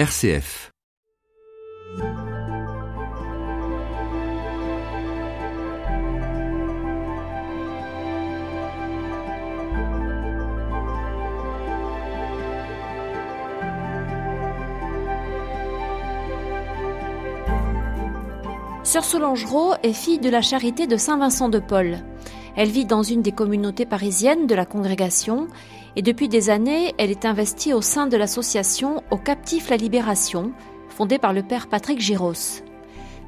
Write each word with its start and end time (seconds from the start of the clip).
RCF. 0.00 0.72
Sœur 18.82 19.04
Solange 19.04 19.44
Rowe 19.44 19.74
est 19.82 19.92
fille 19.92 20.18
de 20.18 20.30
la 20.30 20.40
charité 20.40 20.86
de 20.86 20.96
Saint-Vincent 20.96 21.50
de 21.50 21.58
Paul. 21.58 21.98
Elle 22.56 22.70
vit 22.70 22.84
dans 22.84 23.02
une 23.02 23.22
des 23.22 23.32
communautés 23.32 23.86
parisiennes 23.86 24.46
de 24.46 24.54
la 24.54 24.66
congrégation 24.66 25.46
et 25.96 26.02
depuis 26.02 26.28
des 26.28 26.50
années, 26.50 26.94
elle 26.98 27.10
est 27.10 27.24
investie 27.24 27.72
au 27.72 27.80
sein 27.80 28.06
de 28.06 28.16
l'association 28.16 29.02
Aux 29.10 29.16
Captifs 29.16 29.70
la 29.70 29.76
Libération, 29.76 30.52
fondée 30.88 31.18
par 31.18 31.32
le 31.32 31.42
père 31.42 31.68
Patrick 31.68 32.00
Giros. 32.00 32.62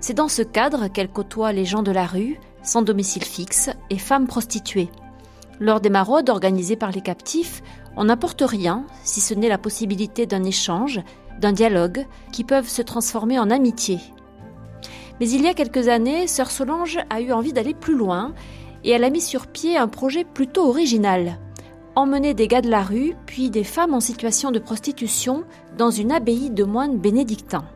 C'est 0.00 0.14
dans 0.14 0.28
ce 0.28 0.42
cadre 0.42 0.88
qu'elle 0.88 1.08
côtoie 1.08 1.52
les 1.52 1.64
gens 1.64 1.82
de 1.82 1.92
la 1.92 2.06
rue, 2.06 2.38
sans 2.62 2.82
domicile 2.82 3.24
fixe, 3.24 3.70
et 3.90 3.98
femmes 3.98 4.26
prostituées. 4.26 4.88
Lors 5.60 5.80
des 5.80 5.90
maraudes 5.90 6.30
organisées 6.30 6.76
par 6.76 6.90
les 6.90 7.00
captifs, 7.00 7.62
on 7.96 8.04
n'apporte 8.04 8.42
rien, 8.44 8.84
si 9.04 9.20
ce 9.20 9.34
n'est 9.34 9.48
la 9.48 9.58
possibilité 9.58 10.26
d'un 10.26 10.44
échange, 10.44 11.00
d'un 11.40 11.52
dialogue, 11.52 12.06
qui 12.32 12.42
peuvent 12.42 12.68
se 12.68 12.82
transformer 12.82 13.38
en 13.38 13.50
amitié. 13.50 13.98
Mais 15.20 15.28
il 15.28 15.42
y 15.42 15.48
a 15.48 15.54
quelques 15.54 15.88
années, 15.88 16.26
Sœur 16.26 16.50
Solange 16.50 16.98
a 17.10 17.20
eu 17.20 17.32
envie 17.32 17.52
d'aller 17.52 17.74
plus 17.74 17.96
loin 17.96 18.34
et 18.84 18.90
elle 18.90 19.04
a 19.04 19.10
mis 19.10 19.20
sur 19.20 19.46
pied 19.46 19.76
un 19.76 19.88
projet 19.88 20.24
plutôt 20.24 20.68
original. 20.68 21.38
Emmener 21.94 22.34
des 22.34 22.48
gars 22.48 22.62
de 22.62 22.70
la 22.70 22.82
rue, 22.82 23.14
puis 23.26 23.50
des 23.50 23.64
femmes 23.64 23.94
en 23.94 24.00
situation 24.00 24.50
de 24.50 24.58
prostitution 24.58 25.44
dans 25.76 25.90
une 25.90 26.12
abbaye 26.12 26.50
de 26.50 26.64
moines 26.64 26.98
bénédictins. 26.98 27.66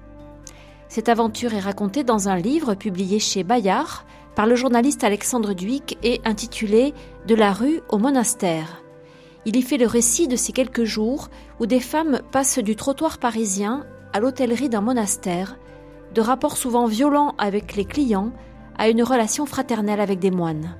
Cette 0.88 1.09
aventure 1.09 1.52
est 1.54 1.60
racontée 1.60 2.04
dans 2.04 2.29
un 2.29 2.37
livre 2.37 2.74
publié 2.74 3.18
chez 3.18 3.45
Bayard 3.45 4.04
par 4.35 4.46
le 4.46 4.54
journaliste 4.54 5.04
Alexandre 5.04 5.54
Duic 5.54 5.98
et 6.02 6.21
intitulé 6.24 6.95
De 7.26 7.35
la 7.35 7.52
rue 7.52 7.80
au 7.88 7.98
monastère. 7.98 8.82
Il 9.45 9.57
y 9.57 9.63
fait 9.63 9.79
le 9.79 9.87
récit 9.87 10.29
de 10.29 10.37
ces 10.37 10.52
quelques 10.52 10.85
jours 10.85 11.29
où 11.60 11.66
des 11.66 11.80
femmes 11.80 12.20
passent 12.32 12.59
du 12.59 12.76
trottoir 12.76 13.18
parisien 13.18 13.85
à 14.13 14.20
l'hôtellerie 14.20 14.68
d'un 14.68 14.80
monastère, 14.80 15.59
de 16.15 16.20
rapports 16.20 16.57
souvent 16.57 16.87
violents 16.87 17.35
avec 17.38 17.76
les 17.76 17.85
clients 17.85 18.32
à 18.79 18.88
une 18.88 19.02
relation 19.02 19.46
fraternelle 19.46 20.01
avec 20.01 20.18
des 20.18 20.30
moines. 20.30 20.76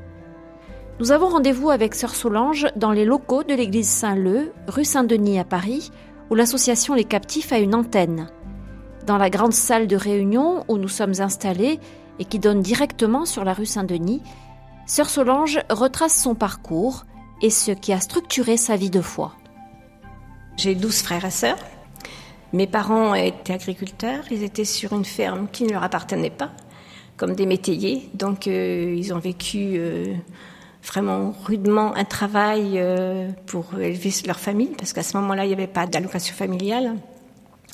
Nous 0.99 1.13
avons 1.13 1.29
rendez-vous 1.29 1.69
avec 1.69 1.95
Sœur 1.95 2.15
Solange 2.15 2.69
dans 2.75 2.91
les 2.91 3.05
locaux 3.05 3.45
de 3.45 3.53
l'église 3.53 3.87
Saint-Leu, 3.87 4.55
rue 4.67 4.87
Saint-Denis 4.87 5.39
à 5.39 5.45
Paris, 5.45 5.91
où 6.31 6.35
l'association 6.35 6.95
Les 6.95 7.05
Captifs 7.05 7.53
a 7.53 7.59
une 7.59 7.75
antenne. 7.75 8.31
Dans 9.07 9.19
la 9.19 9.29
grande 9.29 9.53
salle 9.53 9.89
de 9.89 9.97
réunion 9.97 10.65
où 10.69 10.79
nous 10.79 10.89
sommes 10.89 11.21
installés 11.21 11.81
et 12.19 12.25
qui 12.25 12.39
donne 12.39 12.63
directement 12.63 13.27
sur 13.27 13.45
la 13.45 13.53
rue 13.53 13.67
Saint-Denis, 13.67 14.23
Sœur 14.87 15.11
Solange 15.11 15.61
retrace 15.69 16.19
son 16.19 16.35
parcours 16.35 17.05
et 17.43 17.51
ce 17.51 17.73
qui 17.73 17.93
a 17.93 18.01
structuré 18.01 18.57
sa 18.57 18.77
vie 18.77 18.89
de 18.89 19.03
foi. 19.03 19.35
J'ai 20.57 20.75
douze 20.75 21.03
frères 21.03 21.27
et 21.27 21.31
sœurs. 21.31 21.59
Mes 22.55 22.67
parents 22.67 23.15
étaient 23.15 23.53
agriculteurs, 23.53 24.25
ils 24.31 24.43
étaient 24.43 24.65
sur 24.65 24.95
une 24.95 25.05
ferme 25.05 25.49
qui 25.53 25.65
ne 25.65 25.73
leur 25.73 25.85
appartenait 25.85 26.31
pas, 26.31 26.53
comme 27.19 27.35
des 27.35 27.45
métayers. 27.45 28.09
Donc 28.15 28.47
euh, 28.47 28.95
ils 28.97 29.13
ont 29.13 29.19
vécu 29.19 29.75
euh, 29.75 30.15
vraiment 30.87 31.35
rudement 31.45 31.95
un 31.97 32.05
travail 32.05 32.75
euh, 32.77 33.29
pour 33.47 33.67
élever 33.79 34.11
leur 34.27 34.39
famille, 34.39 34.73
parce 34.79 34.93
qu'à 34.93 35.03
ce 35.03 35.17
moment-là, 35.19 35.45
il 35.45 35.49
n'y 35.49 35.55
avait 35.55 35.67
pas 35.67 35.87
d'allocation 35.87 36.35
familiale. 36.35 36.95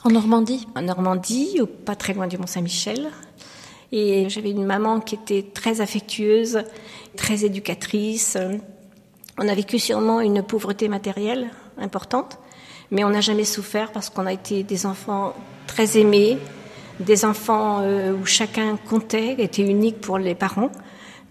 En 0.04 0.10
Normandie? 0.10 0.66
En 0.74 0.82
Normandie, 0.82 1.60
pas 1.84 1.94
très 1.94 2.14
loin 2.14 2.27
du 2.27 2.38
Mont-Saint-Michel. 2.38 3.10
Et 3.92 4.28
j'avais 4.30 4.50
une 4.50 4.64
maman 4.64 5.00
qui 5.00 5.14
était 5.14 5.44
très 5.54 5.80
affectueuse, 5.80 6.64
très 7.16 7.44
éducatrice. 7.44 8.38
On 9.38 9.47
a 9.47 9.54
vécu 9.54 9.78
sûrement 9.78 10.20
une 10.20 10.42
pauvreté 10.42 10.88
matérielle 10.88 11.50
importante, 11.78 12.38
mais 12.91 13.04
on 13.04 13.10
n'a 13.10 13.20
jamais 13.20 13.44
souffert 13.44 13.92
parce 13.92 14.08
qu'on 14.08 14.26
a 14.26 14.32
été 14.32 14.62
des 14.62 14.87
enfants 14.87 15.34
très 15.66 15.98
aimés, 15.98 16.38
des 17.00 17.25
enfants 17.25 17.81
euh, 17.82 18.12
où 18.12 18.25
chacun 18.25 18.76
comptait, 18.88 19.37
était 19.38 19.62
unique 19.62 20.00
pour 20.00 20.19
les 20.19 20.34
parents. 20.34 20.70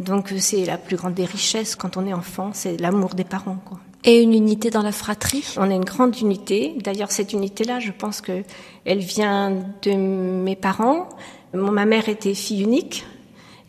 Donc 0.01 0.34
c'est 0.38 0.66
la 0.66 0.78
plus 0.78 0.97
grande 0.97 1.13
des 1.13 1.25
richesses 1.25 1.75
quand 1.75 1.95
on 1.97 2.06
est 2.07 2.13
enfant, 2.13 2.51
c'est 2.53 2.78
l'amour 2.78 3.13
des 3.13 3.23
parents. 3.23 3.59
Quoi. 3.63 3.79
Et 4.03 4.22
une 4.22 4.34
unité 4.34 4.72
dans 4.72 4.81
la 4.81 4.91
fratrie? 4.91 5.45
On 5.57 5.69
a 5.69 5.75
une 5.75 5.85
grande 5.85 6.19
unité. 6.19 6.73
D'ailleurs, 6.84 7.12
cette 7.12 7.34
unité-là, 7.34 7.79
je 7.79 7.91
pense 7.91 8.19
que 8.19 8.44
elle 8.85 9.00
vient 9.00 9.51
de 9.84 9.91
mes 9.94 10.56
parents. 10.56 11.07
Ma 11.53 11.85
mère 11.85 12.09
était 12.09 12.34
fille 12.34 12.63
unique. 12.63 13.06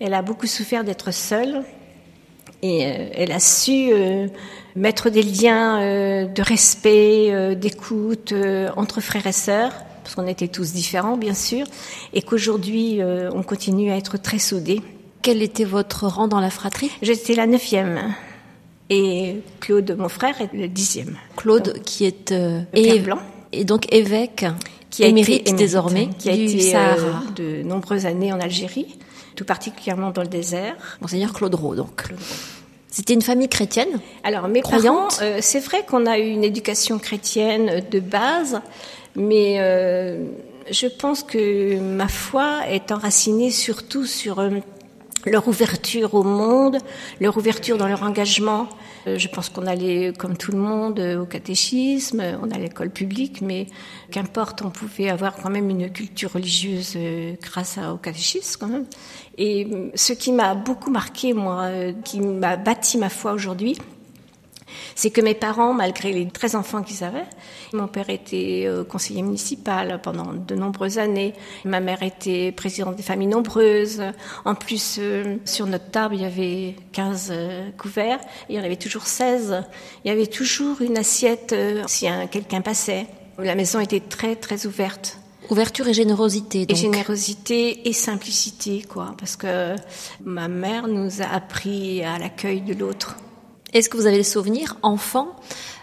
Elle 0.00 0.14
a 0.14 0.22
beaucoup 0.22 0.46
souffert 0.46 0.84
d'être 0.84 1.12
seule. 1.12 1.64
Et 2.62 2.86
euh, 2.86 3.08
elle 3.14 3.32
a 3.32 3.40
su 3.40 3.90
euh, 3.92 4.28
mettre 4.74 5.10
des 5.10 5.22
liens 5.22 5.82
euh, 5.82 6.26
de 6.26 6.42
respect, 6.42 7.28
euh, 7.30 7.54
d'écoute 7.54 8.32
euh, 8.32 8.70
entre 8.76 9.00
frères 9.00 9.26
et 9.26 9.32
sœurs, 9.32 9.72
parce 10.02 10.14
qu'on 10.14 10.28
était 10.28 10.48
tous 10.48 10.72
différents, 10.72 11.16
bien 11.16 11.34
sûr, 11.34 11.66
et 12.12 12.22
qu'aujourd'hui, 12.22 13.02
euh, 13.02 13.30
on 13.34 13.42
continue 13.42 13.90
à 13.90 13.96
être 13.96 14.16
très 14.16 14.38
soudés. 14.38 14.80
Quel 15.22 15.40
était 15.42 15.64
votre 15.64 16.06
rang 16.06 16.28
dans 16.28 16.40
la 16.40 16.50
fratrie 16.50 16.90
J'étais 17.00 17.34
la 17.34 17.46
neuvième. 17.46 18.14
Et 18.90 19.36
Claude, 19.60 19.96
mon 19.98 20.08
frère, 20.08 20.40
est 20.40 20.52
le 20.52 20.68
dixième. 20.68 21.16
Claude, 21.36 21.80
qui 21.84 22.04
est 22.04 22.32
euh, 22.32 22.62
père 22.72 22.82
év- 22.96 23.02
Blanc. 23.04 23.18
et 23.52 23.64
donc 23.64 23.92
évêque, 23.92 24.44
qui 24.90 25.04
a 25.04 25.06
émérite 25.06 25.48
émérite, 25.48 25.56
désormais 25.56 26.08
qui 26.18 26.28
a 26.28 26.36
du 26.36 26.44
été 26.44 26.68
euh, 26.76 26.96
Sahara. 26.96 27.22
de 27.36 27.62
nombreuses 27.62 28.04
années 28.04 28.32
en 28.32 28.40
Algérie, 28.40 28.98
tout 29.36 29.44
particulièrement 29.44 30.10
dans 30.10 30.22
le 30.22 30.28
désert. 30.28 30.74
Monseigneur 31.00 31.32
Claude 31.32 31.54
Rowe, 31.54 31.76
donc. 31.76 32.02
C'était 32.88 33.14
une 33.14 33.22
famille 33.22 33.48
chrétienne 33.48 34.00
Alors 34.24 34.48
mes 34.48 34.60
Croyante 34.60 35.16
parents, 35.18 35.22
euh, 35.22 35.38
c'est 35.40 35.60
vrai 35.60 35.84
qu'on 35.88 36.04
a 36.04 36.18
eu 36.18 36.28
une 36.28 36.44
éducation 36.44 36.98
chrétienne 36.98 37.82
de 37.90 38.00
base, 38.00 38.60
mais 39.16 39.56
euh, 39.60 40.26
je 40.70 40.86
pense 40.88 41.22
que 41.22 41.78
ma 41.78 42.08
foi 42.08 42.68
est 42.68 42.92
enracinée 42.92 43.50
surtout 43.50 44.04
sur 44.04 44.40
euh, 44.40 44.50
leur 45.26 45.46
ouverture 45.48 46.14
au 46.14 46.22
monde, 46.22 46.78
leur 47.20 47.36
ouverture 47.36 47.76
dans 47.76 47.88
leur 47.88 48.02
engagement. 48.02 48.68
Euh, 49.06 49.18
Je 49.18 49.28
pense 49.28 49.48
qu'on 49.48 49.66
allait, 49.66 50.12
comme 50.16 50.36
tout 50.36 50.52
le 50.52 50.58
monde, 50.58 51.00
euh, 51.00 51.22
au 51.22 51.26
catéchisme, 51.26 52.22
on 52.40 52.50
allait 52.50 52.54
à 52.54 52.58
l'école 52.58 52.90
publique, 52.90 53.40
mais 53.40 53.66
qu'importe, 54.10 54.62
on 54.62 54.70
pouvait 54.70 55.08
avoir 55.08 55.36
quand 55.36 55.50
même 55.50 55.70
une 55.70 55.90
culture 55.90 56.32
religieuse 56.32 56.94
euh, 56.96 57.34
grâce 57.42 57.78
au 57.78 57.96
catéchisme 57.96 58.58
quand 58.60 58.68
même. 58.68 58.86
Et 59.38 59.66
ce 59.94 60.12
qui 60.12 60.32
m'a 60.32 60.54
beaucoup 60.54 60.90
marqué, 60.90 61.32
moi, 61.32 61.68
qui 62.04 62.20
m'a 62.20 62.56
bâti 62.56 62.98
ma 62.98 63.08
foi 63.08 63.32
aujourd'hui, 63.32 63.78
c'est 64.94 65.10
que 65.10 65.20
mes 65.20 65.34
parents, 65.34 65.72
malgré 65.74 66.12
les 66.12 66.26
13 66.28 66.54
enfants 66.56 66.82
qu'ils 66.82 67.04
avaient, 67.04 67.24
mon 67.72 67.86
père 67.88 68.10
était 68.10 68.64
euh, 68.66 68.84
conseiller 68.84 69.22
municipal 69.22 70.00
pendant 70.02 70.32
de 70.32 70.54
nombreuses 70.54 70.98
années, 70.98 71.32
ma 71.64 71.80
mère 71.80 72.02
était 72.02 72.52
présidente 72.52 72.96
des 72.96 73.02
familles 73.02 73.28
nombreuses. 73.28 74.02
En 74.44 74.54
plus, 74.54 74.96
euh, 74.98 75.36
sur 75.44 75.66
notre 75.66 75.90
table, 75.90 76.14
il 76.16 76.22
y 76.22 76.24
avait 76.24 76.76
15 76.92 77.28
euh, 77.30 77.70
couverts, 77.78 78.20
et 78.48 78.54
il 78.54 78.56
y 78.56 78.60
en 78.60 78.64
avait 78.64 78.76
toujours 78.76 79.06
16. 79.06 79.62
Il 80.04 80.08
y 80.08 80.10
avait 80.10 80.26
toujours 80.26 80.80
une 80.82 80.98
assiette 80.98 81.54
si 81.86 82.08
un- 82.08 82.26
quelqu'un 82.26 82.60
passait. 82.60 83.06
La 83.38 83.54
maison 83.54 83.80
était 83.80 84.00
très, 84.00 84.36
très 84.36 84.66
ouverte. 84.66 85.18
Ouverture 85.50 85.88
et 85.88 85.94
générosité. 85.94 86.62
Et 86.62 86.66
Donc. 86.66 86.76
générosité 86.76 87.88
et 87.88 87.92
simplicité, 87.92 88.82
quoi, 88.88 89.14
parce 89.18 89.36
que 89.36 89.74
ma 90.24 90.48
mère 90.48 90.86
nous 90.86 91.20
a 91.20 91.26
appris 91.26 92.02
à 92.04 92.18
l'accueil 92.18 92.60
de 92.60 92.74
l'autre. 92.74 93.16
Est-ce 93.72 93.88
que 93.88 93.96
vous 93.96 94.06
avez 94.06 94.18
des 94.18 94.22
souvenirs, 94.22 94.76
enfant, 94.82 95.28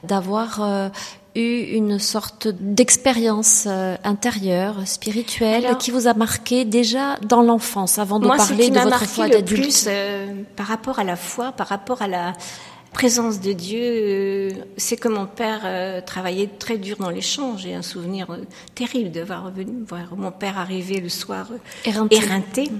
d'avoir 0.03 0.61
euh, 0.61 0.89
eu 1.35 1.61
une 1.75 1.99
sorte 1.99 2.47
d'expérience 2.47 3.65
euh, 3.67 3.95
intérieure, 4.03 4.87
spirituelle, 4.87 5.65
Alors- 5.65 5.77
qui 5.77 5.91
vous 5.91 6.07
a 6.07 6.13
marqué 6.13 6.65
déjà 6.65 7.17
dans 7.27 7.41
l'enfance, 7.41 7.97
avant 7.97 8.19
de 8.19 8.27
Moi, 8.27 8.37
ce 8.39 8.49
parler 8.49 8.65
qui 8.65 8.71
de 8.71 8.79
votre 8.79 9.05
foi 9.05 9.27
le 9.27 9.33
d'adulte? 9.33 9.61
plus 9.63 9.85
euh, 9.87 10.27
par 10.55 10.67
rapport 10.67 10.99
à 10.99 11.03
la 11.03 11.15
foi, 11.15 11.51
par 11.51 11.67
rapport 11.67 12.01
à 12.01 12.07
la 12.07 12.33
présence 12.93 13.39
de 13.39 13.53
Dieu, 13.53 14.51
c'est 14.77 14.97
que 14.97 15.07
mon 15.07 15.27
père 15.27 16.03
travaillait 16.05 16.47
très 16.57 16.77
dur 16.79 16.97
dans 16.99 17.11
les 17.11 17.21
champs. 17.21 17.55
J'ai 17.55 17.75
un 17.75 17.83
souvenir 17.83 18.25
terrible 18.73 19.11
de 19.11 19.21
voir, 19.21 19.51
voir 19.87 20.15
mon 20.17 20.31
père 20.31 20.57
arriver 20.57 20.99
le 20.99 21.07
soir 21.09 21.47
Éreinté. 21.85 22.15
éreinté. 22.15 22.71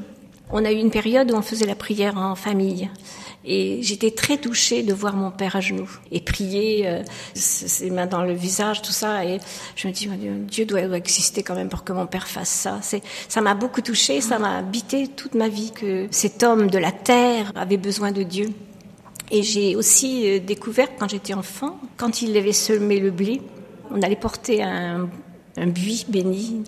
On 0.52 0.66
a 0.66 0.72
eu 0.72 0.78
une 0.78 0.90
période 0.90 1.32
où 1.32 1.36
on 1.36 1.44
faisait 1.44 1.68
la 1.68 1.76
prière 1.76 2.18
en 2.18 2.34
famille. 2.34 2.90
Et 3.46 3.82
j'étais 3.82 4.12
très 4.12 4.38
touchée 4.38 4.84
de 4.84 4.94
voir 4.94 5.16
mon 5.16 5.32
père 5.32 5.56
à 5.56 5.62
genoux 5.62 5.90
et 6.12 6.20
prier, 6.20 6.88
euh, 6.88 7.04
ses 7.34 7.90
mains 7.90 8.06
dans 8.06 8.24
le 8.24 8.34
visage, 8.34 8.82
tout 8.82 8.92
ça. 8.92 9.24
Et 9.26 9.40
je 9.76 9.88
me 9.88 9.94
dis, 9.94 10.08
mon 10.10 10.18
Dieu, 10.46 10.66
doit, 10.66 10.82
exister 10.98 11.42
quand 11.42 11.56
même 11.56 11.70
pour 11.70 11.84
que 11.84 11.94
mon 11.94 12.06
père 12.06 12.28
fasse 12.28 12.50
ça. 12.50 12.80
Ça 13.30 13.42
m'a 13.42 13.56
beaucoup 13.56 13.82
touchée, 13.82 14.20
ça 14.20 14.40
m'a 14.40 14.58
habité 14.58 15.08
toute 15.08 15.36
ma 15.36 15.48
vie 15.48 15.72
que 15.72 16.08
cet 16.12 16.44
homme 16.44 16.70
de 16.70 16.78
la 16.78 16.92
terre 16.92 17.52
avait 17.56 17.78
besoin 17.78 18.12
de 18.12 18.24
Dieu. 18.24 18.50
Et 19.32 19.44
j'ai 19.44 19.76
aussi 19.76 20.28
euh, 20.28 20.40
découvert 20.40 20.90
quand 20.98 21.10
j'étais 21.10 21.34
enfant, 21.34 21.80
quand 21.98 22.22
il 22.22 22.36
avait 22.36 22.52
semé 22.52 23.00
le 23.00 23.12
blé, 23.12 23.42
on 23.92 24.02
allait 24.02 24.16
porter 24.16 24.64
un, 24.64 25.08
un 25.56 25.68
buis 25.68 26.06
béni. 26.10 26.64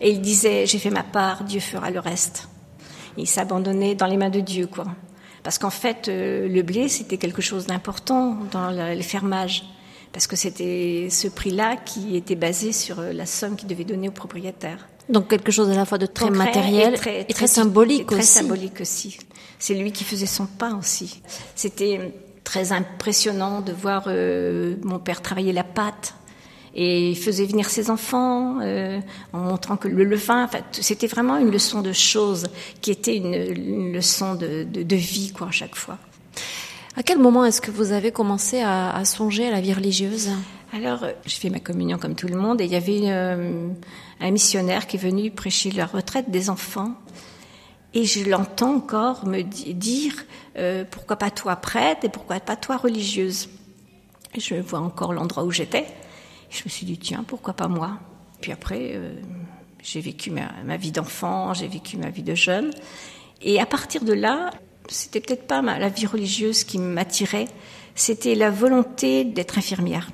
Et 0.00 0.10
il 0.10 0.20
disait, 0.20 0.66
j'ai 0.66 0.78
fait 0.78 0.90
ma 0.90 1.02
part, 1.02 1.44
Dieu 1.44 1.60
fera 1.60 1.90
le 1.90 2.00
reste. 2.00 2.48
il 3.16 3.28
s'abandonnait 3.28 3.94
dans 3.94 4.06
les 4.06 4.16
mains 4.16 4.30
de 4.30 4.40
Dieu, 4.40 4.66
quoi. 4.66 4.86
Parce 5.46 5.58
qu'en 5.58 5.70
fait, 5.70 6.08
euh, 6.08 6.48
le 6.48 6.62
blé, 6.62 6.88
c'était 6.88 7.18
quelque 7.18 7.40
chose 7.40 7.66
d'important 7.66 8.36
dans 8.50 8.72
le 8.72 9.00
fermage. 9.02 9.62
Parce 10.12 10.26
que 10.26 10.34
c'était 10.34 11.06
ce 11.08 11.28
prix-là 11.28 11.76
qui 11.76 12.16
était 12.16 12.34
basé 12.34 12.72
sur 12.72 12.98
euh, 12.98 13.12
la 13.12 13.26
somme 13.26 13.54
qu'il 13.54 13.68
devait 13.68 13.84
donner 13.84 14.08
au 14.08 14.10
propriétaire. 14.10 14.88
Donc 15.08 15.28
quelque 15.28 15.52
chose 15.52 15.70
à 15.70 15.76
la 15.76 15.84
fois 15.84 15.98
de 15.98 16.06
très 16.06 16.30
matériel 16.30 16.94
et 17.28 17.32
très, 17.32 17.46
symbolique 17.46 18.10
aussi. 18.10 18.18
Très 18.18 18.42
symbolique 18.42 18.80
aussi. 18.80 19.18
C'est 19.60 19.74
lui 19.74 19.92
qui 19.92 20.02
faisait 20.02 20.26
son 20.26 20.46
pain 20.46 20.76
aussi. 20.76 21.22
C'était 21.54 22.12
très 22.42 22.72
impressionnant 22.72 23.60
de 23.60 23.70
voir 23.70 24.06
euh, 24.08 24.74
mon 24.82 24.98
père 24.98 25.22
travailler 25.22 25.52
la 25.52 25.62
pâte 25.62 26.14
et 26.78 27.08
il 27.08 27.16
faisait 27.16 27.46
venir 27.46 27.70
ses 27.70 27.90
enfants 27.90 28.58
euh, 28.60 29.00
en 29.32 29.38
montrant 29.38 29.78
que 29.78 29.88
le 29.88 30.04
levain, 30.04 30.44
en 30.44 30.48
fait, 30.48 30.62
c'était 30.72 31.06
vraiment 31.06 31.38
une 31.38 31.50
leçon 31.50 31.80
de 31.80 31.92
choses 31.92 32.48
qui 32.82 32.90
était 32.90 33.16
une, 33.16 33.94
leçon 33.94 34.34
de, 34.34 34.64
de, 34.64 34.82
de, 34.82 34.96
vie 34.96 35.32
quoi 35.32 35.48
à 35.48 35.50
chaque 35.50 35.74
fois. 35.74 35.96
À 36.94 37.02
quel 37.02 37.18
moment 37.18 37.46
est-ce 37.46 37.62
que 37.62 37.70
vous 37.70 37.92
avez 37.92 38.12
commencé 38.12 38.60
à, 38.60 38.94
à 38.94 39.04
songer 39.06 39.48
à 39.48 39.50
la 39.50 39.62
vie 39.62 39.72
religieuse? 39.72 40.30
Alors, 40.74 41.06
j'ai 41.24 41.38
fait 41.38 41.48
ma 41.48 41.60
communion 41.60 41.96
comme 41.96 42.14
tout 42.14 42.28
le 42.28 42.36
monde 42.36 42.60
et 42.60 42.66
il 42.66 42.72
y 42.72 42.76
avait 42.76 43.04
euh, 43.04 43.68
un 44.20 44.30
missionnaire 44.30 44.86
qui 44.86 44.98
est 44.98 45.00
venu 45.00 45.30
prêcher 45.30 45.70
la 45.70 45.86
retraite 45.86 46.30
des 46.30 46.50
enfants 46.50 46.92
et 47.94 48.04
je 48.04 48.28
l'entends 48.28 48.74
encore 48.74 49.26
me 49.26 49.40
dire 49.40 50.12
euh, 50.58 50.84
pourquoi 50.90 51.16
pas 51.16 51.30
toi 51.30 51.56
prêtre 51.56 52.04
et 52.04 52.10
pourquoi 52.10 52.38
pas 52.40 52.56
toi 52.56 52.76
religieuse? 52.76 53.48
Je 54.36 54.56
vois 54.56 54.80
encore 54.80 55.14
l'endroit 55.14 55.44
où 55.44 55.50
j'étais. 55.50 55.86
Je 56.50 56.62
me 56.64 56.68
suis 56.68 56.86
dit 56.86 56.98
tiens 56.98 57.24
pourquoi 57.26 57.54
pas 57.54 57.68
moi? 57.68 57.98
Puis 58.40 58.52
après 58.52 58.92
euh, 58.94 59.14
j'ai 59.82 60.00
vécu 60.00 60.30
ma, 60.30 60.76
vie 60.76 60.92
d'enfant, 60.92 61.54
j'ai 61.54 61.68
vécu 61.68 61.96
ma 61.96 62.10
vie 62.10 62.22
de 62.22 62.34
jeune. 62.34 62.70
Et 63.42 63.60
à 63.60 63.66
partir 63.66 64.04
de 64.04 64.12
là, 64.12 64.50
c'était 64.88 65.20
peut-être 65.20 65.46
pas 65.46 65.62
la 65.62 65.88
vie 65.88 66.06
religieuse 66.06 66.64
qui 66.64 66.78
m'attirait, 66.78 67.48
c'était 67.94 68.34
la 68.34 68.50
volonté 68.50 69.24
d'être 69.24 69.58
infirmière 69.58 70.10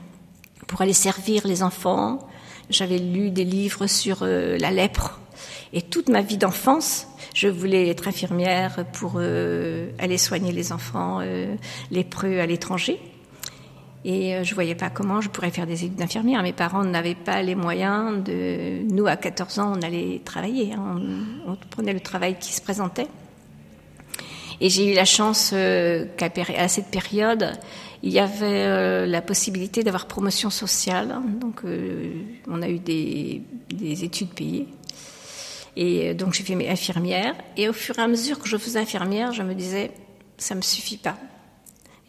pour 0.67 0.83
aller 0.83 0.93
servir 0.93 1.47
les 1.47 1.63
enfants. 1.63 2.19
J'avais 2.71 2.99
lu 2.99 3.31
des 3.31 3.45
livres 3.45 3.87
sur 3.87 4.23
euh, 4.23 4.57
la 4.59 4.71
lèpre 4.71 5.21
et 5.73 5.83
toute 5.83 6.09
ma 6.09 6.23
vie 6.23 6.37
d'enfance, 6.37 7.07
je 7.35 7.49
voulais 7.49 7.89
être 7.89 8.09
infirmière 8.09 8.85
pour 8.93 9.15
euh, 9.17 9.91
aller 9.99 10.19
soigner 10.19 10.53
les 10.53 10.71
enfants 10.73 11.21
lépreux 11.91 12.41
à 12.41 12.47
l'étranger. 12.47 13.01
Et 14.05 14.35
euh, 14.35 14.45
je 14.45 14.55
voyais 14.55 14.75
pas 14.75 14.91
comment 14.91 15.21
je 15.21 15.29
pourrais 15.29 15.51
faire 15.51 15.67
des 15.67 15.85
études 15.85 15.97
d'infirmière. 15.97 16.43
Mes 16.43 16.53
parents 16.53 16.85
n'avaient 16.85 17.15
pas 17.15 17.43
les 17.43 17.55
moyens 17.55 18.23
de. 18.23 18.83
Nous, 18.93 19.07
à 19.07 19.17
14 19.17 19.59
ans, 19.59 19.73
on 19.77 19.83
allait 19.83 20.21
travailler. 20.25 20.73
Hein. 20.73 21.01
On, 21.47 21.57
prenait 21.71 21.93
le 21.93 22.01
travail 22.01 22.37
qui 22.39 22.53
se 22.53 22.61
présentait. 22.61 23.07
Et 24.61 24.69
j'ai 24.69 24.93
eu 24.93 24.95
la 24.95 25.05
chance 25.05 25.51
qu'à 25.51 26.69
cette 26.69 26.91
période, 26.91 27.53
il 28.03 28.13
y 28.13 28.21
avait 28.21 29.07
la 29.07 29.21
possibilité 29.21 29.83
d'avoir 29.83 30.07
promotion 30.07 30.51
sociale. 30.51 31.17
Donc, 31.41 31.63
on 32.49 32.63
a 32.63 32.69
eu 32.69 32.79
des, 32.79 33.43
des 33.73 34.05
études 34.05 34.29
payées. 34.29 34.69
Et 35.77 36.11
euh, 36.11 36.15
donc 36.15 36.35
j'ai 36.35 36.45
fait 36.45 36.55
mes 36.55 36.69
infirmières. 36.69 37.35
Et 37.57 37.69
au 37.69 37.73
fur 37.73 37.99
et 37.99 38.03
à 38.03 38.09
mesure 38.09 38.39
que 38.39 38.49
je 38.49 38.57
faisais 38.57 38.79
infirmière, 38.79 39.33
je 39.33 39.43
me 39.43 39.55
disais, 39.55 39.91
ça 40.39 40.55
me 40.55 40.63
suffit 40.63 40.99
pas. 40.99 41.17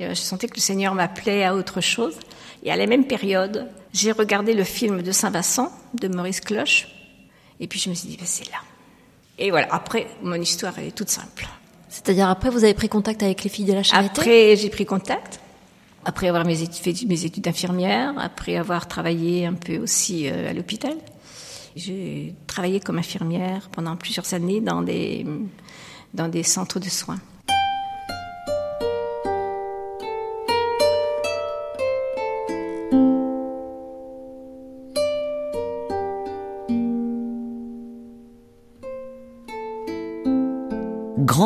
Euh, 0.01 0.09
je 0.09 0.21
sentais 0.21 0.47
que 0.47 0.55
le 0.55 0.61
Seigneur 0.61 0.95
m'appelait 0.95 1.43
à 1.43 1.55
autre 1.55 1.81
chose. 1.81 2.15
Et 2.63 2.71
à 2.71 2.75
la 2.75 2.87
même 2.87 3.05
période, 3.05 3.67
j'ai 3.93 4.11
regardé 4.11 4.53
le 4.53 4.63
film 4.63 5.01
de 5.01 5.11
Saint-Vincent 5.11 5.71
de 5.93 6.07
Maurice 6.07 6.41
Cloche. 6.41 6.87
Et 7.59 7.67
puis 7.67 7.79
je 7.79 7.89
me 7.89 7.95
suis 7.95 8.09
dit, 8.09 8.17
ben, 8.17 8.25
c'est 8.25 8.49
là. 8.49 8.57
Et 9.37 9.51
voilà, 9.51 9.67
après, 9.71 10.07
mon 10.21 10.35
histoire 10.35 10.77
est 10.79 10.91
toute 10.91 11.09
simple. 11.09 11.47
C'est-à-dire 11.89 12.29
après, 12.29 12.49
vous 12.49 12.63
avez 12.63 12.73
pris 12.73 12.89
contact 12.89 13.21
avec 13.23 13.43
les 13.43 13.49
filles 13.49 13.65
de 13.65 13.73
la 13.73 13.83
charité? 13.83 14.09
Après, 14.09 14.55
j'ai 14.55 14.69
pris 14.69 14.85
contact. 14.85 15.39
Après 16.05 16.27
avoir 16.27 16.45
mes 16.45 16.61
études, 16.61 16.75
fait 16.75 17.05
mes 17.05 17.23
études 17.23 17.43
d'infirmière, 17.43 18.13
après 18.17 18.57
avoir 18.57 18.87
travaillé 18.87 19.45
un 19.45 19.53
peu 19.53 19.77
aussi 19.77 20.27
euh, 20.27 20.49
à 20.49 20.53
l'hôpital. 20.53 20.95
J'ai 21.75 22.35
travaillé 22.45 22.79
comme 22.79 22.97
infirmière 22.97 23.69
pendant 23.71 23.95
plusieurs 23.95 24.33
années 24.33 24.59
dans 24.59 24.81
des, 24.81 25.25
dans 26.13 26.27
des 26.27 26.43
centres 26.43 26.79
de 26.79 26.89
soins. 26.89 27.19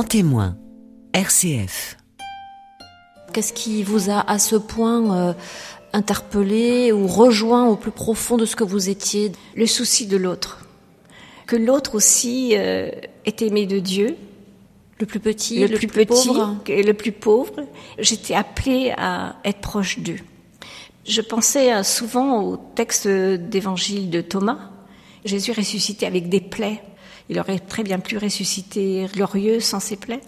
Témoin, 0.07 0.57
RCF. 1.13 1.97
Qu'est-ce 3.33 3.51
qui 3.51 3.83
vous 3.83 4.09
a 4.09 4.29
à 4.29 4.39
ce 4.39 4.55
point 4.55 5.17
euh, 5.17 5.33
interpellé 5.91 6.93
ou 6.93 7.07
rejoint 7.07 7.67
au 7.67 7.75
plus 7.75 7.91
profond 7.91 8.37
de 8.37 8.45
ce 8.45 8.55
que 8.55 8.63
vous 8.63 8.89
étiez? 8.89 9.33
Le 9.55 9.65
souci 9.65 10.07
de 10.07 10.15
l'autre. 10.15 10.65
Que 11.45 11.57
l'autre 11.57 11.95
aussi 11.95 12.53
euh, 12.55 12.89
est 13.25 13.41
aimé 13.41 13.65
de 13.65 13.79
Dieu. 13.79 14.15
Le 14.99 15.05
plus 15.05 15.19
petit, 15.19 15.67
le, 15.67 15.77
plus, 15.77 15.87
petit 15.87 16.29
et 16.67 16.81
le 16.81 16.93
plus 16.93 17.11
pauvre. 17.11 17.53
J'étais 17.99 18.33
appelée 18.33 18.93
à 18.97 19.35
être 19.43 19.59
proche 19.59 19.99
d'eux. 19.99 20.19
Je 21.05 21.21
pensais 21.21 21.73
euh, 21.73 21.83
souvent 21.83 22.43
au 22.43 22.57
texte 22.57 23.07
d'évangile 23.07 24.09
de 24.09 24.21
Thomas. 24.21 24.71
Jésus 25.25 25.51
ressuscité 25.51 26.05
avec 26.05 26.29
des 26.29 26.41
plaies. 26.41 26.81
Il 27.29 27.39
aurait 27.39 27.59
très 27.59 27.83
bien 27.83 27.99
pu 27.99 28.17
ressusciter 28.17 29.07
glorieux 29.13 29.59
sans 29.59 29.79
ses 29.79 29.97
plaies. 29.97 30.21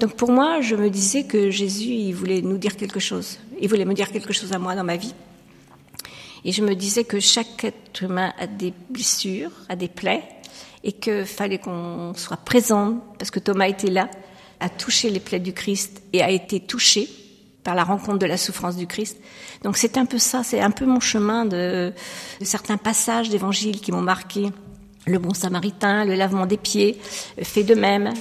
Donc 0.00 0.14
pour 0.14 0.30
moi, 0.30 0.60
je 0.60 0.74
me 0.74 0.90
disais 0.90 1.24
que 1.24 1.50
Jésus, 1.50 1.90
il 1.90 2.12
voulait 2.12 2.42
nous 2.42 2.58
dire 2.58 2.76
quelque 2.76 3.00
chose. 3.00 3.38
Il 3.60 3.68
voulait 3.68 3.84
me 3.84 3.94
dire 3.94 4.10
quelque 4.10 4.32
chose 4.32 4.52
à 4.52 4.58
moi 4.58 4.74
dans 4.74 4.84
ma 4.84 4.96
vie. 4.96 5.14
Et 6.44 6.52
je 6.52 6.62
me 6.62 6.74
disais 6.74 7.04
que 7.04 7.20
chaque 7.20 7.64
être 7.64 8.02
humain 8.02 8.32
a 8.38 8.46
des 8.46 8.72
blessures, 8.90 9.52
a 9.68 9.76
des 9.76 9.88
plaies, 9.88 10.24
et 10.82 10.92
que 10.92 11.24
fallait 11.24 11.58
qu'on 11.58 12.14
soit 12.16 12.38
présent, 12.38 12.98
parce 13.18 13.30
que 13.30 13.38
Thomas 13.38 13.68
était 13.68 13.90
là, 13.90 14.10
a 14.58 14.68
touché 14.68 15.10
les 15.10 15.20
plaies 15.20 15.38
du 15.38 15.52
Christ 15.52 16.02
et 16.12 16.22
a 16.22 16.30
été 16.30 16.60
touché 16.60 17.08
par 17.62 17.74
la 17.76 17.84
rencontre 17.84 18.18
de 18.18 18.26
la 18.26 18.36
souffrance 18.36 18.76
du 18.76 18.86
Christ. 18.86 19.18
Donc 19.62 19.76
c'est 19.76 19.96
un 19.96 20.06
peu 20.06 20.18
ça, 20.18 20.42
c'est 20.42 20.60
un 20.60 20.70
peu 20.70 20.84
mon 20.84 20.98
chemin 20.98 21.44
de, 21.44 21.92
de 22.40 22.44
certains 22.44 22.76
passages 22.76 23.28
d'évangile 23.28 23.80
qui 23.80 23.92
m'ont 23.92 24.02
marqué. 24.02 24.50
Le 25.06 25.18
bon 25.18 25.34
samaritain, 25.34 26.04
le 26.04 26.14
lavement 26.14 26.46
des 26.46 26.56
pieds, 26.56 26.98
fait 27.42 27.64
de 27.64 27.74
même, 27.74 28.12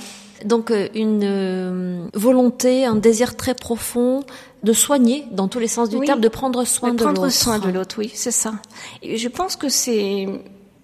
donc 0.45 0.71
euh, 0.71 0.87
une 0.95 1.23
euh, 1.23 2.07
volonté, 2.13 2.85
un 2.85 2.95
désir 2.95 3.35
très 3.35 3.53
profond 3.53 4.23
de 4.63 4.73
soigner, 4.73 5.25
dans 5.31 5.47
tous 5.47 5.59
les 5.59 5.67
sens 5.67 5.89
du 5.89 5.99
terme, 5.99 6.21
de 6.21 6.27
prendre 6.27 6.63
soin 6.65 6.89
de, 6.89 6.93
l'autre. 6.93 7.13
Prendre 7.13 7.29
soin 7.29 7.59
de 7.59 7.69
l'autre, 7.69 7.95
oui, 7.99 8.11
c'est 8.13 8.31
ça. 8.31 8.53
Et 9.01 9.17
je 9.17 9.27
pense 9.27 9.55
que 9.55 9.69
c'est, 9.69 10.27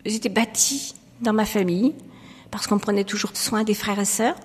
j'étais 0.06 0.30
bâtie 0.30 0.96
dans 1.22 1.34
ma 1.34 1.46
famille 1.46 1.94
parce 2.52 2.68
qu'on 2.68 2.80
prenait 2.80 3.04
toujours 3.04 3.32
soin 3.36 3.64
des 3.64 3.74
frères 3.74 4.00
et 4.00 4.06
sœurs. 4.06 4.36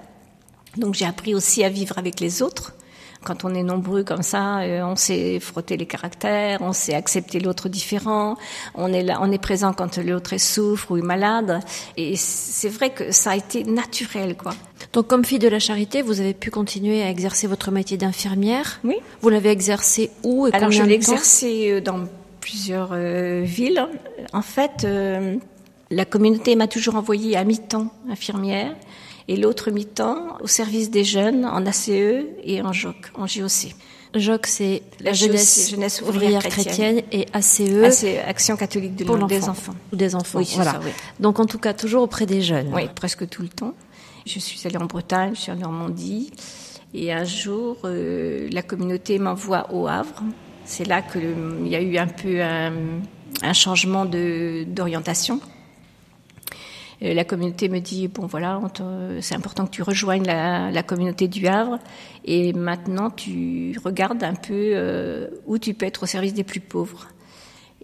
Donc 0.76 0.94
j'ai 0.94 1.06
appris 1.06 1.34
aussi 1.34 1.64
à 1.64 1.68
vivre 1.68 1.98
avec 1.98 2.20
les 2.20 2.42
autres. 2.42 2.74
Quand 3.24 3.44
on 3.44 3.54
est 3.54 3.62
nombreux 3.62 4.02
comme 4.02 4.22
ça, 4.22 4.60
euh, 4.60 4.82
on 4.82 4.96
sait 4.96 5.38
frotter 5.40 5.76
les 5.76 5.86
caractères, 5.86 6.60
on 6.60 6.72
sait 6.72 6.94
accepter 6.94 7.40
l'autre 7.40 7.68
différent, 7.68 8.36
on 8.74 8.92
est 8.92 9.02
là, 9.02 9.18
on 9.20 9.30
est 9.30 9.38
présent 9.38 9.72
quand 9.72 9.98
l'autre 9.98 10.38
souffre 10.38 10.90
ou 10.90 10.96
est 10.96 11.02
malade. 11.02 11.60
Et 11.96 12.16
c'est 12.16 12.68
vrai 12.68 12.90
que 12.90 13.12
ça 13.12 13.32
a 13.32 13.36
été 13.36 13.64
naturel, 13.64 14.36
quoi. 14.36 14.52
Donc, 14.92 15.06
comme 15.06 15.24
fille 15.24 15.38
de 15.38 15.48
la 15.48 15.58
charité, 15.58 16.02
vous 16.02 16.20
avez 16.20 16.34
pu 16.34 16.50
continuer 16.50 17.02
à 17.02 17.08
exercer 17.08 17.46
votre 17.46 17.70
métier 17.70 17.96
d'infirmière. 17.96 18.80
Oui. 18.84 18.96
Vous 19.20 19.28
l'avez 19.28 19.50
exercé 19.50 20.10
où 20.22 20.46
et 20.46 20.52
Alors, 20.52 20.70
je 20.70 20.82
l'ai 20.82 20.94
exercé 20.94 21.70
euh, 21.70 21.80
dans 21.80 22.00
plusieurs 22.40 22.90
euh, 22.92 23.42
villes. 23.44 23.86
En 24.32 24.42
fait, 24.42 24.86
la 25.90 26.04
communauté 26.04 26.56
m'a 26.56 26.66
toujours 26.66 26.96
envoyée 26.96 27.36
à 27.36 27.44
mi-temps 27.44 27.92
infirmière 28.10 28.74
et 29.28 29.36
l'autre 29.36 29.70
mi-temps 29.70 30.38
au 30.40 30.46
service 30.46 30.90
des 30.90 31.04
jeunes 31.04 31.44
en 31.44 31.64
ACE 31.66 31.88
et 31.88 32.62
en 32.62 32.72
JOC, 32.72 32.96
en 33.14 33.26
JOC. 33.26 33.74
JOC, 34.14 34.46
c'est 34.46 34.82
la 35.00 35.14
jeunesse, 35.14 35.70
jeunesse 35.70 36.02
ouvrière, 36.02 36.42
chrétienne. 36.42 37.02
et 37.12 37.26
ACE, 37.32 37.60
ACE, 37.60 38.04
Action 38.26 38.56
catholique 38.56 38.94
de 38.96 39.04
pour 39.04 39.16
des 39.26 39.48
enfants. 39.48 39.74
Ou 39.92 39.96
des 39.96 40.14
enfants, 40.14 40.38
oui, 40.38 40.50
voilà. 40.54 40.80
oui. 40.84 40.90
Donc 41.18 41.40
en 41.40 41.46
tout 41.46 41.58
cas, 41.58 41.72
toujours 41.72 42.02
auprès 42.02 42.26
des 42.26 42.42
jeunes. 42.42 42.70
Oui, 42.74 42.82
presque 42.94 43.28
tout 43.28 43.42
le 43.42 43.48
temps. 43.48 43.74
Je 44.26 44.38
suis 44.38 44.60
allée 44.66 44.76
en 44.76 44.84
Bretagne, 44.84 45.32
je 45.34 45.40
suis 45.40 45.52
en 45.52 45.56
Normandie, 45.56 46.30
et 46.94 47.12
un 47.12 47.24
jour, 47.24 47.78
euh, 47.84 48.48
la 48.52 48.62
communauté 48.62 49.18
m'envoie 49.18 49.72
au 49.72 49.88
Havre. 49.88 50.22
C'est 50.64 50.86
là 50.86 51.02
qu'il 51.02 51.66
y 51.66 51.74
a 51.74 51.80
eu 51.80 51.96
un 51.96 52.06
peu 52.06 52.40
un, 52.40 52.72
un 53.42 53.52
changement 53.52 54.04
d'orientation. 54.04 55.40
Euh, 57.02 57.14
la 57.14 57.24
communauté 57.24 57.68
me 57.68 57.80
dit 57.80 58.08
bon 58.08 58.26
voilà, 58.26 58.60
c'est 59.20 59.34
important 59.34 59.66
que 59.66 59.70
tu 59.70 59.82
rejoignes 59.82 60.24
la, 60.24 60.82
communauté 60.82 61.28
du 61.28 61.46
Havre 61.46 61.78
et 62.24 62.52
maintenant 62.52 63.10
tu 63.10 63.76
regardes 63.84 64.22
un 64.22 64.34
peu 64.34 64.72
euh, 64.74 65.28
où 65.46 65.58
tu 65.58 65.74
peux 65.74 65.86
être 65.86 66.04
au 66.04 66.06
service 66.06 66.34
des 66.34 66.44
plus 66.44 66.60
pauvres. 66.60 67.08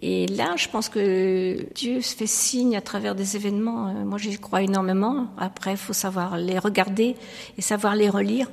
Et 0.01 0.27
là, 0.27 0.53
je 0.55 0.69
pense 0.69 0.87
que 0.87 1.57
Dieu 1.75 1.99
se 1.99 2.15
fait 2.15 2.25
signe 2.25 2.77
à 2.77 2.81
travers 2.81 3.15
des 3.15 3.35
événements. 3.35 3.89
Euh, 3.89 4.05
moi, 4.05 4.17
j'y 4.17 4.37
crois 4.37 4.61
énormément. 4.61 5.27
Après, 5.37 5.71
il 5.71 5.77
faut 5.77 5.91
savoir 5.91 6.37
les 6.37 6.57
regarder 6.57 7.17
et 7.57 7.61
savoir 7.61 7.95
les 7.95 8.07
relire. 8.07 8.49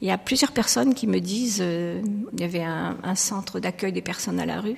Il 0.00 0.08
y 0.08 0.10
a 0.10 0.16
plusieurs 0.16 0.52
personnes 0.52 0.94
qui 0.94 1.06
me 1.06 1.20
disent, 1.20 1.62
il 1.62 2.40
y 2.40 2.44
avait 2.44 2.62
un, 2.62 2.96
un 3.02 3.14
centre 3.14 3.60
d'accueil 3.60 3.92
des 3.92 4.00
personnes 4.00 4.40
à 4.40 4.46
la 4.46 4.60
rue, 4.60 4.76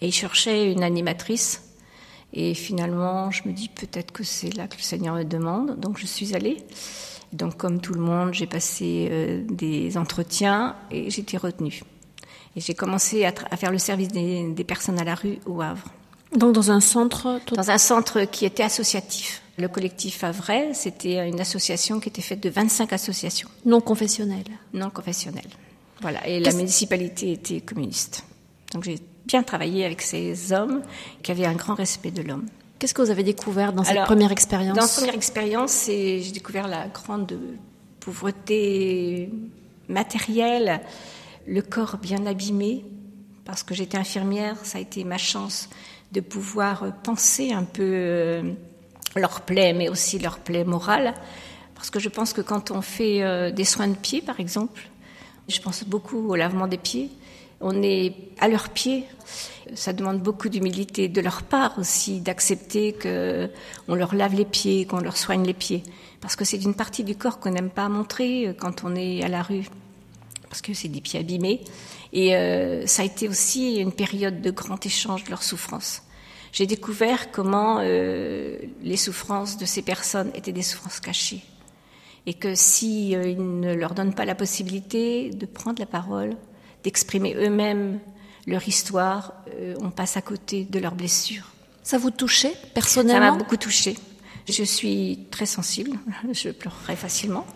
et 0.00 0.08
ils 0.08 0.12
cherchaient 0.12 0.72
une 0.72 0.82
animatrice. 0.82 1.67
Et 2.32 2.54
finalement, 2.54 3.30
je 3.30 3.48
me 3.48 3.52
dis 3.52 3.68
peut-être 3.68 4.12
que 4.12 4.22
c'est 4.22 4.54
là 4.54 4.68
que 4.68 4.76
le 4.76 4.82
Seigneur 4.82 5.14
me 5.14 5.24
demande. 5.24 5.78
Donc, 5.80 5.98
je 5.98 6.06
suis 6.06 6.34
allée. 6.34 6.58
Donc, 7.32 7.56
comme 7.56 7.80
tout 7.80 7.94
le 7.94 8.00
monde, 8.00 8.32
j'ai 8.32 8.46
passé 8.46 9.08
euh, 9.10 9.42
des 9.48 9.96
entretiens 9.96 10.76
et 10.90 11.06
été 11.06 11.36
retenue. 11.36 11.82
Et 12.56 12.60
j'ai 12.60 12.74
commencé 12.74 13.24
à, 13.24 13.32
faire 13.56 13.70
le 13.70 13.78
service 13.78 14.08
des, 14.08 14.64
personnes 14.66 14.98
à 14.98 15.04
la 15.04 15.14
rue 15.14 15.38
au 15.46 15.60
Havre. 15.60 15.84
Donc 16.36 16.52
dans 16.52 16.70
un 16.70 16.80
centre 16.80 17.40
Dans 17.54 17.70
un 17.70 17.78
centre 17.78 18.24
qui 18.24 18.44
était 18.44 18.62
associatif. 18.62 19.42
Le 19.56 19.68
collectif 19.68 20.24
Havrais, 20.24 20.74
c'était 20.74 21.28
une 21.28 21.40
association 21.40 22.00
qui 22.00 22.08
était 22.08 22.22
faite 22.22 22.42
de 22.42 22.50
25 22.50 22.92
associations. 22.92 23.48
Non 23.64 23.80
confessionnelles 23.80 24.58
Non 24.72 24.90
confessionnelles. 24.90 25.50
Voilà. 26.00 26.26
Et 26.28 26.40
la 26.40 26.52
municipalité 26.52 27.32
était 27.32 27.60
communiste. 27.60 28.24
Donc 28.72 28.84
j'ai 28.84 28.98
bien 29.28 29.42
travaillé 29.44 29.84
avec 29.84 30.02
ces 30.02 30.52
hommes 30.52 30.82
qui 31.22 31.30
avaient 31.30 31.44
un 31.44 31.54
grand 31.54 31.74
respect 31.74 32.10
de 32.10 32.22
l'homme. 32.22 32.46
Qu'est-ce 32.78 32.94
que 32.94 33.02
vous 33.02 33.10
avez 33.10 33.22
découvert 33.22 33.72
dans 33.72 33.84
cette 33.84 34.04
première 34.04 34.32
expérience 34.32 34.76
Dans 34.76 34.86
cette 34.86 35.00
première 35.04 35.14
expérience, 35.14 35.84
j'ai 35.86 36.30
découvert 36.32 36.66
la 36.66 36.88
grande 36.88 37.38
pauvreté 38.00 39.30
matérielle, 39.88 40.80
le 41.46 41.60
corps 41.60 41.98
bien 41.98 42.24
abîmé, 42.26 42.84
parce 43.44 43.62
que 43.62 43.74
j'étais 43.74 43.98
infirmière, 43.98 44.56
ça 44.62 44.78
a 44.78 44.80
été 44.80 45.04
ma 45.04 45.18
chance 45.18 45.68
de 46.12 46.20
pouvoir 46.20 46.86
penser 47.02 47.52
un 47.52 47.64
peu 47.64 47.82
euh, 47.82 48.42
leur 49.16 49.42
plaie, 49.42 49.72
mais 49.72 49.88
aussi 49.88 50.18
leur 50.18 50.38
plaie 50.38 50.64
morale, 50.64 51.14
parce 51.74 51.90
que 51.90 51.98
je 51.98 52.08
pense 52.08 52.32
que 52.32 52.40
quand 52.40 52.70
on 52.70 52.80
fait 52.80 53.22
euh, 53.22 53.50
des 53.50 53.64
soins 53.64 53.88
de 53.88 53.96
pieds, 53.96 54.22
par 54.22 54.40
exemple, 54.40 54.88
je 55.48 55.60
pense 55.60 55.84
beaucoup 55.84 56.28
au 56.28 56.36
lavement 56.36 56.66
des 56.66 56.78
pieds, 56.78 57.10
on 57.60 57.82
est 57.82 58.14
à 58.38 58.48
leurs 58.48 58.68
pieds. 58.68 59.04
Ça 59.74 59.92
demande 59.92 60.20
beaucoup 60.20 60.48
d'humilité 60.48 61.08
de 61.08 61.20
leur 61.20 61.42
part 61.42 61.78
aussi, 61.78 62.20
d'accepter 62.20 62.92
que 62.92 63.50
on 63.86 63.94
leur 63.94 64.14
lave 64.14 64.34
les 64.34 64.44
pieds, 64.44 64.86
qu'on 64.86 65.00
leur 65.00 65.16
soigne 65.16 65.44
les 65.44 65.54
pieds, 65.54 65.82
parce 66.20 66.36
que 66.36 66.44
c'est 66.44 66.62
une 66.62 66.74
partie 66.74 67.04
du 67.04 67.16
corps 67.16 67.38
qu'on 67.38 67.50
n'aime 67.50 67.70
pas 67.70 67.88
montrer 67.88 68.56
quand 68.58 68.84
on 68.84 68.96
est 68.96 69.22
à 69.22 69.28
la 69.28 69.42
rue 69.42 69.68
parce 70.48 70.62
que 70.62 70.74
c'est 70.74 70.88
des 70.88 71.00
pieds 71.00 71.20
abîmés. 71.20 71.60
Et 72.12 72.34
euh, 72.34 72.86
ça 72.86 73.02
a 73.02 73.04
été 73.04 73.28
aussi 73.28 73.76
une 73.76 73.92
période 73.92 74.40
de 74.40 74.50
grand 74.50 74.84
échange 74.84 75.24
de 75.24 75.30
leurs 75.30 75.42
souffrances. 75.42 76.02
J'ai 76.52 76.66
découvert 76.66 77.30
comment 77.30 77.78
euh, 77.80 78.58
les 78.82 78.96
souffrances 78.96 79.58
de 79.58 79.66
ces 79.66 79.82
personnes 79.82 80.30
étaient 80.34 80.52
des 80.52 80.62
souffrances 80.62 81.00
cachées. 81.00 81.42
Et 82.26 82.34
que 82.34 82.54
si 82.54 83.14
euh, 83.14 83.34
ne 83.34 83.74
leur 83.74 83.94
donnent 83.94 84.14
pas 84.14 84.24
la 84.24 84.34
possibilité 84.34 85.30
de 85.30 85.46
prendre 85.46 85.78
la 85.78 85.86
parole, 85.86 86.34
d'exprimer 86.88 87.34
eux-mêmes 87.34 88.00
leur 88.46 88.66
histoire, 88.66 89.34
euh, 89.52 89.74
on 89.82 89.90
passe 89.90 90.16
à 90.16 90.22
côté 90.22 90.64
de 90.64 90.78
leurs 90.78 90.94
blessures. 90.94 91.44
Ça 91.82 91.98
vous 91.98 92.10
touchait 92.10 92.54
personnellement 92.72 93.26
Ça 93.26 93.32
m'a 93.32 93.36
beaucoup 93.36 93.58
touché. 93.58 93.98
Je 94.48 94.62
suis 94.62 95.26
très 95.30 95.44
sensible, 95.44 95.98
je 96.32 96.48
pleurerai 96.48 96.96
facilement. 96.96 97.46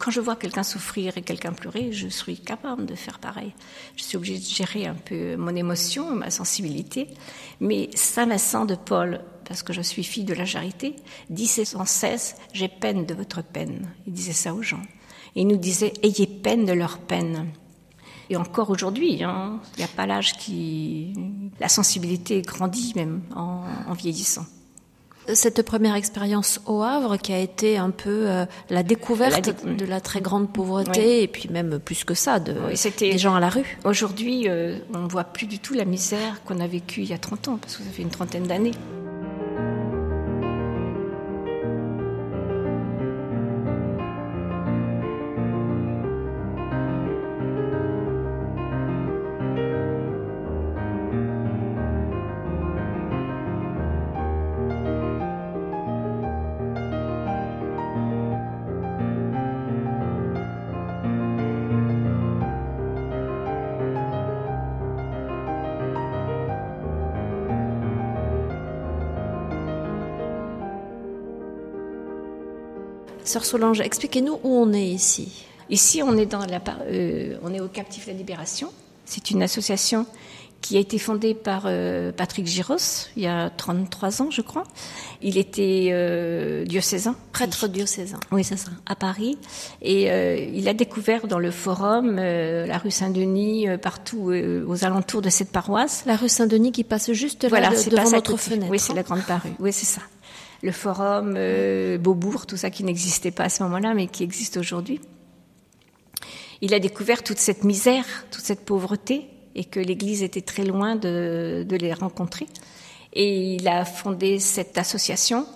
Quand 0.00 0.10
je 0.10 0.20
vois 0.20 0.34
quelqu'un 0.34 0.64
souffrir 0.64 1.16
et 1.16 1.22
quelqu'un 1.22 1.52
pleurer, 1.52 1.92
je 1.92 2.08
suis 2.08 2.40
capable 2.40 2.84
de 2.86 2.96
faire 2.96 3.20
pareil. 3.20 3.52
Je 3.94 4.02
suis 4.02 4.16
obligée 4.16 4.40
de 4.40 4.44
gérer 4.44 4.88
un 4.88 4.94
peu 4.94 5.36
mon 5.36 5.54
émotion, 5.54 6.10
ma 6.10 6.30
sensibilité. 6.30 7.06
Mais 7.60 7.88
Saint 7.94 8.26
Vincent 8.26 8.64
de 8.64 8.74
Paul, 8.74 9.20
parce 9.44 9.62
que 9.62 9.72
je 9.72 9.80
suis 9.80 10.02
fille 10.02 10.24
de 10.24 10.34
la 10.34 10.44
charité, 10.44 10.96
disait 11.30 11.64
sans 11.64 11.84
cesse 11.84 12.34
J'ai 12.52 12.66
peine 12.66 13.06
de 13.06 13.14
votre 13.14 13.44
peine. 13.44 13.88
Il 14.08 14.12
disait 14.12 14.32
ça 14.32 14.52
aux 14.54 14.62
gens. 14.62 14.82
Et 15.36 15.42
il 15.42 15.46
nous 15.46 15.56
disait 15.56 15.92
Ayez 16.02 16.26
peine 16.26 16.64
de 16.64 16.72
leur 16.72 16.98
peine. 16.98 17.52
Et 18.32 18.36
encore 18.36 18.70
aujourd'hui, 18.70 19.22
hein, 19.22 19.60
il 19.76 19.80
n'y 19.80 19.84
a 19.84 19.88
pas 19.94 20.06
l'âge 20.06 20.32
qui. 20.38 21.14
La 21.60 21.68
sensibilité 21.68 22.42
grandit 22.42 22.92
même 22.96 23.20
en 23.36 23.92
vieillissant 23.92 24.46
cette 25.34 25.62
première 25.62 25.94
expérience 25.94 26.60
au 26.66 26.82
Havre 26.82 27.16
qui 27.16 27.32
a 27.32 27.38
été 27.38 27.76
un 27.76 27.90
peu 27.90 28.28
euh, 28.28 28.44
la 28.70 28.82
découverte 28.82 29.64
de 29.64 29.84
la 29.84 30.00
très 30.00 30.20
grande 30.20 30.52
pauvreté 30.52 31.22
et 31.22 31.28
puis 31.28 31.48
même 31.48 31.78
plus 31.78 32.04
que 32.04 32.14
ça 32.14 32.40
de 32.40 32.54
des 32.98 33.18
gens 33.18 33.34
à 33.34 33.40
la 33.40 33.48
rue. 33.48 33.78
Aujourd'hui, 33.84 34.48
euh, 34.48 34.78
on 34.94 34.98
ne 34.98 35.08
voit 35.08 35.24
plus 35.24 35.46
du 35.46 35.58
tout 35.58 35.74
la 35.74 35.84
misère 35.84 36.42
qu'on 36.44 36.60
a 36.60 36.66
vécue 36.66 37.02
il 37.02 37.10
y 37.10 37.12
a 37.12 37.18
30 37.18 37.48
ans 37.48 37.58
parce 37.60 37.76
que 37.76 37.82
ça 37.82 37.90
fait 37.90 38.02
une 38.02 38.10
trentaine 38.10 38.46
d'années. 38.46 38.72
Sœur 73.32 73.46
Solange, 73.46 73.80
expliquez-nous 73.80 74.40
où 74.42 74.58
on 74.58 74.74
est 74.74 74.88
ici. 74.88 75.46
Ici, 75.70 76.02
on 76.02 76.18
est, 76.18 76.26
dans 76.26 76.44
la, 76.44 76.60
euh, 76.86 77.38
on 77.42 77.54
est 77.54 77.60
au 77.60 77.68
Captif 77.68 78.06
La 78.06 78.12
Libération. 78.12 78.70
C'est 79.06 79.30
une 79.30 79.42
association 79.42 80.04
qui 80.60 80.76
a 80.76 80.80
été 80.80 80.98
fondée 80.98 81.32
par 81.32 81.62
euh, 81.64 82.12
Patrick 82.12 82.46
Giros 82.46 82.76
il 83.16 83.22
y 83.22 83.26
a 83.26 83.48
33 83.48 84.20
ans, 84.20 84.30
je 84.30 84.42
crois. 84.42 84.64
Il 85.22 85.38
était 85.38 85.88
euh, 85.92 86.66
diocésain. 86.66 87.16
Prêtre 87.32 87.68
diocésain. 87.68 88.20
Oui, 88.32 88.44
c'est 88.44 88.58
ça, 88.58 88.70
à 88.84 88.96
Paris. 88.96 89.38
Et 89.80 90.08
il 90.54 90.68
a 90.68 90.74
découvert 90.74 91.26
dans 91.26 91.38
le 91.38 91.50
forum, 91.50 92.16
la 92.16 92.76
rue 92.76 92.90
Saint-Denis, 92.90 93.66
partout 93.80 94.30
aux 94.66 94.84
alentours 94.84 95.22
de 95.22 95.30
cette 95.30 95.52
paroisse. 95.52 96.02
La 96.04 96.16
rue 96.16 96.28
Saint-Denis 96.28 96.72
qui 96.72 96.84
passe 96.84 97.12
juste 97.12 97.44
là 97.44 97.48
voilà, 97.48 97.70
devant 97.70 98.10
notre 98.10 98.36
fenêtre. 98.36 98.70
Oui, 98.70 98.78
c'est 98.78 98.92
la 98.92 99.04
grande 99.04 99.24
parue. 99.24 99.54
Oui, 99.58 99.72
c'est 99.72 99.86
ça 99.86 100.02
le 100.62 100.72
forum 100.72 101.34
euh, 101.36 101.98
Beaubourg, 101.98 102.46
tout 102.46 102.56
ça 102.56 102.70
qui 102.70 102.84
n'existait 102.84 103.32
pas 103.32 103.44
à 103.44 103.48
ce 103.48 103.62
moment-là, 103.64 103.94
mais 103.94 104.06
qui 104.06 104.22
existe 104.22 104.56
aujourd'hui. 104.56 105.00
Il 106.60 106.72
a 106.74 106.78
découvert 106.78 107.24
toute 107.24 107.38
cette 107.38 107.64
misère, 107.64 108.04
toute 108.30 108.44
cette 108.44 108.64
pauvreté, 108.64 109.28
et 109.54 109.64
que 109.64 109.80
l'Église 109.80 110.22
était 110.22 110.40
très 110.40 110.64
loin 110.64 110.96
de, 110.96 111.66
les 111.68 111.92
rencontrer. 111.92 112.46
Et 113.12 113.56
il 113.56 113.68
a 113.68 113.84
fondé 113.84 114.38
cette 114.38 114.78
association. 114.78 115.46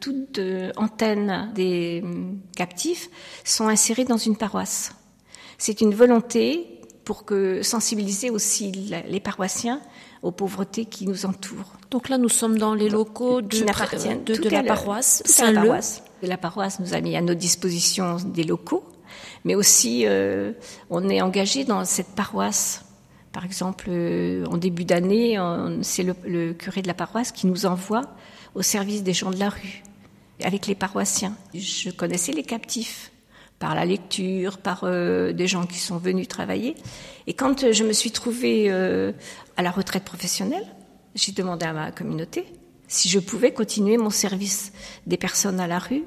Toutes 0.00 0.38
euh, 0.38 0.72
antennes 0.76 1.50
des 1.54 2.00
hum, 2.02 2.40
captifs 2.56 3.08
sont 3.44 3.68
insérées 3.68 4.04
dans 4.04 4.18
une 4.18 4.36
paroisse. 4.36 4.94
C'est 5.56 5.80
une 5.80 5.94
volonté 5.94 6.80
pour 7.04 7.24
que 7.24 7.62
sensibiliser 7.62 8.28
aussi 8.30 8.70
les 8.70 9.20
paroissiens 9.20 9.80
aux 10.22 10.32
pauvretés 10.32 10.84
qui 10.84 11.06
nous 11.06 11.26
entourent. 11.26 11.72
Donc 11.90 12.08
là, 12.08 12.18
nous 12.18 12.28
sommes 12.28 12.58
dans 12.58 12.74
les 12.74 12.88
locaux 12.88 13.40
de, 13.40 13.58
de, 13.58 14.42
de 14.42 14.48
la 14.48 14.62
paroisse 14.62 15.22
Saint-Leu. 15.24 15.72
La 16.22 16.36
paroisse 16.36 16.80
nous 16.80 16.94
a 16.94 17.00
mis 17.00 17.16
à 17.16 17.20
nos 17.20 17.34
dispositions 17.34 18.16
des 18.16 18.44
locaux, 18.44 18.84
mais 19.44 19.54
aussi 19.54 20.02
euh, 20.04 20.52
on 20.90 21.08
est 21.08 21.22
engagé 21.22 21.64
dans 21.64 21.84
cette 21.84 22.14
paroisse. 22.14 22.84
Par 23.32 23.44
exemple, 23.44 23.86
euh, 23.88 24.44
en 24.46 24.56
début 24.56 24.84
d'année, 24.84 25.38
c'est 25.82 26.02
le, 26.02 26.14
le, 26.24 26.52
curé 26.54 26.82
de 26.82 26.88
la 26.88 26.94
paroisse 26.94 27.30
qui 27.30 27.46
nous 27.46 27.66
envoie 27.66 28.02
au 28.54 28.62
service 28.62 29.02
des 29.02 29.12
gens 29.12 29.30
de 29.30 29.38
la 29.38 29.50
rue, 29.50 29.84
avec 30.42 30.66
les 30.66 30.74
paroissiens. 30.74 31.36
Je 31.54 31.90
connaissais 31.90 32.32
les 32.32 32.42
captifs 32.42 33.12
par 33.58 33.74
la 33.74 33.84
lecture, 33.84 34.58
par 34.58 34.84
euh, 34.84 35.32
des 35.32 35.46
gens 35.46 35.66
qui 35.66 35.78
sont 35.78 35.98
venus 35.98 36.28
travailler. 36.28 36.74
Et 37.26 37.34
quand 37.34 37.64
euh, 37.64 37.72
je 37.72 37.84
me 37.84 37.92
suis 37.92 38.10
trouvée 38.10 38.66
euh, 38.68 39.12
à 39.56 39.62
la 39.62 39.70
retraite 39.70 40.04
professionnelle, 40.04 40.66
j'ai 41.14 41.32
demandé 41.32 41.66
à 41.66 41.72
ma 41.72 41.90
communauté 41.90 42.46
si 42.86 43.08
je 43.08 43.18
pouvais 43.18 43.52
continuer 43.52 43.98
mon 43.98 44.10
service 44.10 44.72
des 45.06 45.18
personnes 45.18 45.60
à 45.60 45.66
la 45.66 45.78
rue, 45.78 46.04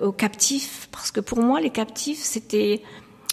aux 0.00 0.12
captifs, 0.12 0.88
parce 0.92 1.10
que 1.10 1.20
pour 1.20 1.40
moi, 1.40 1.60
les 1.60 1.68
captifs, 1.68 2.20
c'était, 2.20 2.80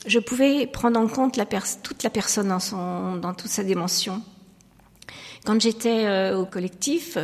je 0.05 0.19
pouvais 0.19 0.67
prendre 0.67 0.99
en 0.99 1.07
compte 1.07 1.37
la 1.37 1.45
toute 1.45 2.03
la 2.03 2.09
personne 2.09 2.49
dans, 2.49 2.59
son, 2.59 3.15
dans 3.15 3.33
toute 3.33 3.51
sa 3.51 3.63
dimension. 3.63 4.21
Quand 5.45 5.61
j'étais 5.61 6.31
au 6.33 6.45
collectif, 6.45 7.17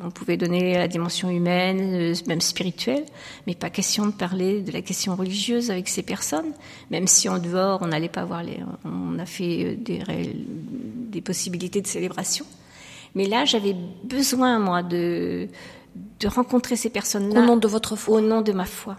on 0.00 0.10
pouvait 0.10 0.36
donner 0.36 0.74
la 0.74 0.88
dimension 0.88 1.30
humaine, 1.30 1.94
euh, 1.94 2.14
même 2.26 2.40
spirituelle, 2.40 3.04
mais 3.46 3.54
pas 3.54 3.70
question 3.70 4.06
de 4.06 4.12
parler 4.12 4.60
de 4.60 4.70
la 4.72 4.82
question 4.82 5.16
religieuse 5.16 5.70
avec 5.70 5.88
ces 5.88 6.02
personnes, 6.02 6.52
même 6.90 7.06
si 7.06 7.28
en 7.28 7.38
dehors 7.38 7.80
on 7.82 7.86
n'allait 7.86 8.08
pas 8.08 8.24
voir 8.24 8.42
les. 8.42 8.58
On 8.84 9.18
a 9.18 9.26
fait 9.26 9.64
euh, 9.64 9.76
des, 9.76 10.02
des 11.10 11.20
possibilités 11.20 11.80
de 11.80 11.86
célébration. 11.86 12.44
Mais 13.14 13.26
là, 13.26 13.46
j'avais 13.46 13.74
besoin, 14.04 14.58
moi, 14.58 14.82
de, 14.82 15.48
de 16.20 16.28
rencontrer 16.28 16.76
ces 16.76 16.90
personnes-là. 16.90 17.40
Au 17.40 17.46
nom 17.46 17.56
de 17.56 17.66
votre 17.66 17.96
foi 17.96 18.18
Au 18.18 18.20
nom 18.20 18.42
de 18.42 18.52
ma 18.52 18.66
foi. 18.66 18.96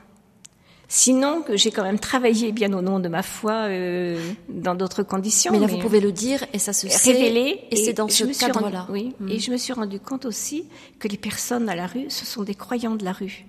Sinon, 0.89 1.41
que 1.41 1.57
j'ai 1.57 1.69
quand 1.71 1.83
même 1.83 1.99
travaillé 1.99 2.53
bien 2.53 2.71
au 2.71 2.81
nom 2.81 2.99
de 2.99 3.09
ma 3.09 3.21
foi 3.21 3.67
euh, 3.67 4.17
dans 4.47 4.73
d'autres 4.73 5.03
conditions. 5.03 5.51
Mais 5.51 5.59
là, 5.59 5.67
vous 5.67 5.79
pouvez 5.79 5.99
le 5.99 6.13
dire 6.13 6.45
et 6.53 6.59
ça 6.59 6.71
se 6.71 6.87
révéler. 7.05 7.65
Et, 7.71 7.75
c'est 7.75 7.93
dans 7.93 8.07
ce 8.07 8.23
cadre-là. 8.23 8.87
Oui. 8.89 9.13
Mm. 9.19 9.29
Et 9.29 9.39
je 9.39 9.51
me 9.51 9.57
suis 9.57 9.73
rendu 9.73 9.99
compte 9.99 10.25
aussi 10.25 10.65
que 10.99 11.09
les 11.09 11.17
personnes 11.17 11.67
à 11.67 11.75
la 11.75 11.87
rue, 11.87 12.05
ce 12.09 12.25
sont 12.25 12.43
des 12.43 12.55
croyants 12.55 12.95
de 12.95 13.03
la 13.03 13.11
rue. 13.11 13.45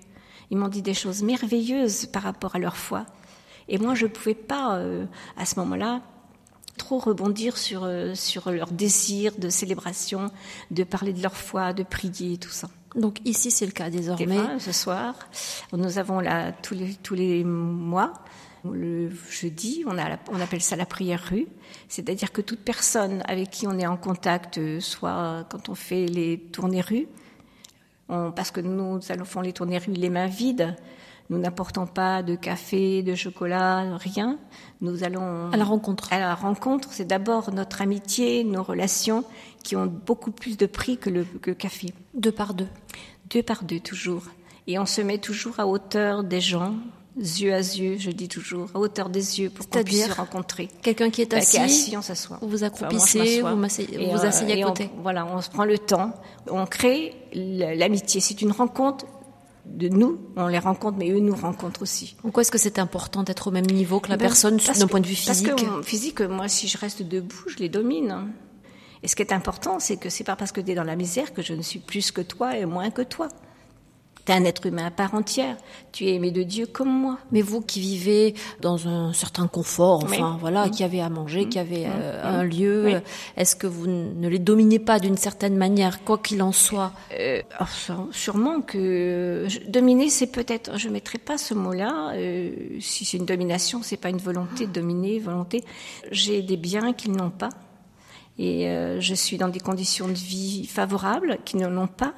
Ils 0.51 0.57
m'ont 0.57 0.67
dit 0.67 0.81
des 0.81 0.93
choses 0.93 1.23
merveilleuses 1.23 2.07
par 2.07 2.23
rapport 2.23 2.55
à 2.55 2.59
leur 2.59 2.75
foi. 2.75 3.05
Et 3.69 3.77
moi, 3.77 3.95
je 3.95 4.05
ne 4.05 4.11
pouvais 4.11 4.33
pas, 4.33 4.75
euh, 4.75 5.05
à 5.37 5.45
ce 5.45 5.59
moment-là, 5.59 6.01
trop 6.79 6.97
rebondir 6.97 7.57
sur, 7.57 7.83
euh, 7.83 8.15
sur 8.15 8.49
leur 8.51 8.71
désir 8.71 9.33
de 9.37 9.49
célébration, 9.49 10.31
de 10.71 10.83
parler 10.83 11.13
de 11.13 11.21
leur 11.21 11.35
foi, 11.35 11.73
de 11.73 11.83
prier, 11.83 12.37
tout 12.37 12.49
ça. 12.49 12.67
Donc 12.95 13.19
ici, 13.25 13.51
c'est 13.51 13.67
le 13.67 13.71
cas 13.71 13.89
désormais. 13.91 14.25
Ce 14.59 14.71
soir, 14.71 15.13
nous 15.73 15.99
avons 15.99 16.19
là 16.19 16.51
tous 16.51 16.73
les, 16.73 16.95
tous 16.95 17.13
les 17.13 17.43
mois, 17.43 18.13
le 18.69 19.09
jeudi, 19.29 19.83
on, 19.87 19.97
a 19.97 20.17
on 20.31 20.39
appelle 20.41 20.61
ça 20.61 20.75
la 20.75 20.85
prière 20.87 21.23
rue. 21.29 21.47
C'est-à-dire 21.87 22.31
que 22.31 22.41
toute 22.41 22.59
personne 22.59 23.21
avec 23.27 23.51
qui 23.51 23.67
on 23.67 23.77
est 23.77 23.85
en 23.87 23.95
contact, 23.97 24.57
euh, 24.57 24.79
soit 24.79 25.45
quand 25.51 25.69
on 25.69 25.75
fait 25.75 26.07
les 26.07 26.39
tournées 26.51 26.81
rue, 26.81 27.07
on- 28.09 28.31
parce 28.31 28.51
que 28.51 28.59
nous 28.61 28.99
allons 29.09 29.25
faire 29.25 29.43
les 29.43 29.53
tournées 29.53 29.77
rue 29.77 29.91
les 29.93 30.09
mains 30.09 30.27
vides, 30.27 30.75
nous 31.29 31.37
n'apportons 31.37 31.85
pas 31.85 32.23
de 32.23 32.35
café, 32.35 33.03
de 33.03 33.13
chocolat, 33.15 33.97
rien. 33.97 34.37
Nous 34.81 35.03
allons 35.03 35.51
À 35.51 35.57
la 35.57 35.63
rencontre. 35.65 36.11
à 36.11 36.19
la 36.19 36.33
rencontre, 36.35 36.89
c'est 36.91 37.05
d'abord 37.05 37.53
notre 37.53 37.81
amitié, 37.81 38.43
nos 38.43 38.63
relations 38.63 39.23
qui 39.63 39.75
ont 39.75 39.85
beaucoup 39.85 40.31
plus 40.31 40.57
de 40.57 40.65
prix 40.65 40.97
que 40.97 41.09
le, 41.09 41.23
que 41.23 41.51
le 41.51 41.55
café. 41.55 41.93
Deux 42.13 42.31
par 42.31 42.53
deux. 42.53 42.67
Deux 43.29 43.43
par 43.43 43.63
deux 43.63 43.79
toujours. 43.79 44.23
Et 44.67 44.79
on 44.79 44.85
se 44.85 45.01
met 45.01 45.17
toujours 45.19 45.59
à 45.59 45.67
hauteur 45.67 46.23
des 46.23 46.41
gens, 46.41 46.75
yeux 47.17 47.53
à 47.53 47.57
yeux, 47.59 47.97
je 47.99 48.11
dis 48.11 48.27
toujours, 48.29 48.69
à 48.73 48.79
hauteur 48.79 49.09
des 49.09 49.39
yeux 49.41 49.49
pour 49.49 49.67
qu'on 49.69 49.83
puisse 49.83 50.05
se 50.07 50.11
rencontrer. 50.13 50.69
Quelqu'un 50.81 51.09
qui 51.09 51.21
est 51.23 51.31
Bah, 51.31 51.37
assis, 51.37 51.51
qui 51.51 51.57
est 51.57 51.65
assis, 51.65 51.97
on 51.97 52.01
s'assoit. 52.01 52.37
vous 52.41 52.63
Enfin, 52.63 52.67
accroupissez, 52.87 53.41
m'assois. 53.41 53.53
vous 53.53 53.57
vous 53.57 53.63
euh, 54.23 54.27
asseyez 54.27 54.63
à 54.63 54.65
on- 54.65 54.69
côté. 54.69 54.89
voilà, 55.01 55.25
on 55.25 55.41
se 55.41 55.49
prend 55.49 55.65
le 55.65 55.77
temps, 55.77 56.13
on 56.49 56.65
crée 56.65 57.13
l'amitié. 57.33 58.21
C'est 58.21 58.41
une 58.41 58.51
rencontre 58.51 59.05
de 59.65 59.89
nous, 59.89 60.19
on 60.35 60.47
les 60.47 60.59
rencontre, 60.59 60.97
mais 60.97 61.09
eux 61.11 61.19
nous 61.19 61.35
rencontrent 61.35 61.81
aussi. 61.81 62.15
Pourquoi 62.21 62.41
est-ce 62.41 62.51
que 62.51 62.57
c'est 62.57 62.79
important 62.79 63.23
d'être 63.23 63.47
au 63.47 63.51
même 63.51 63.65
niveau 63.65 63.99
que 63.99 64.09
la 64.09 64.17
Ben, 64.17 64.25
personne 64.25 64.57
d'un 64.57 64.87
point 64.87 64.99
de 64.99 65.07
vue 65.07 65.15
physique 65.15 65.47
Parce 65.47 65.61
que 65.61 65.81
physique, 65.83 66.21
moi, 66.21 66.47
si 66.47 66.67
je 66.67 66.77
reste 66.77 67.01
debout, 67.03 67.43
je 67.47 67.57
les 67.57 67.69
domine. 67.69 68.31
Et 69.03 69.07
ce 69.07 69.15
qui 69.15 69.21
est 69.21 69.33
important, 69.33 69.79
c'est 69.79 69.97
que 69.97 70.09
c'est 70.09 70.23
pas 70.23 70.35
parce 70.35 70.51
que 70.51 70.61
tu 70.61 70.71
es 70.71 70.75
dans 70.75 70.83
la 70.83 70.95
misère 70.95 71.33
que 71.33 71.41
je 71.41 71.53
ne 71.53 71.61
suis 71.61 71.79
plus 71.79 72.11
que 72.11 72.21
toi 72.21 72.57
et 72.57 72.65
moins 72.65 72.89
que 72.89 73.01
toi. 73.01 73.29
Tu 74.29 74.35
es 74.35 74.37
un 74.37 74.43
être 74.45 74.67
humain 74.67 74.85
à 74.85 74.91
part 74.91 75.15
entière. 75.15 75.57
Tu 75.91 76.05
es 76.05 76.13
aimé 76.13 76.29
de 76.29 76.43
Dieu 76.43 76.67
comme 76.67 76.89
moi. 76.91 77.17
Mais 77.31 77.41
vous 77.41 77.61
qui 77.61 77.79
vivez 77.79 78.35
dans 78.61 78.87
un 78.87 79.11
certain 79.11 79.47
confort, 79.47 80.03
enfin 80.03 80.33
Oui. 80.33 80.37
voilà, 80.39 80.69
qui 80.69 80.83
avez 80.83 81.01
à 81.01 81.09
manger, 81.09 81.49
qui 81.49 81.57
avez 81.57 81.87
euh, 81.87 82.21
un 82.39 82.43
lieu, 82.43 82.83
Oui. 82.85 82.93
euh, 82.93 82.99
est-ce 83.37 83.55
que 83.55 83.65
vous 83.65 83.87
ne 83.87 84.27
les 84.27 84.37
dominez 84.37 84.77
pas 84.77 84.99
d'une 84.99 85.17
certaine 85.17 85.57
manière, 85.57 86.03
quoi 86.03 86.19
qu'il 86.19 86.43
en 86.43 86.51
soit? 86.51 86.91
Euh, 87.19 87.41
alors, 87.55 87.69
sûre- 87.69 88.07
sûrement 88.11 88.61
que 88.61 89.47
dominer, 89.67 90.09
c'est 90.11 90.27
peut-être. 90.27 90.77
Je 90.77 90.89
mettrai 90.89 91.17
pas 91.17 91.39
ce 91.39 91.55
mot-là. 91.55 92.13
si 92.79 93.05
c'est 93.05 93.17
une 93.17 93.25
domination, 93.25 93.81
c'est 93.81 93.97
pas 93.97 94.09
une 94.09 94.17
volonté 94.19 94.67
de 94.67 94.71
dominer, 94.71 95.17
volonté. 95.17 95.63
J'ai 96.11 96.43
des 96.43 96.57
biens 96.57 96.93
qu'ils 96.93 97.13
n'ont 97.13 97.31
pas, 97.31 97.49
et 98.37 98.67
je 98.99 99.13
suis 99.15 99.37
dans 99.37 99.47
des 99.49 99.59
conditions 99.59 100.07
de 100.07 100.13
vie 100.13 100.67
favorables 100.67 101.39
qu'ils 101.45 101.59
ne 101.61 101.67
l'ont 101.67 101.87
pas. 101.87 102.13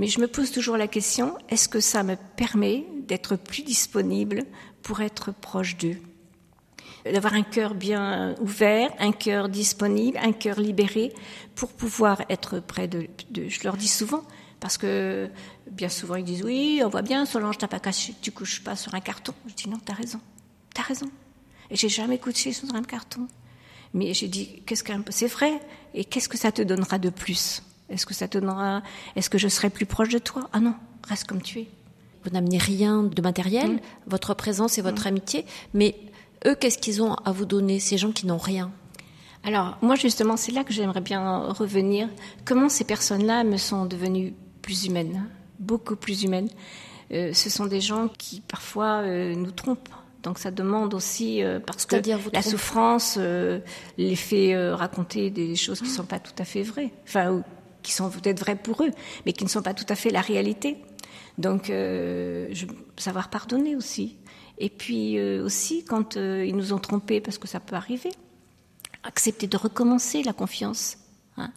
Mais 0.00 0.06
je 0.06 0.18
me 0.18 0.26
pose 0.26 0.50
toujours 0.50 0.78
la 0.78 0.88
question 0.88 1.36
est-ce 1.50 1.68
que 1.68 1.78
ça 1.78 2.02
me 2.02 2.16
permet 2.16 2.86
d'être 3.06 3.36
plus 3.36 3.62
disponible 3.62 4.44
pour 4.80 5.02
être 5.02 5.30
proche 5.30 5.76
d'eux? 5.76 5.98
D'avoir 7.04 7.34
un 7.34 7.42
cœur 7.42 7.74
bien 7.74 8.34
ouvert, 8.40 8.90
un 8.98 9.12
cœur 9.12 9.50
disponible, 9.50 10.16
un 10.16 10.32
cœur 10.32 10.58
libéré 10.58 11.12
pour 11.54 11.68
pouvoir 11.68 12.22
être 12.30 12.60
près 12.60 12.88
de, 12.88 13.08
Je 13.34 13.62
leur 13.62 13.76
dis 13.76 13.88
souvent, 13.88 14.22
parce 14.58 14.78
que 14.78 15.28
bien 15.70 15.90
souvent 15.90 16.14
ils 16.14 16.24
disent 16.24 16.44
oui, 16.44 16.80
on 16.82 16.88
voit 16.88 17.02
bien, 17.02 17.26
Solange, 17.26 17.58
t'as 17.58 17.68
pas 17.68 17.78
caché, 17.78 18.14
tu 18.22 18.32
couches 18.32 18.64
pas 18.64 18.76
sur 18.76 18.94
un 18.94 19.00
carton. 19.00 19.34
Je 19.48 19.52
dis 19.52 19.68
non, 19.68 19.78
t'as 19.84 19.92
raison, 19.92 20.20
t'as 20.72 20.82
raison. 20.82 21.10
Et 21.68 21.76
j'ai 21.76 21.90
jamais 21.90 22.16
couché 22.16 22.54
sur 22.54 22.74
un 22.74 22.82
carton. 22.82 23.28
Mais 23.92 24.14
j'ai 24.14 24.28
dit, 24.28 24.62
qu'est-ce 24.64 24.82
qu'un, 24.82 25.04
c'est 25.10 25.26
vrai. 25.26 25.60
Et 25.92 26.06
qu'est-ce 26.06 26.30
que 26.30 26.38
ça 26.38 26.52
te 26.52 26.62
donnera 26.62 26.98
de 26.98 27.10
plus? 27.10 27.62
Est-ce 27.90 28.06
que 28.06 28.14
ça 28.14 28.28
te 28.28 28.38
donnera, 28.38 28.82
est-ce 29.16 29.28
que 29.30 29.38
je 29.38 29.48
serai 29.48 29.68
plus 29.70 29.86
proche 29.86 30.08
de 30.08 30.18
toi? 30.18 30.48
Ah 30.52 30.60
non, 30.60 30.74
reste 31.08 31.24
comme 31.24 31.42
tu 31.42 31.60
es. 31.60 31.68
Vous 32.24 32.30
n'amenez 32.30 32.58
rien 32.58 33.02
de 33.02 33.22
matériel, 33.22 33.72
Mm. 33.72 33.80
votre 34.06 34.34
présence 34.34 34.78
et 34.78 34.82
votre 34.82 35.06
amitié, 35.06 35.46
mais 35.74 35.96
eux, 36.46 36.54
qu'est-ce 36.54 36.78
qu'ils 36.78 37.02
ont 37.02 37.14
à 37.14 37.32
vous 37.32 37.46
donner, 37.46 37.80
ces 37.80 37.98
gens 37.98 38.12
qui 38.12 38.26
n'ont 38.26 38.38
rien? 38.38 38.70
Alors, 39.42 39.78
moi, 39.80 39.94
justement, 39.96 40.36
c'est 40.36 40.52
là 40.52 40.64
que 40.64 40.72
j'aimerais 40.72 41.00
bien 41.00 41.38
revenir. 41.52 42.08
Comment 42.44 42.68
ces 42.68 42.84
personnes-là 42.84 43.42
me 43.44 43.56
sont 43.56 43.86
devenues 43.86 44.34
plus 44.60 44.84
humaines, 44.84 45.24
beaucoup 45.58 45.96
plus 45.96 46.24
humaines? 46.24 46.50
Euh, 47.12 47.32
ce 47.32 47.48
sont 47.50 47.64
des 47.66 47.80
gens 47.80 48.08
qui, 48.08 48.42
parfois, 48.42 49.00
euh, 49.00 49.34
nous 49.34 49.50
trompent. 49.50 49.88
Donc, 50.22 50.38
ça 50.38 50.50
demande 50.50 50.92
aussi, 50.92 51.42
euh, 51.42 51.58
parce 51.58 51.86
que 51.86 51.96
la 52.34 52.42
souffrance 52.42 53.18
les 53.96 54.16
fait 54.16 54.54
raconter 54.74 55.30
des 55.30 55.56
choses 55.56 55.78
qui 55.78 55.88
ne 55.88 55.94
sont 55.94 56.04
pas 56.04 56.18
tout 56.18 56.34
à 56.38 56.44
fait 56.44 56.62
vraies. 56.62 56.92
Enfin, 57.08 57.42
qui 57.82 57.92
sont 57.92 58.10
peut-être 58.10 58.40
vraies 58.40 58.56
pour 58.56 58.82
eux, 58.82 58.90
mais 59.26 59.32
qui 59.32 59.44
ne 59.44 59.48
sont 59.48 59.62
pas 59.62 59.74
tout 59.74 59.86
à 59.88 59.94
fait 59.94 60.10
la 60.10 60.20
réalité. 60.20 60.76
Donc, 61.38 61.70
euh, 61.70 62.52
savoir 62.96 63.30
pardonner 63.30 63.76
aussi. 63.76 64.18
Et 64.58 64.68
puis 64.68 65.18
euh, 65.18 65.44
aussi, 65.44 65.84
quand 65.84 66.16
euh, 66.16 66.44
ils 66.44 66.54
nous 66.54 66.72
ont 66.72 66.78
trompés, 66.78 67.20
parce 67.20 67.38
que 67.38 67.48
ça 67.48 67.60
peut 67.60 67.76
arriver, 67.76 68.10
accepter 69.04 69.46
de 69.46 69.56
recommencer 69.56 70.22
la 70.22 70.34
confiance. 70.34 70.98
hein. 71.38 71.50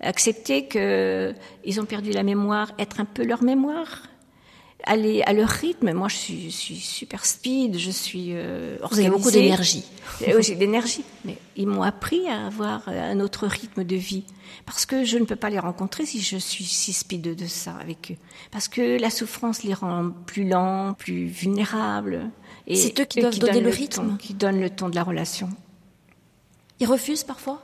Accepter 0.00 0.66
qu'ils 0.66 1.80
ont 1.80 1.84
perdu 1.84 2.10
la 2.10 2.22
mémoire, 2.22 2.72
être 2.78 3.00
un 3.00 3.04
peu 3.04 3.24
leur 3.24 3.42
mémoire. 3.42 4.02
Aller 4.84 5.22
à 5.22 5.32
leur 5.32 5.48
rythme. 5.48 5.92
Moi, 5.92 6.08
je 6.08 6.16
suis, 6.16 6.50
je 6.50 6.56
suis 6.56 6.76
super 6.76 7.24
speed, 7.26 7.78
je 7.78 7.90
suis 7.90 8.28
euh, 8.30 8.76
Vous 8.90 8.98
avez 8.98 9.08
beaucoup 9.08 9.20
organisée. 9.26 9.42
d'énergie. 9.42 9.84
Eh 10.26 10.34
oui, 10.34 10.42
J'ai 10.42 10.54
de 10.54 10.60
l'énergie. 10.60 11.04
Mais 11.24 11.36
ils 11.56 11.66
m'ont 11.66 11.82
appris 11.82 12.26
à 12.28 12.46
avoir 12.46 12.88
un 12.88 13.20
autre 13.20 13.46
rythme 13.46 13.84
de 13.84 13.96
vie. 13.96 14.24
Parce 14.66 14.86
que 14.86 15.04
je 15.04 15.18
ne 15.18 15.24
peux 15.24 15.36
pas 15.36 15.50
les 15.50 15.58
rencontrer 15.58 16.06
si 16.06 16.20
je 16.20 16.36
suis 16.36 16.64
si 16.64 16.92
speed 16.92 17.22
de 17.34 17.46
ça 17.46 17.74
avec 17.80 18.12
eux. 18.12 18.16
Parce 18.50 18.68
que 18.68 19.00
la 19.00 19.10
souffrance 19.10 19.62
les 19.62 19.74
rend 19.74 20.10
plus 20.26 20.48
lents, 20.48 20.94
plus 20.94 21.26
vulnérables. 21.26 22.30
Et 22.66 22.76
C'est 22.76 22.98
eux 23.00 23.04
qui 23.04 23.20
doivent 23.20 23.38
donner 23.38 23.60
le 23.60 23.70
ton, 23.70 23.76
rythme. 23.76 24.16
qui 24.18 24.34
donnent 24.34 24.60
le 24.60 24.70
ton 24.70 24.88
de 24.88 24.94
la 24.94 25.02
relation. 25.02 25.48
Ils 26.78 26.86
refusent 26.86 27.24
parfois? 27.24 27.62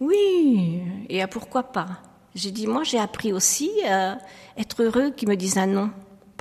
Oui, 0.00 0.80
et 1.08 1.22
à 1.22 1.28
pourquoi 1.28 1.62
pas? 1.64 1.86
J'ai 2.34 2.50
dit, 2.50 2.66
moi 2.66 2.82
j'ai 2.82 2.98
appris 2.98 3.32
aussi 3.32 3.70
à 3.88 4.18
être 4.56 4.82
heureux 4.82 5.10
qu'ils 5.10 5.28
me 5.28 5.36
disent 5.36 5.58
un 5.58 5.66
non. 5.66 5.90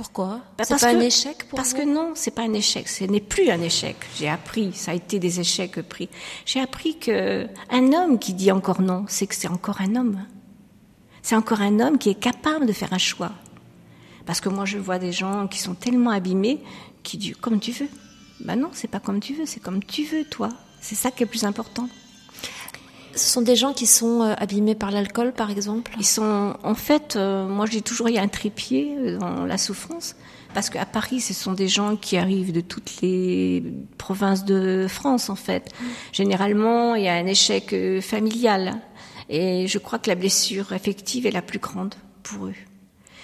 Pourquoi 0.01 0.41
Bah, 0.57 0.63
C'est 0.63 0.69
parce 0.69 0.81
pas 0.81 0.89
un 0.89 0.95
que- 0.99 1.03
échec 1.03 1.47
pour 1.47 1.57
Parce 1.57 1.73
vous 1.73 1.77
que 1.77 1.83
non, 1.85 2.13
c'est 2.15 2.31
pas 2.31 2.41
un 2.41 2.53
échec. 2.53 2.87
Ce 2.89 3.03
n'est 3.03 3.19
plus 3.21 3.51
un 3.51 3.61
échec. 3.61 3.95
J'ai 4.17 4.27
appris. 4.29 4.73
Ça 4.73 4.91
a 4.91 4.93
été 4.95 5.19
des 5.19 5.39
échecs 5.39 5.79
pris. 5.83 6.09
J'ai 6.43 6.59
appris 6.59 6.97
que 6.97 7.47
un 7.69 7.93
homme 7.93 8.17
qui 8.17 8.33
dit 8.33 8.51
encore 8.51 8.81
non, 8.81 9.05
c'est 9.07 9.27
que 9.27 9.35
c'est 9.35 9.47
encore 9.47 9.79
un 9.79 9.95
homme. 9.95 10.25
C'est 11.21 11.35
encore 11.35 11.61
un 11.61 11.79
homme 11.79 11.99
qui 11.99 12.09
est 12.09 12.19
capable 12.19 12.65
de 12.65 12.73
faire 12.73 12.93
un 12.93 12.97
choix. 12.97 13.31
Parce 14.25 14.41
que 14.41 14.49
moi, 14.49 14.65
je 14.65 14.79
vois 14.79 14.97
des 14.97 15.11
gens 15.11 15.47
qui 15.47 15.59
sont 15.59 15.75
tellement 15.75 16.09
abîmés 16.09 16.63
qui 17.03 17.17
disent 17.17 17.35
comme 17.39 17.59
tu 17.59 17.71
veux. 17.71 17.89
Ben 18.39 18.55
non, 18.55 18.69
c'est 18.73 18.87
pas 18.87 18.99
comme 18.99 19.19
tu 19.19 19.35
veux, 19.35 19.45
c'est 19.45 19.59
comme 19.59 19.83
tu 19.83 20.03
veux, 20.05 20.25
toi. 20.25 20.49
C'est 20.81 20.95
ça 20.95 21.11
qui 21.11 21.21
est 21.21 21.25
le 21.27 21.29
plus 21.29 21.43
important. 21.43 21.87
Ce 23.13 23.29
sont 23.33 23.41
des 23.41 23.55
gens 23.55 23.73
qui 23.73 23.87
sont 23.87 24.21
euh, 24.21 24.33
abîmés 24.37 24.75
par 24.75 24.91
l'alcool, 24.91 25.33
par 25.33 25.49
exemple 25.49 25.91
Ils 25.97 26.05
sont, 26.05 26.55
en 26.63 26.75
fait, 26.75 27.15
euh, 27.15 27.47
moi 27.47 27.67
dis 27.67 27.83
toujours, 27.83 28.09
il 28.09 28.15
y 28.15 28.17
a 28.17 28.21
un 28.21 28.27
trépied 28.27 28.95
euh, 28.97 29.17
dans 29.17 29.45
la 29.45 29.57
souffrance. 29.57 30.15
Parce 30.53 30.69
qu'à 30.69 30.85
Paris, 30.85 31.21
ce 31.21 31.33
sont 31.33 31.53
des 31.53 31.67
gens 31.67 31.95
qui 31.95 32.17
arrivent 32.17 32.51
de 32.51 32.61
toutes 32.61 33.01
les 33.01 33.63
provinces 33.97 34.43
de 34.43 34.85
France, 34.89 35.29
en 35.29 35.35
fait. 35.35 35.71
Généralement, 36.11 36.95
il 36.95 37.03
y 37.03 37.07
a 37.07 37.13
un 37.13 37.25
échec 37.25 37.73
familial. 38.01 38.81
Et 39.29 39.67
je 39.67 39.77
crois 39.77 39.97
que 39.97 40.09
la 40.09 40.15
blessure 40.15 40.73
affective 40.73 41.25
est 41.25 41.31
la 41.31 41.41
plus 41.41 41.59
grande 41.59 41.95
pour 42.21 42.47
eux. 42.47 42.55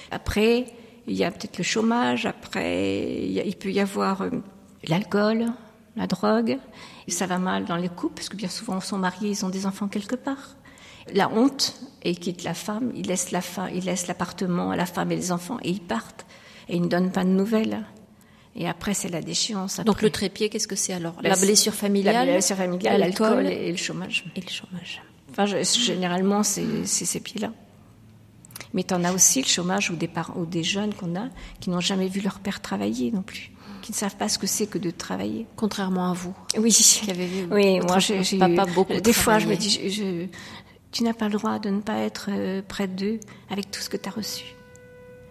Après, 0.10 0.67
il 1.06 1.15
y 1.15 1.26
a 1.26 1.32
peut-être 1.32 1.58
le 1.58 1.65
chômage. 1.65 2.26
Après, 2.26 3.26
il, 3.26 3.56
peut 3.58 3.71
y 3.71 3.82
avoir 3.82 4.23
l'alcool, 4.88 5.47
la 5.97 6.08
drogue. 6.08 6.60
Ça 7.08 7.26
va 7.26 7.38
mal 7.38 7.65
dans 7.65 7.78
les 7.78 7.89
couples, 7.89 8.15
parce 8.15 8.30
que 8.30 8.36
bien 8.36 8.50
souvent, 8.50 8.80
ils 8.80 8.84
sont 8.84 8.98
mariés, 8.98 9.30
ils 9.30 9.46
ont 9.46 9.50
des 9.50 9.65
enfants 9.65 9.88
quelque 9.88 10.15
part 10.15 10.58
la 11.13 11.30
honte 11.30 11.80
et 12.04 12.12
ils 12.12 12.20
quittent 12.20 12.43
la 12.43 12.54
femme, 12.54 12.91
ils 12.96 13.08
laissent 13.08 13.32
la 13.32 13.41
femme, 13.41 13.70
ils 13.74 13.86
laissent 13.86 14.08
l'appartement 14.08 14.72
à 14.72 14.76
la 14.76 14.86
femme 14.86 15.12
et 15.12 15.15
les 15.15 15.32
enfants 15.32 15.58
et 15.63 15.70
ils 15.70 15.82
partent 15.82 16.26
et 16.70 16.76
ils 16.76 16.82
ne 16.82 16.88
donnent 16.88 17.12
pas 17.12 17.24
de 17.24 17.30
nouvelles. 17.30 17.84
Et 18.56 18.67
après 18.67 18.93
c'est 18.93 19.10
la 19.10 19.22
déchéance. 19.22 19.80
Donc 19.82 20.02
le 20.02 20.10
trépied, 20.10 20.50
qu'est-ce 20.50 20.67
que 20.67 20.76
c'est 20.76 20.93
alors? 20.93 21.15
La 21.22 21.36
blessure 21.36 21.74
familiale, 21.74 22.28
la 22.28 22.34
blessure 22.34 22.58
familiale, 22.58 23.00
l'alcool 23.00 23.48
et 23.48 23.72
le 23.72 23.78
chômage. 23.78 24.26
et 24.36 24.41
le 24.41 24.50
chômage. 24.50 25.02
Enfin, 25.30 25.46
généralement, 25.46 26.41
c'est 26.41 26.86
ces 26.86 27.20
pieds-là. 27.20 27.52
Mais 28.74 28.84
tu 28.84 28.93
en 28.93 29.04
as 29.04 29.13
aussi 29.13 29.41
le 29.41 29.48
chômage 29.48 29.91
ou 29.91 29.96
des, 29.96 30.08
parents, 30.08 30.34
ou 30.36 30.46
des 30.46 30.63
jeunes 30.63 30.93
qu'on 30.93 31.15
a 31.15 31.30
qui 31.60 31.70
n'ont 31.70 31.80
jamais 31.80 32.08
vu 32.08 32.22
leur 32.22 32.39
père 32.39 32.62
travailler 32.62 33.12
non 33.12 33.22
plus, 33.22 33.52
qui 33.88 33.93
ne 33.93 33.95
savent 33.95 34.17
pas 34.17 34.28
ce 34.28 34.38
que 34.38 34.47
c'est 34.47 34.67
que 34.67 34.78
de 34.78 34.91
travailler. 34.91 35.47
Contrairement 35.56 36.12
à 36.12 36.13
vous. 36.13 36.36
Oui. 36.58 36.73
Qui 36.73 37.10
avez 37.10 37.26
vu 37.26 37.47
oui, 37.50 37.80
moi 37.80 38.00
j'ai 38.00 38.38
pas 38.38 38.65
beaucoup. 38.65 39.00
Des 39.00 39.13
fois, 39.13 39.39
je 39.39 39.47
me 39.47 39.56
dis, 39.56 39.89
je, 39.89 40.26
tu 40.91 41.04
n'as 41.04 41.13
pas 41.13 41.30
le 41.30 41.38
droit 41.38 41.58
de 41.58 41.69
ne 41.69 41.80
pas 41.80 42.00
être 42.00 42.28
euh, 42.30 42.62
près 42.67 42.88
d'eux 42.89 43.17
avec 43.50 43.71
tout 43.71 43.80
ce 43.80 43.88
que 43.88 43.95
tu 43.95 44.10
as 44.10 44.12
reçu. 44.12 44.43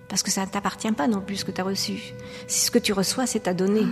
Parce 0.09 0.23
que 0.23 0.31
ça 0.31 0.47
ne 0.47 0.51
t'appartient 0.51 0.91
pas 0.93 1.07
non 1.07 1.21
plus 1.21 1.37
ce 1.37 1.45
que 1.45 1.51
tu 1.51 1.61
as 1.61 1.65
reçu. 1.65 2.15
Si 2.47 2.65
ce 2.65 2.71
que 2.71 2.79
tu 2.79 2.95
reçois, 2.95 3.27
c'est 3.27 3.47
à 3.47 3.53
donner. 3.53 3.85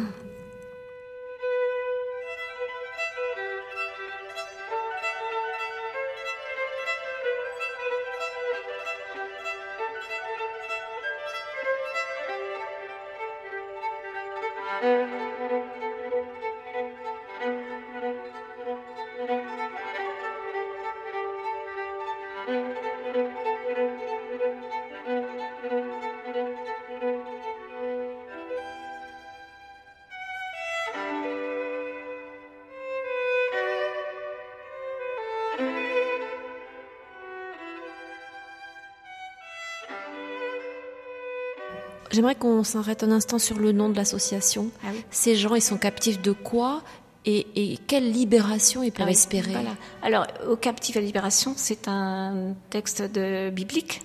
J'aimerais 42.15 42.37
qu'on 42.37 42.63
s'arrête 42.63 43.03
un 43.03 43.11
instant 43.11 43.41
sur 43.41 43.59
le 43.59 43.73
nom 43.73 43.89
de 43.89 43.97
l'association. 43.97 44.71
Ah 44.85 44.89
Ces 45.11 45.35
gens, 45.35 45.57
ils 45.57 45.63
sont 45.63 45.79
captifs 45.79 46.23
de 46.23 46.31
quoi? 46.31 46.83
Et, 47.27 47.79
quelle 47.87 48.11
libération 48.11 48.83
ils 48.83 48.93
peuvent 48.93 49.07
ah 49.09 49.13
espérer 49.13 49.55
Alors, 50.03 50.27
au 50.49 50.57
captif 50.57 50.97
à 50.97 51.01
libération, 51.01 51.55
c'est 51.57 51.89
un 51.89 52.55
texte 52.71 53.03
de, 53.03 53.51
biblique 53.51 54.03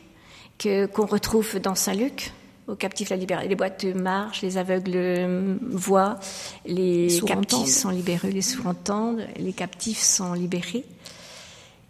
que, 0.57 0.85
qu'on 0.85 1.05
retrouve 1.05 1.59
dans 1.59 1.75
Saint-Luc. 1.75 2.31
Au 2.67 2.75
captif 2.75 3.09
la 3.09 3.17
libération, 3.17 3.49
les 3.49 3.55
boîtes 3.55 3.83
marchent, 3.83 4.43
les 4.43 4.57
aveugles 4.57 5.57
voient, 5.71 6.19
les 6.65 7.19
captifs 7.25 7.67
sont 7.67 7.89
libérés, 7.89 8.31
les 8.31 8.43
sourds-entendent, 8.43 9.25
les 9.37 9.53
captifs 9.53 10.01
sont 10.01 10.33
libérés. 10.33 10.85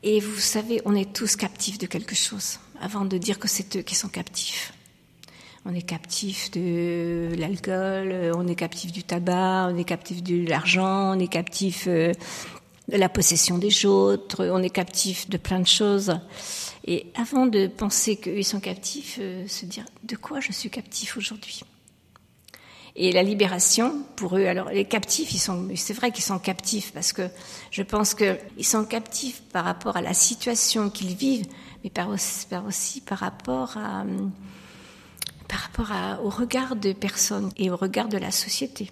Et 0.02 0.22
vous 0.22 0.40
savez, 0.40 0.82
on 0.86 0.96
est 0.96 1.12
tous 1.14 1.36
captifs 1.36 1.78
de 1.78 1.86
quelque 1.86 2.16
chose, 2.16 2.60
avant 2.82 3.04
de 3.04 3.18
dire 3.18 3.40
que 3.40 3.50
c'est 3.50 3.76
eux 3.76 3.82
qui 3.82 3.96
sont 3.96 4.08
captifs 4.08 4.74
on 5.66 5.74
est 5.74 5.82
captif 5.82 6.52
de 6.52 7.30
l'alcool, 7.38 8.32
on 8.36 8.48
est 8.48 8.56
captif 8.56 8.92
du 8.92 9.04
tabac, 9.04 9.70
on 9.72 9.78
est 9.78 9.84
captif 9.84 10.24
de 10.24 10.48
l'argent, 10.48 11.16
on 11.16 11.20
est 11.20 11.28
captif 11.28 11.86
euh, 11.88 12.14
de 12.88 12.98
la 12.98 13.10
possession 13.10 13.58
des 13.58 13.86
autres, 13.86 14.48
on 14.48 14.64
est 14.64 14.70
captif 14.70 15.30
de 15.30 15.38
plein 15.38 15.60
de 15.60 15.68
choses. 15.68 16.18
Et 16.86 17.08
avant 17.16 17.46
de 17.46 17.68
penser 17.68 18.16
qu'ils 18.16 18.46
sont 18.46 18.60
captifs, 18.60 19.18
euh, 19.22 19.48
se 19.48 19.66
dire 19.66 19.86
de 20.04 20.16
quoi 20.16 20.40
je 20.40 20.52
suis 20.52 20.70
captif 20.70 21.18
aujourd'hui? 21.18 21.62
Et 22.96 23.12
la 23.12 23.24
libération, 23.24 24.04
pour 24.16 24.38
eux, 24.38 24.46
alors 24.46 24.70
les 24.70 24.86
captifs, 24.86 25.36
sont, 25.36 25.70
c'est 25.76 25.94
vrai 25.94 26.12
qu'ils 26.12 26.24
sont 26.24 26.40
captifs 26.40 26.92
parce 26.92 27.14
que 27.14 27.30
je 27.72 27.84
pense 27.84 28.14
qu'ils 28.14 28.66
sont 28.66 28.86
captifs 28.86 29.42
par 29.54 29.66
rapport 29.66 29.96
à 29.96 30.02
la 30.02 30.14
situation 30.14 30.90
qu'ils 30.90 31.16
vivent, 31.16 31.46
mais 31.84 31.90
par 31.90 32.10
aussi, 32.10 32.48
par, 32.48 32.66
aussi 32.66 33.02
par 33.02 33.20
rapport 33.20 33.78
à, 33.78 34.04
par 35.50 35.60
rapport 35.60 36.24
au 36.24 36.30
regard 36.30 36.76
des 36.76 36.94
personnes 36.94 37.52
et 37.58 37.70
au 37.70 37.76
regard 37.76 38.08
de 38.08 38.18
la 38.18 38.32
société. 38.32 38.92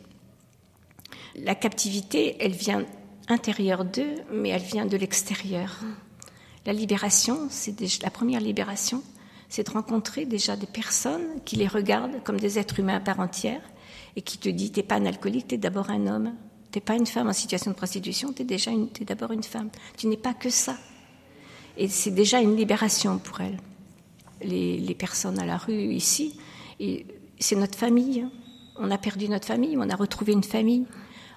La 1.35 1.55
captivité, 1.55 2.35
elle 2.39 2.51
vient 2.51 2.83
intérieure 3.29 3.85
d'eux, 3.85 4.15
mais 4.33 4.49
elle 4.49 4.63
vient 4.63 4.87
de 4.87 4.97
l'extérieur. 4.97 5.79
La 6.65 6.73
libération, 6.73 7.47
c'est 7.49 7.79
la 8.01 8.09
première 8.09 8.41
libération, 8.41 9.03
c'est 9.49 9.67
de 9.67 9.71
rencontrer 9.71 10.25
déjà 10.25 10.55
des 10.55 10.67
personnes 10.67 11.41
qui 11.45 11.55
les 11.55 11.67
regardent 11.67 12.23
comme 12.23 12.39
des 12.39 12.57
êtres 12.59 12.79
humains 12.79 12.97
à 12.97 12.99
part 12.99 13.19
entière 13.19 13.61
et 14.15 14.21
qui 14.21 14.39
te 14.39 14.49
disent 14.49 14.71
t'es 14.71 14.83
pas 14.83 14.95
un 14.95 15.05
alcoolique, 15.05 15.49
t'es 15.49 15.57
d'abord 15.57 15.91
un 15.91 16.07
homme, 16.07 16.33
t'es 16.71 16.81
pas 16.81 16.95
une 16.95 17.05
femme 17.05 17.29
en 17.29 17.33
situation 17.33 17.71
de 17.71 17.75
prostitution, 17.75 18.33
t'es 18.33 18.43
déjà 18.43 18.71
d'abord 19.01 19.31
une 19.31 19.43
femme. 19.43 19.69
Tu 19.95 20.07
n'es 20.07 20.17
pas 20.17 20.33
que 20.33 20.49
ça. 20.49 20.75
Et 21.77 21.87
c'est 21.87 22.11
déjà 22.11 22.41
une 22.41 22.55
libération 22.57 23.19
pour 23.19 23.41
elles. 23.41 23.59
Les, 24.41 24.79
les 24.79 24.95
personnes 24.95 25.39
à 25.39 25.45
la 25.45 25.57
rue 25.57 25.93
ici, 25.93 26.39
et 26.79 27.05
c'est 27.39 27.55
notre 27.55 27.77
famille. 27.77 28.21
Hein. 28.21 28.31
On 28.79 28.91
a 28.91 28.97
perdu 28.97 29.27
notre 29.29 29.47
famille, 29.47 29.77
on 29.77 29.89
a 29.89 29.95
retrouvé 29.95 30.33
une 30.33 30.43
famille. 30.43 30.85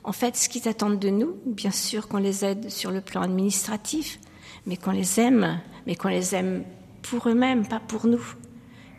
En 0.04 0.12
fait, 0.12 0.36
ce 0.36 0.48
qu'ils 0.48 0.68
attendent 0.68 0.98
de 0.98 1.10
nous, 1.10 1.36
bien 1.46 1.70
sûr 1.70 2.08
qu'on 2.08 2.18
les 2.18 2.44
aide 2.44 2.70
sur 2.70 2.90
le 2.90 3.00
plan 3.00 3.22
administratif, 3.22 4.18
mais 4.66 4.76
qu'on 4.76 4.92
les 4.92 5.20
aime, 5.20 5.60
mais 5.86 5.94
qu'on 5.94 6.08
les 6.08 6.34
aime 6.34 6.64
pour 7.02 7.28
eux-mêmes, 7.28 7.66
pas 7.66 7.80
pour 7.80 8.06
nous. 8.06 8.24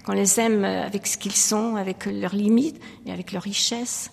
Qu'on 0.06 0.14
les 0.14 0.40
aime 0.40 0.64
avec 0.64 1.06
ce 1.06 1.18
qu'ils 1.18 1.36
sont, 1.36 1.76
avec 1.76 2.06
leurs 2.06 2.36
limites, 2.36 2.82
mais 3.06 3.12
avec 3.12 3.32
leurs 3.32 3.44
richesses. 3.44 4.12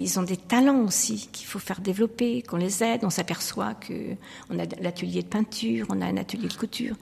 Ils 0.00 0.18
ont 0.18 0.22
des 0.22 0.38
talents 0.38 0.84
aussi 0.84 1.28
qu'il 1.30 1.46
faut 1.46 1.58
faire 1.58 1.80
développer, 1.80 2.42
qu'on 2.42 2.56
les 2.56 2.82
aide. 2.82 3.04
On 3.04 3.10
s'aperçoit 3.10 3.74
que 3.74 4.16
on 4.48 4.58
a 4.58 4.64
l'atelier 4.80 5.22
de 5.22 5.28
peinture, 5.28 5.86
on 5.90 6.00
a 6.00 6.06
un 6.06 6.16
atelier 6.16 6.48
de 6.48 6.54
couture. 6.54 6.96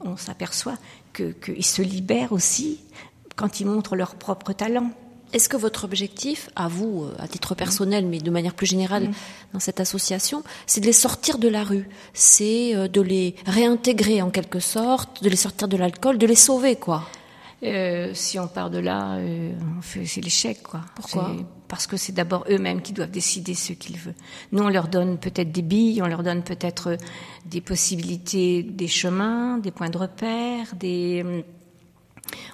On, 0.00 0.16
s'aperçoit 0.16 0.78
qu'ils 1.12 1.64
se 1.64 1.82
libèrent 1.82 2.32
aussi 2.32 2.80
quand 3.36 3.60
ils 3.60 3.66
montrent 3.66 3.96
leur 3.96 4.16
propre 4.16 4.52
talent. 4.52 4.90
Est-ce 5.32 5.48
que 5.48 5.56
votre 5.56 5.84
objectif, 5.84 6.50
à 6.56 6.68
vous, 6.68 7.04
euh, 7.04 7.14
à 7.18 7.28
titre 7.28 7.54
personnel, 7.54 8.06
mais 8.06 8.18
de 8.18 8.30
manière 8.30 8.54
plus 8.54 8.66
générale 8.66 9.08
mm. 9.08 9.14
dans 9.54 9.60
cette 9.60 9.80
association, 9.80 10.42
c'est 10.66 10.80
de 10.80 10.86
les 10.86 10.92
sortir 10.92 11.38
de 11.38 11.48
la 11.48 11.64
rue, 11.64 11.88
c'est 12.14 12.74
euh, 12.74 12.88
de 12.88 13.00
les 13.00 13.34
réintégrer 13.44 14.22
en 14.22 14.30
quelque 14.30 14.60
sorte, 14.60 15.22
de 15.22 15.28
les 15.28 15.36
sortir 15.36 15.68
de 15.68 15.76
l'alcool, 15.76 16.16
de 16.18 16.26
les 16.26 16.36
sauver, 16.36 16.76
quoi? 16.76 17.04
Euh, 17.62 18.10
Si 18.14 18.38
on 18.38 18.48
part 18.48 18.70
de 18.70 18.78
là, 18.78 19.16
euh, 19.16 19.52
c'est 19.82 20.20
l'échec, 20.20 20.62
quoi. 20.62 20.82
Pourquoi? 20.94 21.32
Parce 21.68 21.86
que 21.86 21.96
c'est 21.96 22.12
d'abord 22.12 22.44
eux-mêmes 22.48 22.80
qui 22.80 22.92
doivent 22.92 23.10
décider 23.10 23.54
ce 23.54 23.72
qu'ils 23.72 23.98
veulent. 23.98 24.14
Nous, 24.52 24.62
on 24.62 24.68
leur 24.68 24.88
donne 24.88 25.18
peut-être 25.18 25.50
des 25.50 25.62
billes, 25.62 26.00
on 26.02 26.06
leur 26.06 26.22
donne 26.22 26.44
peut-être 26.44 26.96
des 27.46 27.60
possibilités, 27.60 28.62
des 28.62 28.86
chemins, 28.86 29.58
des 29.58 29.72
points 29.72 29.90
de 29.90 29.98
repère, 29.98 30.74
des 30.76 31.22
hum, 31.24 31.42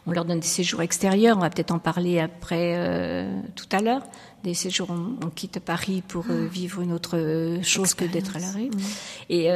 on 0.06 0.12
leur 0.12 0.24
donne 0.24 0.40
des 0.40 0.46
séjours 0.46 0.82
extérieurs, 0.82 1.36
on 1.36 1.40
va 1.40 1.50
peut-être 1.50 1.70
en 1.70 1.78
parler 1.78 2.18
après 2.18 2.74
euh, 2.76 3.40
tout 3.54 3.66
à 3.72 3.80
l'heure. 3.80 4.02
Des 4.42 4.54
séjours, 4.54 4.88
on, 4.90 5.28
quitte 5.30 5.60
Paris 5.60 6.02
pour 6.06 6.24
euh, 6.30 6.46
vivre 6.46 6.82
une 6.82 6.92
autre 6.92 7.16
euh, 7.16 7.62
chose 7.62 7.94
que 7.94 8.04
d'être 8.04 8.36
à 8.36 8.40
la 8.40 8.50
rue. 8.50 8.70
Et 9.28 9.48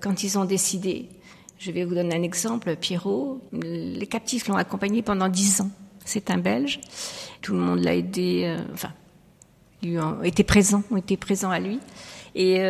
quand 0.00 0.22
ils 0.22 0.38
ont 0.38 0.44
décidé, 0.44 1.08
je 1.58 1.70
vais 1.70 1.84
vous 1.84 1.94
donner 1.94 2.16
un 2.16 2.22
exemple, 2.22 2.74
Pierrot, 2.76 3.40
les 3.52 4.06
captifs 4.06 4.48
l'ont 4.48 4.56
accompagné 4.56 5.02
pendant 5.02 5.28
dix 5.28 5.60
ans. 5.60 5.70
C'est 6.04 6.30
un 6.30 6.38
Belge. 6.38 6.80
Tout 7.42 7.52
le 7.52 7.60
monde 7.60 7.80
l'a 7.80 7.94
aidé, 7.94 8.56
enfin, 8.72 8.90
ils 9.82 9.98
ont 9.98 10.22
été 10.22 10.44
présents, 10.44 10.82
ont 10.90 10.96
été 10.96 11.16
présents 11.16 11.50
à 11.50 11.60
lui. 11.60 11.78
Et 12.34 12.60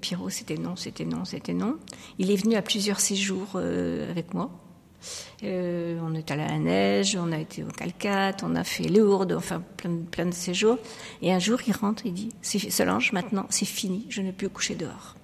Pierrot, 0.00 0.30
c'était 0.30 0.56
non, 0.56 0.76
c'était 0.76 1.04
non, 1.04 1.24
c'était 1.24 1.54
non. 1.54 1.76
Il 2.18 2.30
est 2.30 2.36
venu 2.36 2.56
à 2.56 2.62
plusieurs 2.62 3.00
séjours 3.00 3.56
avec 3.56 4.34
moi. 4.34 4.50
Euh, 5.42 5.98
on 6.02 6.14
est 6.14 6.30
allé 6.30 6.42
à 6.42 6.48
la 6.48 6.58
neige, 6.58 7.16
on 7.20 7.32
a 7.32 7.38
été 7.38 7.62
au 7.62 7.68
Calcate, 7.68 8.42
on 8.44 8.54
a 8.54 8.64
fait 8.64 8.84
Lourdes, 8.84 9.32
enfin 9.32 9.62
plein, 9.76 9.96
plein 10.10 10.26
de 10.26 10.34
séjours. 10.34 10.78
Et 11.20 11.32
un 11.32 11.38
jour, 11.38 11.58
il 11.66 11.72
rentre, 11.72 12.06
il 12.06 12.14
dit 12.14 12.30
Solange, 12.42 13.12
maintenant, 13.12 13.46
c'est 13.50 13.66
fini, 13.66 14.06
je 14.08 14.22
ne 14.22 14.30
peux 14.30 14.48
coucher 14.48 14.74
dehors. 14.74 15.16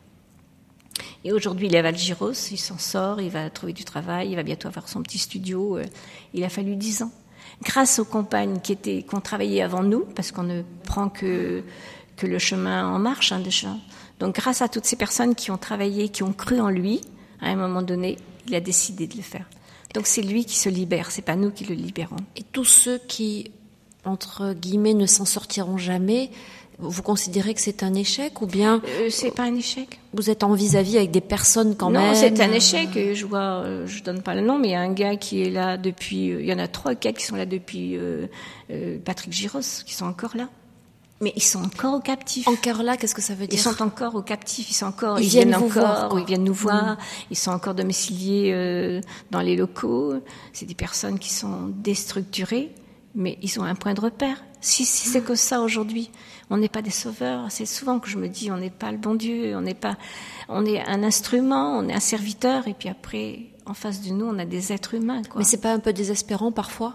Et 1.25 1.33
aujourd'hui, 1.33 1.67
il 1.67 1.75
est 1.75 1.79
à 1.79 1.83
Valgiros, 1.83 2.33
il 2.51 2.59
s'en 2.59 2.79
sort, 2.79 3.21
il 3.21 3.31
va 3.31 3.51
trouver 3.51 3.73
du 3.73 3.85
travail, 3.85 4.31
il 4.31 4.37
va 4.37 4.43
bientôt 4.43 4.69
avoir 4.69 4.89
son 4.89 5.03
petit 5.03 5.19
studio. 5.19 5.79
Euh, 5.79 5.85
il 6.35 6.45
a 6.45 6.49
fallu 6.49 6.77
dix 6.77 7.03
ans. 7.03 7.11
Grâce 7.63 7.99
aux 7.99 8.05
compagnes 8.05 8.61
qui 8.61 9.05
ont 9.13 9.21
travaillé 9.21 9.63
avant 9.63 9.83
nous, 9.83 10.05
parce 10.15 10.31
qu'on 10.31 10.45
ne 10.45 10.63
prend 10.85 11.09
que, 11.09 11.65
que 12.17 12.27
le 12.27 12.39
chemin 12.39 12.89
en 12.89 12.99
marche, 12.99 13.33
hein, 13.33 13.41
déjà. 13.41 13.75
Donc, 14.21 14.37
grâce 14.37 14.63
à 14.63 14.69
toutes 14.69 14.85
ces 14.85 14.97
personnes 14.97 15.35
qui 15.35 15.51
ont 15.51 15.59
travaillé, 15.59 16.09
qui 16.09 16.23
ont 16.23 16.33
cru 16.33 16.61
en 16.61 16.69
lui, 16.69 17.01
à 17.41 17.49
un 17.49 17.57
moment 17.57 17.83
donné, 17.83 18.17
il 18.47 18.55
a 18.55 18.61
décidé 18.61 19.07
de 19.07 19.17
le 19.17 19.23
faire. 19.23 19.47
Donc 19.95 20.07
c'est 20.07 20.23
lui 20.23 20.45
qui 20.45 20.57
se 20.57 20.69
libère, 20.69 21.11
c'est 21.11 21.23
pas 21.23 21.37
nous 21.37 21.51
qui 21.51 21.65
le 21.65 21.75
libérons. 21.75 22.17
Et 22.37 22.43
tous 22.43 22.65
ceux 22.65 22.99
qui, 22.99 23.51
entre 24.05 24.53
guillemets, 24.53 24.95
ne 24.95 25.07
s'en 25.07 25.25
sortiront 25.25 25.79
jamais, 25.79 26.31
vous 26.81 27.03
considérez 27.03 27.55
que 27.55 27.61
c'est 27.61 27.83
un 27.83 27.93
échec 27.95 28.41
ou 28.41 28.47
bien 28.47 28.81
euh, 28.87 29.09
C'est 29.11 29.33
pas 29.33 29.43
un 29.45 29.55
échec. 29.57 29.99
Vous 30.13 30.31
êtes 30.31 30.45
en 30.45 30.53
vis-à-vis 30.55 30.97
avec 30.97 31.11
des 31.11 31.21
personnes 31.21 31.75
quand 31.77 31.91
même. 31.91 32.13
Non, 32.13 32.15
c'est 32.15 32.41
un 32.41 32.53
échec. 32.53 32.91
Je 32.95 33.27
vois, 33.27 33.63
euh, 33.65 33.87
je 33.87 34.03
donne 34.03 34.23
pas 34.23 34.37
le 34.37 34.43
nom, 34.43 34.59
mais 34.59 34.69
il 34.69 34.71
y 34.73 34.75
a 34.75 34.81
un 34.81 34.93
gars 34.93 35.17
qui 35.17 35.43
est 35.43 35.51
là 35.51 35.77
depuis. 35.77 36.31
Euh, 36.31 36.41
il 36.41 36.47
y 36.47 36.53
en 36.53 36.59
a 36.59 36.69
trois, 36.69 36.95
quatre 36.95 37.17
qui 37.19 37.25
sont 37.25 37.37
là 37.37 37.47
depuis 37.47 37.99
Patrick 39.05 39.33
Giros, 39.33 39.61
qui 39.85 39.95
sont 39.95 40.07
encore 40.07 40.37
là. 40.37 40.49
Mais 41.21 41.33
ils 41.35 41.43
sont 41.43 41.63
encore 41.65 41.95
au 41.95 42.01
captif. 42.01 42.47
Encore 42.47 42.83
là, 42.85 42.97
qu'est-ce 42.97 43.15
que 43.15 43.23
ça 43.23 43.35
veut 43.35 43.47
dire 43.49 43.59
Ils 43.59 43.63
sont 43.63 43.83
encore 43.83 44.15
au 44.15 44.23
captif, 44.23 44.71
ils 44.71 44.75
sont 44.75 44.87
encore, 44.87 45.19
Ils 45.19 45.25
ils, 45.25 45.29
viennent 45.31 45.55
encore, 45.55 45.71
voir, 45.71 46.19
ils 46.19 46.25
viennent 46.25 46.45
nous 46.45 46.55
voir, 46.55 46.95
Mm. 46.95 46.99
ils 47.33 47.37
sont 47.37 47.51
encore 47.51 47.75
domiciliés 47.75 48.53
euh, 48.55 49.01
dans 49.31 49.41
les 49.41 49.57
locaux. 49.57 50.15
C'est 50.53 50.67
des 50.67 50.75
personnes 50.77 51.19
qui 51.19 51.33
sont 51.33 51.67
déstructurées, 51.69 52.73
mais 53.15 53.37
ils 53.43 53.59
ont 53.59 53.65
un 53.65 53.75
point 53.75 53.95
de 53.95 54.01
repère. 54.01 54.45
Si, 54.61 54.85
si 54.85 55.09
c'est 55.09 55.21
que 55.23 55.35
ça 55.35 55.61
aujourd'hui, 55.61 56.11
on 56.51 56.57
n'est 56.57 56.69
pas 56.69 56.83
des 56.83 56.91
sauveurs. 56.91 57.47
C'est 57.51 57.67
souvent 57.67 57.99
que 57.99 58.09
je 58.09 58.19
me 58.19 58.29
dis, 58.29 58.51
on 58.51 58.57
n'est 58.57 58.71
pas 58.71 58.91
le 58.93 58.99
bon 58.99 59.15
Dieu, 59.15 59.57
on 59.57 59.61
n'est 59.61 59.75
pas, 59.75 59.97
on 60.49 60.65
est 60.65 60.81
un 60.87 61.03
instrument, 61.03 61.79
on 61.79 61.89
est 61.89 61.95
un 61.95 62.01
serviteur, 62.01 62.69
et 62.69 62.75
puis 62.75 62.89
après, 62.89 63.41
en 63.67 63.75
face 63.75 64.03
de 64.03 64.11
nous, 64.11 64.27
on 64.27 64.39
a 64.39 64.45
des 64.45 64.73
êtres 64.73 64.95
humains. 64.95 65.23
Quoi. 65.25 65.41
Mais 65.41 65.45
c'est 65.45 65.61
pas 65.61 65.73
un 65.73 65.79
peu 65.81 65.93
désespérant 65.93 66.53
parfois? 66.53 66.95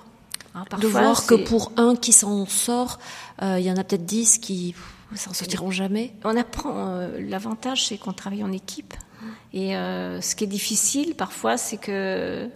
Ah, 0.56 0.66
de 0.78 0.88
voir 0.88 1.26
que 1.26 1.36
pour 1.36 1.72
un 1.78 1.96
qui 1.96 2.13
s'en 2.13 2.46
sort, 2.46 3.00
euh, 3.42 3.60
il 3.60 3.66
y 3.66 3.72
en 3.72 3.78
a 3.78 3.84
peut-être 3.84 4.06
dix 4.06 4.38
qui 4.38 4.76
s'en 5.16 5.34
sortiront 5.34 5.72
jamais. 5.72 6.13
On 6.24 6.36
apprend. 6.38 6.74
euh, 6.76 7.20
L'avantage, 7.22 7.88
c'est 7.88 7.98
qu'on 7.98 8.13
travaille 8.13 8.44
en 8.44 8.52
équipe. 8.52 8.94
Et 9.54 9.76
euh, 9.76 10.22
ce 10.22 10.36
qui 10.36 10.44
est 10.44 10.48
difficile 10.48 11.16
parfois, 11.16 11.58
c'est 11.58 11.78
que 11.78 12.50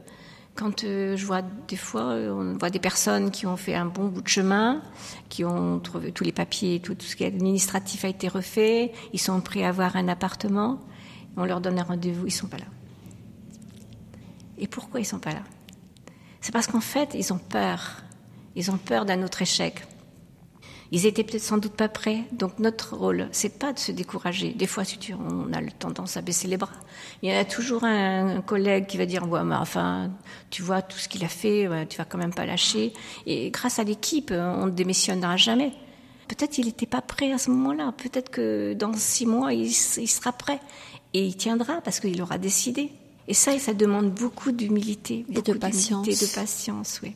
quand 0.56 0.82
je 0.82 1.24
vois 1.26 1.42
des 1.68 1.76
fois, 1.76 2.04
on 2.06 2.58
voit 2.58 2.70
des 2.72 2.80
personnes 2.80 3.30
qui 3.32 3.46
ont 3.46 3.58
fait 3.58 3.76
un 3.76 3.86
bon 3.86 4.08
bout 4.08 4.22
de 4.22 4.28
chemin, 4.28 4.82
qui 5.30 5.46
ont 5.46 5.80
trouvé 5.80 6.12
tous 6.12 6.24
les 6.24 6.32
papiers, 6.32 6.80
tout, 6.80 6.96
tout 6.96 7.06
ce 7.06 7.16
qui 7.16 7.24
est 7.24 7.28
administratif 7.28 8.06
a 8.06 8.08
été 8.10 8.28
refait, 8.28 8.92
ils 9.14 9.20
sont 9.20 9.40
prêts 9.42 9.64
à 9.64 9.70
avoir 9.70 9.96
un 9.96 10.08
appartement, 10.08 10.80
on 11.38 11.46
leur 11.46 11.62
donne 11.62 11.78
un 11.80 11.84
rendez-vous, 11.84 12.26
ils 12.26 12.32
sont 12.32 12.48
pas 12.48 12.58
là. 12.58 12.66
Et 14.58 14.66
pourquoi 14.68 15.00
ils 15.00 15.06
sont 15.06 15.20
pas 15.20 15.32
là? 15.34 15.44
C'est 16.42 16.52
parce 16.52 16.68
qu'en 16.68 16.82
fait, 16.82 17.12
ils 17.14 17.34
ont 17.34 17.40
peur. 17.40 18.04
Ils 18.56 18.72
ont 18.72 18.78
peur 18.78 19.06
d'un 19.06 19.24
autre 19.24 19.42
échec. 19.42 19.86
Ils 20.92 21.06
étaient 21.06 21.24
peut-être 21.24 21.44
sans 21.44 21.58
doute 21.58 21.74
pas 21.74 21.90
prêts. 21.90 22.24
Donc 22.32 22.60
notre 22.60 22.96
rôle, 22.96 23.28
c'est 23.32 23.60
pas 23.60 23.74
de 23.74 23.80
se 23.80 23.92
décourager. 23.92 24.54
Des 24.54 24.68
fois, 24.68 24.84
on 25.20 25.52
a 25.54 25.62
tendance 25.78 26.16
à 26.18 26.22
baisser 26.22 26.48
les 26.48 26.58
bras. 26.58 26.72
Il 27.22 27.30
y 27.30 27.36
en 27.36 27.40
a 27.40 27.46
toujours 27.46 27.84
un, 27.84 28.42
collègue 28.42 28.88
qui 28.88 28.98
va 28.98 29.06
dire, 29.06 29.28
ouais, 29.28 29.44
mais 29.44 29.56
tu 30.50 30.62
vois 30.62 30.82
tout 30.82 30.98
ce 30.98 31.10
qu'il 31.10 31.24
a 31.26 31.28
fait, 31.28 31.68
tu 31.90 31.98
vas 31.98 32.06
quand 32.06 32.18
même 32.18 32.34
pas 32.34 32.46
lâcher. 32.46 32.94
Et 33.26 33.52
grâce 33.52 33.80
à 33.80 33.84
l'équipe, 33.84 34.32
on 34.32 34.68
ne 34.68 34.72
démissionnera 34.72 35.36
jamais. 35.36 35.74
Peut-être 36.28 36.58
il 36.58 36.66
n'était 36.66 36.86
pas 36.86 37.02
prêt 37.02 37.32
à 37.32 37.38
ce 37.38 37.50
moment-là. 37.52 37.94
Peut-être 37.98 38.30
que 38.30 38.74
dans 38.74 38.94
six 38.94 39.26
mois, 39.26 39.54
il 39.54 39.72
sera 39.74 40.32
prêt. 40.32 40.60
Et 41.14 41.26
il 41.26 41.36
tiendra 41.36 41.82
parce 41.82 42.00
qu'il 42.00 42.22
aura 42.22 42.38
décidé. 42.38 42.92
Et 43.28 43.34
ça, 43.34 43.58
ça 43.60 43.74
demande 43.74 44.12
beaucoup 44.12 44.52
d'humilité. 44.52 45.26
de 45.30 45.36
beaucoup 45.42 45.60
patience. 45.60 46.04
d'humilité, 46.04 46.26
de 46.28 46.32
patience, 46.32 47.00
oui. 47.04 47.14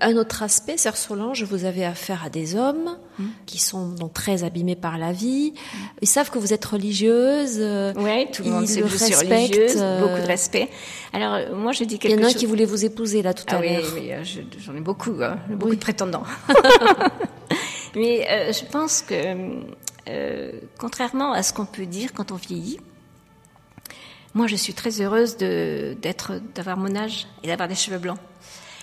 Un 0.00 0.16
autre 0.16 0.42
aspect, 0.42 0.78
Sœur 0.78 0.96
Solange, 0.96 1.44
vous 1.44 1.66
avez 1.66 1.84
affaire 1.84 2.22
à 2.24 2.30
des 2.30 2.56
hommes 2.56 2.96
Hmm. 3.18 3.26
qui 3.44 3.58
sont 3.58 3.88
donc 3.88 4.14
très 4.14 4.42
abîmés 4.44 4.74
par 4.76 4.96
la 4.96 5.12
vie. 5.12 5.52
Ils 6.00 6.08
savent 6.08 6.30
que 6.30 6.38
vous 6.38 6.54
êtes 6.54 6.64
religieuse. 6.64 7.56
euh, 7.58 7.92
Oui, 7.98 8.26
tout 8.32 8.42
le 8.42 8.50
monde 8.50 8.66
sait 8.66 8.80
que 8.80 8.88
je 8.88 8.96
suis 8.96 9.14
religieuse, 9.14 9.76
euh, 9.76 10.00
beaucoup 10.00 10.22
de 10.22 10.26
respect. 10.26 10.70
Alors, 11.12 11.34
euh, 11.34 11.54
moi, 11.54 11.72
je 11.72 11.84
dis 11.84 11.96
Il 11.96 11.96
y 11.96 11.98
quelque 11.98 12.18
en 12.18 12.22
a 12.22 12.26
un 12.26 12.30
chose. 12.30 12.36
qui 12.40 12.46
voulait 12.46 12.64
vous 12.64 12.86
épouser 12.86 13.20
là 13.20 13.34
tout 13.34 13.44
Ah 13.48 13.56
à 13.56 13.60
oui, 13.60 13.68
l'heure. 14.08 14.24
je- 14.24 14.40
j'en 14.58 14.74
ai 14.74 14.80
beaucoup, 14.80 15.12
hein, 15.20 15.36
beaucoup 15.50 15.68
Oui. 15.68 15.76
de 15.76 15.80
prétendants. 15.82 16.24
mais 17.94 18.26
euh, 18.30 18.52
je 18.52 18.64
pense 18.64 19.02
que, 19.02 19.14
euh, 20.08 20.52
contrairement 20.78 21.32
à 21.32 21.42
ce 21.42 21.52
qu'on 21.52 21.66
peut 21.66 21.86
dire 21.86 22.12
quand 22.14 22.32
on 22.32 22.36
vieillit, 22.36 22.78
moi, 24.34 24.46
je 24.46 24.56
suis 24.56 24.74
très 24.74 25.00
heureuse 25.00 25.36
d'être, 25.36 26.40
d'avoir 26.54 26.76
mon 26.76 26.94
âge 26.96 27.26
et 27.42 27.48
d'avoir 27.48 27.68
des 27.68 27.74
cheveux 27.74 27.98
blancs. 27.98 28.18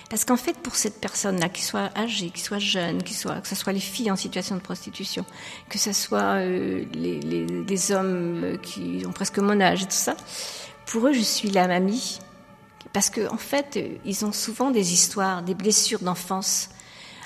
Parce 0.08 0.24
qu'en 0.24 0.36
fait, 0.36 0.56
pour 0.58 0.74
cette 0.74 1.00
personne-là, 1.00 1.48
qui 1.48 1.62
soit 1.62 1.96
âgée, 1.96 2.30
qui 2.30 2.40
soit 2.40 2.58
jeune, 2.58 3.02
qui 3.02 3.14
soit, 3.14 3.40
que 3.40 3.46
ce 3.46 3.54
soit 3.54 3.72
les 3.72 3.80
filles 3.80 4.10
en 4.10 4.16
situation 4.16 4.56
de 4.56 4.60
prostitution, 4.60 5.24
que 5.68 5.78
ce 5.78 5.92
soit 5.92 6.40
euh, 6.40 6.84
les, 6.94 7.20
les, 7.20 7.46
les 7.46 7.92
hommes 7.92 8.42
euh, 8.42 8.56
qui 8.56 9.04
ont 9.06 9.12
presque 9.12 9.38
mon 9.38 9.60
âge 9.60 9.84
et 9.84 9.86
tout 9.86 9.92
ça, 9.92 10.16
pour 10.86 11.06
eux, 11.06 11.12
je 11.12 11.20
suis 11.20 11.48
la 11.50 11.68
mamie. 11.68 12.18
Parce 12.92 13.08
que 13.08 13.28
en 13.32 13.36
fait, 13.36 13.76
euh, 13.76 13.88
ils 14.04 14.24
ont 14.24 14.32
souvent 14.32 14.72
des 14.72 14.92
histoires, 14.92 15.42
des 15.42 15.54
blessures 15.54 16.00
d'enfance 16.00 16.70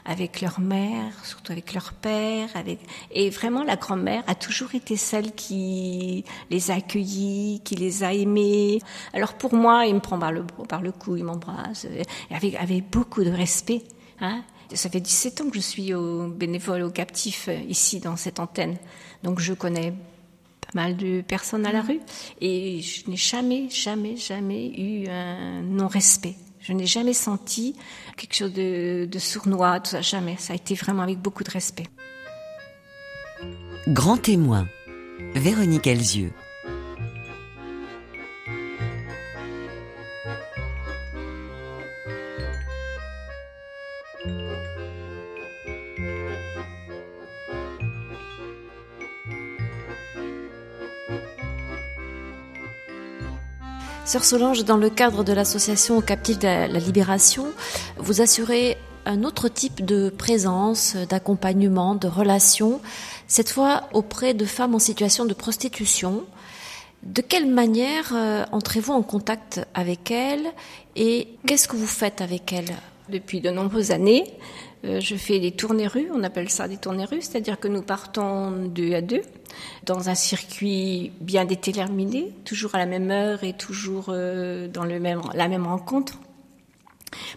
avec 0.05 0.41
leur 0.41 0.61
mère, 0.61 1.13
surtout 1.25 1.53
avec 1.53 1.73
leur 1.73 1.93
père, 1.93 2.49
avec 2.55 2.81
et 3.11 3.31
vraiment 3.31 3.63
la 3.63 3.77
grand-mère 3.77 4.23
a 4.27 4.35
toujours 4.35 4.75
été 4.75 4.97
celle 4.97 5.33
qui 5.33 6.25
les 6.51 6.71
a 6.71 6.75
accueillis, 6.75 7.61
qui 7.65 7.75
les 7.75 8.05
a 8.05 8.13
aimés. 8.13 8.81
Alors 9.13 9.35
pour 9.35 9.55
moi, 9.55 9.87
il 9.87 9.95
me 9.95 10.01
prend 10.01 10.19
par 10.19 10.33
le 10.33 10.45
par 10.69 10.83
le 10.83 10.93
cou, 10.93 11.17
il 11.17 11.25
m'embrasse 11.25 11.87
euh, 11.87 12.03
avec 12.31 12.55
avec 12.57 12.91
beaucoup 12.91 13.25
de 13.25 13.31
respect. 13.31 13.83
Hein. 14.21 14.43
Ça 14.73 14.91
fait 14.91 15.01
17 15.01 15.41
ans 15.41 15.51
que 15.51 15.57
je 15.57 15.61
suis 15.61 15.95
au 15.95 16.29
bénévole, 16.29 16.83
au 16.83 16.91
captif 16.91 17.49
euh, 17.49 17.55
ici 17.69 18.01
dans 18.01 18.17
cette 18.17 18.41
antenne, 18.41 18.77
donc 19.23 19.41
je 19.41 19.55
connais 19.55 19.93
pas 20.61 20.73
mal 20.75 20.97
de 20.97 21.21
personnes 21.23 21.67
à 21.67 21.73
la 21.73 21.83
rue 21.83 22.01
et 22.41 22.81
je 22.81 23.09
n'ai 23.09 23.17
jamais, 23.17 23.69
jamais, 23.71 24.17
jamais 24.17 24.69
eu 24.69 25.09
un 25.09 25.63
non-respect. 25.63 26.37
Je 26.65 26.73
n'ai 26.73 26.87
jamais 26.87 27.13
senti 27.13 27.77
quelque 28.17 28.35
chose 28.35 28.53
de, 28.55 29.19
sournois, 29.19 29.81
tout 29.81 29.91
ça, 29.91 30.01
jamais. 30.01 30.37
Ça 30.39 30.55
a 30.55 30.57
été 30.57 30.75
vraiment 30.75 31.03
avec 31.03 31.19
beaucoup 31.19 31.45
de 31.45 31.51
respect. 31.51 31.87
Grand 33.89 34.17
témoin. 34.17 34.67
Véronique 35.35 35.87
Elzieux. 35.87 36.33
Sœur 54.15 54.25
Solange, 54.25 54.65
dans 54.65 54.77
le 54.77 54.91
cadre 54.91 55.25
de 55.25 55.33
l'association 55.33 55.99
aux 55.99 56.01
captifs 56.01 56.39
de 56.39 56.47
la, 56.47 56.69
libération, 56.69 57.47
vous 57.97 58.21
assurez 58.21 58.79
un 59.07 59.25
autre 59.25 59.49
type 59.49 59.85
de 59.85 60.09
présence, 60.09 60.95
d'accompagnement, 60.95 61.97
de 61.97 62.07
relation, 62.07 62.81
cette 63.27 63.51
fois 63.51 63.89
auprès 63.93 64.33
de 64.33 64.45
femmes 64.45 64.77
en 64.77 64.79
situation 64.79 65.25
de 65.25 65.35
prostitution. 65.35 66.23
De 67.03 67.23
quelle 67.23 67.49
manière 67.49 68.13
euh, 68.15 68.45
entrez-vous 68.53 68.93
en 68.93 69.03
contact 69.03 69.67
avec 69.75 70.13
elles 70.13 70.47
et 70.95 71.27
qu'est-ce 71.49 71.67
que 71.67 71.75
vous 71.75 71.89
faites 71.89 72.21
avec 72.21 72.53
elles? 72.53 72.77
Depuis 73.09 73.41
de 73.41 73.51
nombreuses 73.51 73.91
années, 73.91 74.33
je 74.85 75.17
fais 75.17 75.41
des 75.41 75.53
tournées 75.53 75.87
rues, 75.87 76.11
on 76.13 76.23
appelle 76.23 76.51
ça 76.51 76.69
des 76.69 76.77
tournées 76.77 77.05
rues, 77.05 77.23
c'est-à-dire 77.23 77.59
que 77.59 77.69
nous 77.69 77.83
partons 77.83 78.51
deux 78.51 78.95
à 78.95 79.01
deux 79.01 79.23
dans 79.85 80.09
un 80.09 80.15
circuit 80.15 81.13
bien 81.21 81.45
déterminé, 81.45 82.33
toujours 82.45 82.75
à 82.75 82.79
la 82.79 82.87
même 82.87 83.11
heure 83.11 83.45
et 83.45 83.53
toujours 83.53 84.07
euh, 84.09 84.69
dans 84.69 84.85
le 84.85 85.01
même, 85.01 85.23
la 85.35 85.49
même 85.49 85.67
rencontre, 85.67 86.19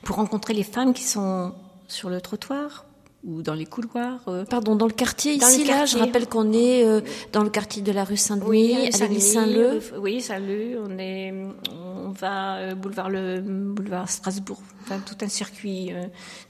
pour 0.04 0.18
rencontrer 0.18 0.54
les 0.54 0.64
femmes 0.64 0.94
qui 0.94 1.04
sont 1.04 1.54
sur 1.88 2.10
le 2.10 2.20
trottoir 2.20 2.87
ou 3.28 3.42
dans 3.42 3.54
les 3.54 3.66
couloirs. 3.66 4.22
euh, 4.30 4.46
Pardon, 4.46 4.76
dans 4.76 4.88
le 4.88 4.94
quartier 4.94 5.38
Dans 5.38 5.48
le 5.48 5.52
ici, 5.54 5.66
là, 5.66 5.86
je 5.86 5.92
quartier. 5.94 6.00
rappelle 6.02 6.28
qu'on 6.28 6.54
est 6.54 6.86
euh, 6.86 7.02
dans 7.34 7.44
le 7.44 7.50
quartier 7.50 7.82
de 7.82 7.92
la 7.92 8.04
rue 8.06 8.16
Saint-Denis, 8.18 8.74
à 8.76 8.78
l'église 8.80 8.96
Saint-Denis, 8.98 9.22
Saint-Leu. 9.22 9.70
rue- 9.94 10.00
Oui, 10.00 10.22
Saint-Leu. 10.22 10.80
On 10.88 10.98
est, 10.98 11.34
on 11.72 12.10
va 12.10 12.56
euh, 12.58 12.74
boulevard 12.76 13.10
le 13.10 13.42
boulevard 13.42 14.10
Strasbourg. 14.10 14.62
Enfin, 14.84 15.00
tout 15.06 15.18
un 15.24 15.28
circuit 15.28 15.92
euh, 15.92 16.04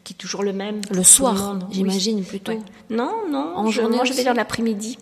qui 0.03 0.13
est 0.13 0.17
toujours 0.17 0.43
le 0.43 0.53
même. 0.53 0.81
Le 0.91 1.03
soir, 1.03 1.57
oui. 1.59 1.65
j'imagine, 1.71 2.23
plutôt. 2.23 2.51
Ouais. 2.53 2.59
Non, 2.91 3.11
non. 3.29 3.53
En 3.57 3.67
je- 3.71 3.81
journée 3.81 3.95
moi, 3.97 4.05
je 4.05 4.13
vais 4.13 4.23
dans 4.23 4.33
l'après-midi. 4.33 4.97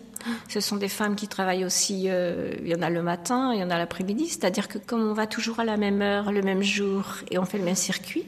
Ce 0.48 0.58
sont 0.58 0.74
des 0.76 0.88
femmes 0.88 1.14
qui 1.14 1.28
travaillent 1.28 1.64
aussi. 1.64 2.04
euh, 2.06 2.50
il 2.62 2.68
y 2.68 2.74
en 2.74 2.82
a 2.82 2.90
le 2.90 3.00
matin, 3.02 3.52
il 3.54 3.60
y 3.60 3.62
en 3.62 3.70
a 3.70 3.78
l'après-midi. 3.78 4.26
C'est-à-dire 4.28 4.66
que 4.66 4.78
comme 4.78 5.02
on 5.08 5.12
va 5.12 5.26
toujours 5.28 5.60
à 5.60 5.64
la 5.64 5.76
même 5.76 6.02
heure, 6.02 6.32
le 6.32 6.42
même 6.42 6.62
jour, 6.62 7.04
et 7.30 7.38
on 7.38 7.44
fait 7.44 7.58
le 7.58 7.64
même 7.64 7.76
circuit, 7.76 8.24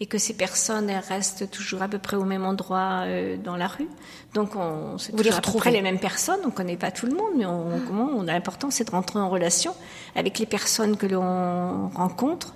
et 0.00 0.06
que 0.06 0.18
ces 0.18 0.34
personnes 0.34 0.90
elles 0.90 1.02
restent 1.08 1.50
toujours 1.50 1.82
à 1.82 1.88
peu 1.88 1.98
près 1.98 2.16
au 2.16 2.24
même 2.24 2.44
endroit 2.44 3.02
euh, 3.04 3.36
dans 3.36 3.56
la 3.56 3.66
rue, 3.66 3.88
donc 4.34 4.56
on 4.56 4.98
c'est 4.98 5.12
toujours 5.12 5.36
à 5.36 5.40
peu 5.40 5.52
près 5.52 5.70
les 5.70 5.82
mêmes 5.82 5.98
personnes. 5.98 6.40
On 6.44 6.50
connaît 6.50 6.76
pas 6.76 6.90
tout 6.90 7.06
le 7.06 7.14
monde, 7.14 7.32
mais 7.36 7.46
on, 7.46 7.80
comment 7.86 8.10
on 8.16 8.28
a 8.28 8.32
l'important, 8.32 8.70
c'est 8.70 8.84
de 8.84 8.90
rentrer 8.90 9.18
en 9.18 9.28
relation 9.28 9.74
avec 10.14 10.38
les 10.38 10.46
personnes 10.46 10.96
que 10.96 11.06
l'on 11.06 11.88
rencontre. 11.88 12.54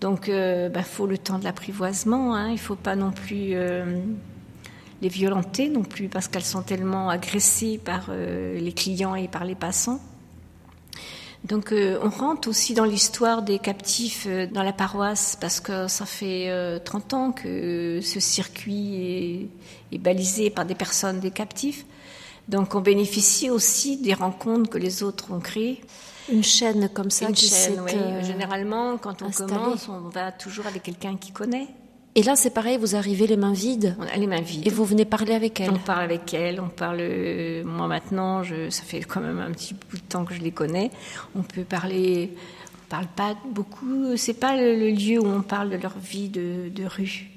Donc, 0.00 0.24
il 0.26 0.70
bah, 0.74 0.82
faut 0.82 1.06
le 1.06 1.16
temps 1.16 1.38
de 1.38 1.44
l'apprivoisement. 1.44 2.34
Hein. 2.34 2.50
Il 2.50 2.58
faut 2.58 2.74
pas 2.74 2.96
non 2.96 3.12
plus 3.12 3.54
euh, 3.54 4.00
les 5.02 5.08
violenter 5.08 5.68
non 5.68 5.82
plus 5.82 6.08
parce 6.08 6.28
qu'elles 6.28 6.44
sont 6.44 6.62
tellement 6.62 7.10
agressées 7.10 7.78
par 7.84 8.06
euh, 8.08 8.58
les 8.58 8.72
clients 8.72 9.14
et 9.14 9.28
par 9.28 9.44
les 9.44 9.56
passants. 9.56 10.00
Donc 11.44 11.72
euh, 11.72 11.98
on 12.02 12.08
rentre 12.10 12.48
aussi 12.48 12.72
dans 12.72 12.84
l'histoire 12.84 13.42
des 13.42 13.58
captifs 13.58 14.26
euh, 14.28 14.46
dans 14.46 14.62
la 14.62 14.72
paroisse 14.72 15.36
parce 15.40 15.58
que 15.58 15.88
ça 15.88 16.06
fait 16.06 16.48
euh, 16.50 16.78
30 16.78 17.14
ans 17.14 17.32
que 17.32 17.98
ce 18.00 18.20
circuit 18.20 18.94
est, 19.90 19.94
est 19.94 19.98
balisé 19.98 20.50
par 20.50 20.64
des 20.64 20.76
personnes, 20.76 21.18
des 21.18 21.32
captifs. 21.32 21.84
Donc 22.48 22.74
on 22.76 22.80
bénéficie 22.80 23.50
aussi 23.50 23.96
des 23.96 24.14
rencontres 24.14 24.70
que 24.70 24.78
les 24.78 25.02
autres 25.02 25.32
ont 25.32 25.40
créées. 25.40 25.80
Une 26.30 26.44
chaîne 26.44 26.88
comme 26.88 27.10
ça 27.10 27.26
Une 27.28 27.34
qui 27.34 27.48
chaîne, 27.48 27.80
oui. 27.80 27.90
euh, 27.94 28.22
Généralement, 28.22 28.96
quand 28.96 29.22
on 29.22 29.26
installée. 29.26 29.52
commence, 29.52 29.88
on 29.88 30.08
va 30.10 30.30
toujours 30.30 30.66
avec 30.68 30.84
quelqu'un 30.84 31.16
qui 31.16 31.32
connaît. 31.32 31.66
Et 32.14 32.22
là, 32.22 32.36
c'est 32.36 32.50
pareil, 32.50 32.76
vous 32.76 32.94
arrivez 32.94 33.26
les 33.26 33.38
mains 33.38 33.54
vides. 33.54 33.96
On 33.98 34.02
a 34.02 34.16
les 34.16 34.26
mains 34.26 34.42
vides. 34.42 34.66
Et 34.66 34.70
vous 34.70 34.84
venez 34.84 35.06
parler 35.06 35.32
avec 35.32 35.60
elles. 35.60 35.70
On 35.70 35.78
parle 35.78 36.02
avec 36.04 36.34
elles. 36.34 36.60
On 36.60 36.68
parle. 36.68 36.98
euh, 37.00 37.64
Moi 37.64 37.86
maintenant, 37.86 38.42
je, 38.42 38.68
ça 38.68 38.82
fait 38.82 39.00
quand 39.00 39.20
même 39.20 39.38
un 39.38 39.50
petit 39.50 39.72
bout 39.74 39.96
de 39.96 40.02
temps 40.02 40.24
que 40.26 40.34
je 40.34 40.40
les 40.40 40.50
connais. 40.52 40.90
On 41.34 41.42
peut 41.42 41.64
parler. 41.64 42.34
On 42.84 42.88
parle 42.90 43.06
pas 43.06 43.34
beaucoup. 43.50 44.16
C'est 44.18 44.34
pas 44.34 44.56
le, 44.56 44.74
le 44.78 44.90
lieu 44.90 45.20
où 45.20 45.26
on 45.26 45.40
parle 45.40 45.70
de 45.70 45.76
leur 45.76 45.96
vie 45.98 46.28
de, 46.28 46.68
de 46.68 46.84
rue. 46.84 47.28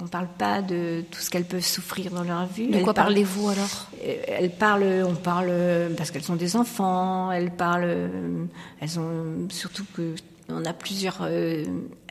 On 0.00 0.06
parle 0.06 0.28
pas 0.38 0.62
de 0.62 1.04
tout 1.10 1.20
ce 1.20 1.28
qu'elles 1.28 1.44
peuvent 1.44 1.60
souffrir 1.64 2.12
dans 2.12 2.22
leur 2.24 2.46
vie. 2.46 2.68
De 2.68 2.78
quoi 2.82 2.94
parlez-vous 2.94 3.48
alors? 3.50 3.88
Euh, 4.04 4.14
Elles 4.26 4.50
parlent, 4.50 5.04
on 5.06 5.14
parle 5.14 5.52
parce 5.96 6.10
qu'elles 6.10 6.30
ont 6.32 6.36
des 6.36 6.56
enfants. 6.56 7.30
Elles 7.30 7.50
parlent, 7.50 7.82
euh, 7.84 8.44
elles 8.80 8.98
ont 8.98 9.48
surtout 9.50 9.84
que 9.94 10.14
on 10.48 10.64
a 10.64 10.72
plusieurs 10.72 11.18
euh, 11.22 11.64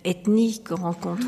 ethnies 0.06 0.62
qu'on 0.64 0.76
rencontre. 0.76 1.26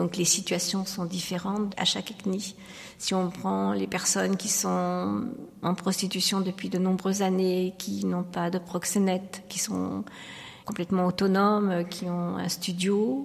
Donc 0.00 0.16
les 0.16 0.24
situations 0.24 0.86
sont 0.86 1.04
différentes 1.04 1.74
à 1.76 1.84
chaque 1.84 2.10
ethnie. 2.10 2.54
Si 2.96 3.12
on 3.12 3.28
prend 3.28 3.74
les 3.74 3.86
personnes 3.86 4.38
qui 4.38 4.48
sont 4.48 5.26
en 5.60 5.74
prostitution 5.74 6.40
depuis 6.40 6.70
de 6.70 6.78
nombreuses 6.78 7.20
années, 7.20 7.74
qui 7.76 8.06
n'ont 8.06 8.22
pas 8.22 8.48
de 8.48 8.58
proxénète, 8.58 9.42
qui 9.50 9.58
sont 9.58 10.04
complètement 10.64 11.04
autonomes, 11.04 11.84
qui 11.90 12.06
ont 12.06 12.38
un 12.38 12.48
studio. 12.48 13.24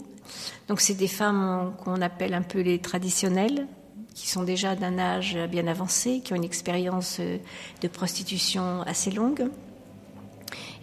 Donc 0.68 0.82
c'est 0.82 0.96
des 0.96 1.08
femmes 1.08 1.74
qu'on 1.82 2.02
appelle 2.02 2.34
un 2.34 2.42
peu 2.42 2.60
les 2.60 2.80
traditionnelles, 2.80 3.68
qui 4.14 4.28
sont 4.28 4.44
déjà 4.44 4.76
d'un 4.76 5.00
âge 5.00 5.38
bien 5.50 5.68
avancé, 5.68 6.20
qui 6.26 6.34
ont 6.34 6.36
une 6.36 6.44
expérience 6.44 7.22
de 7.22 7.88
prostitution 7.88 8.82
assez 8.82 9.12
longue. 9.12 9.50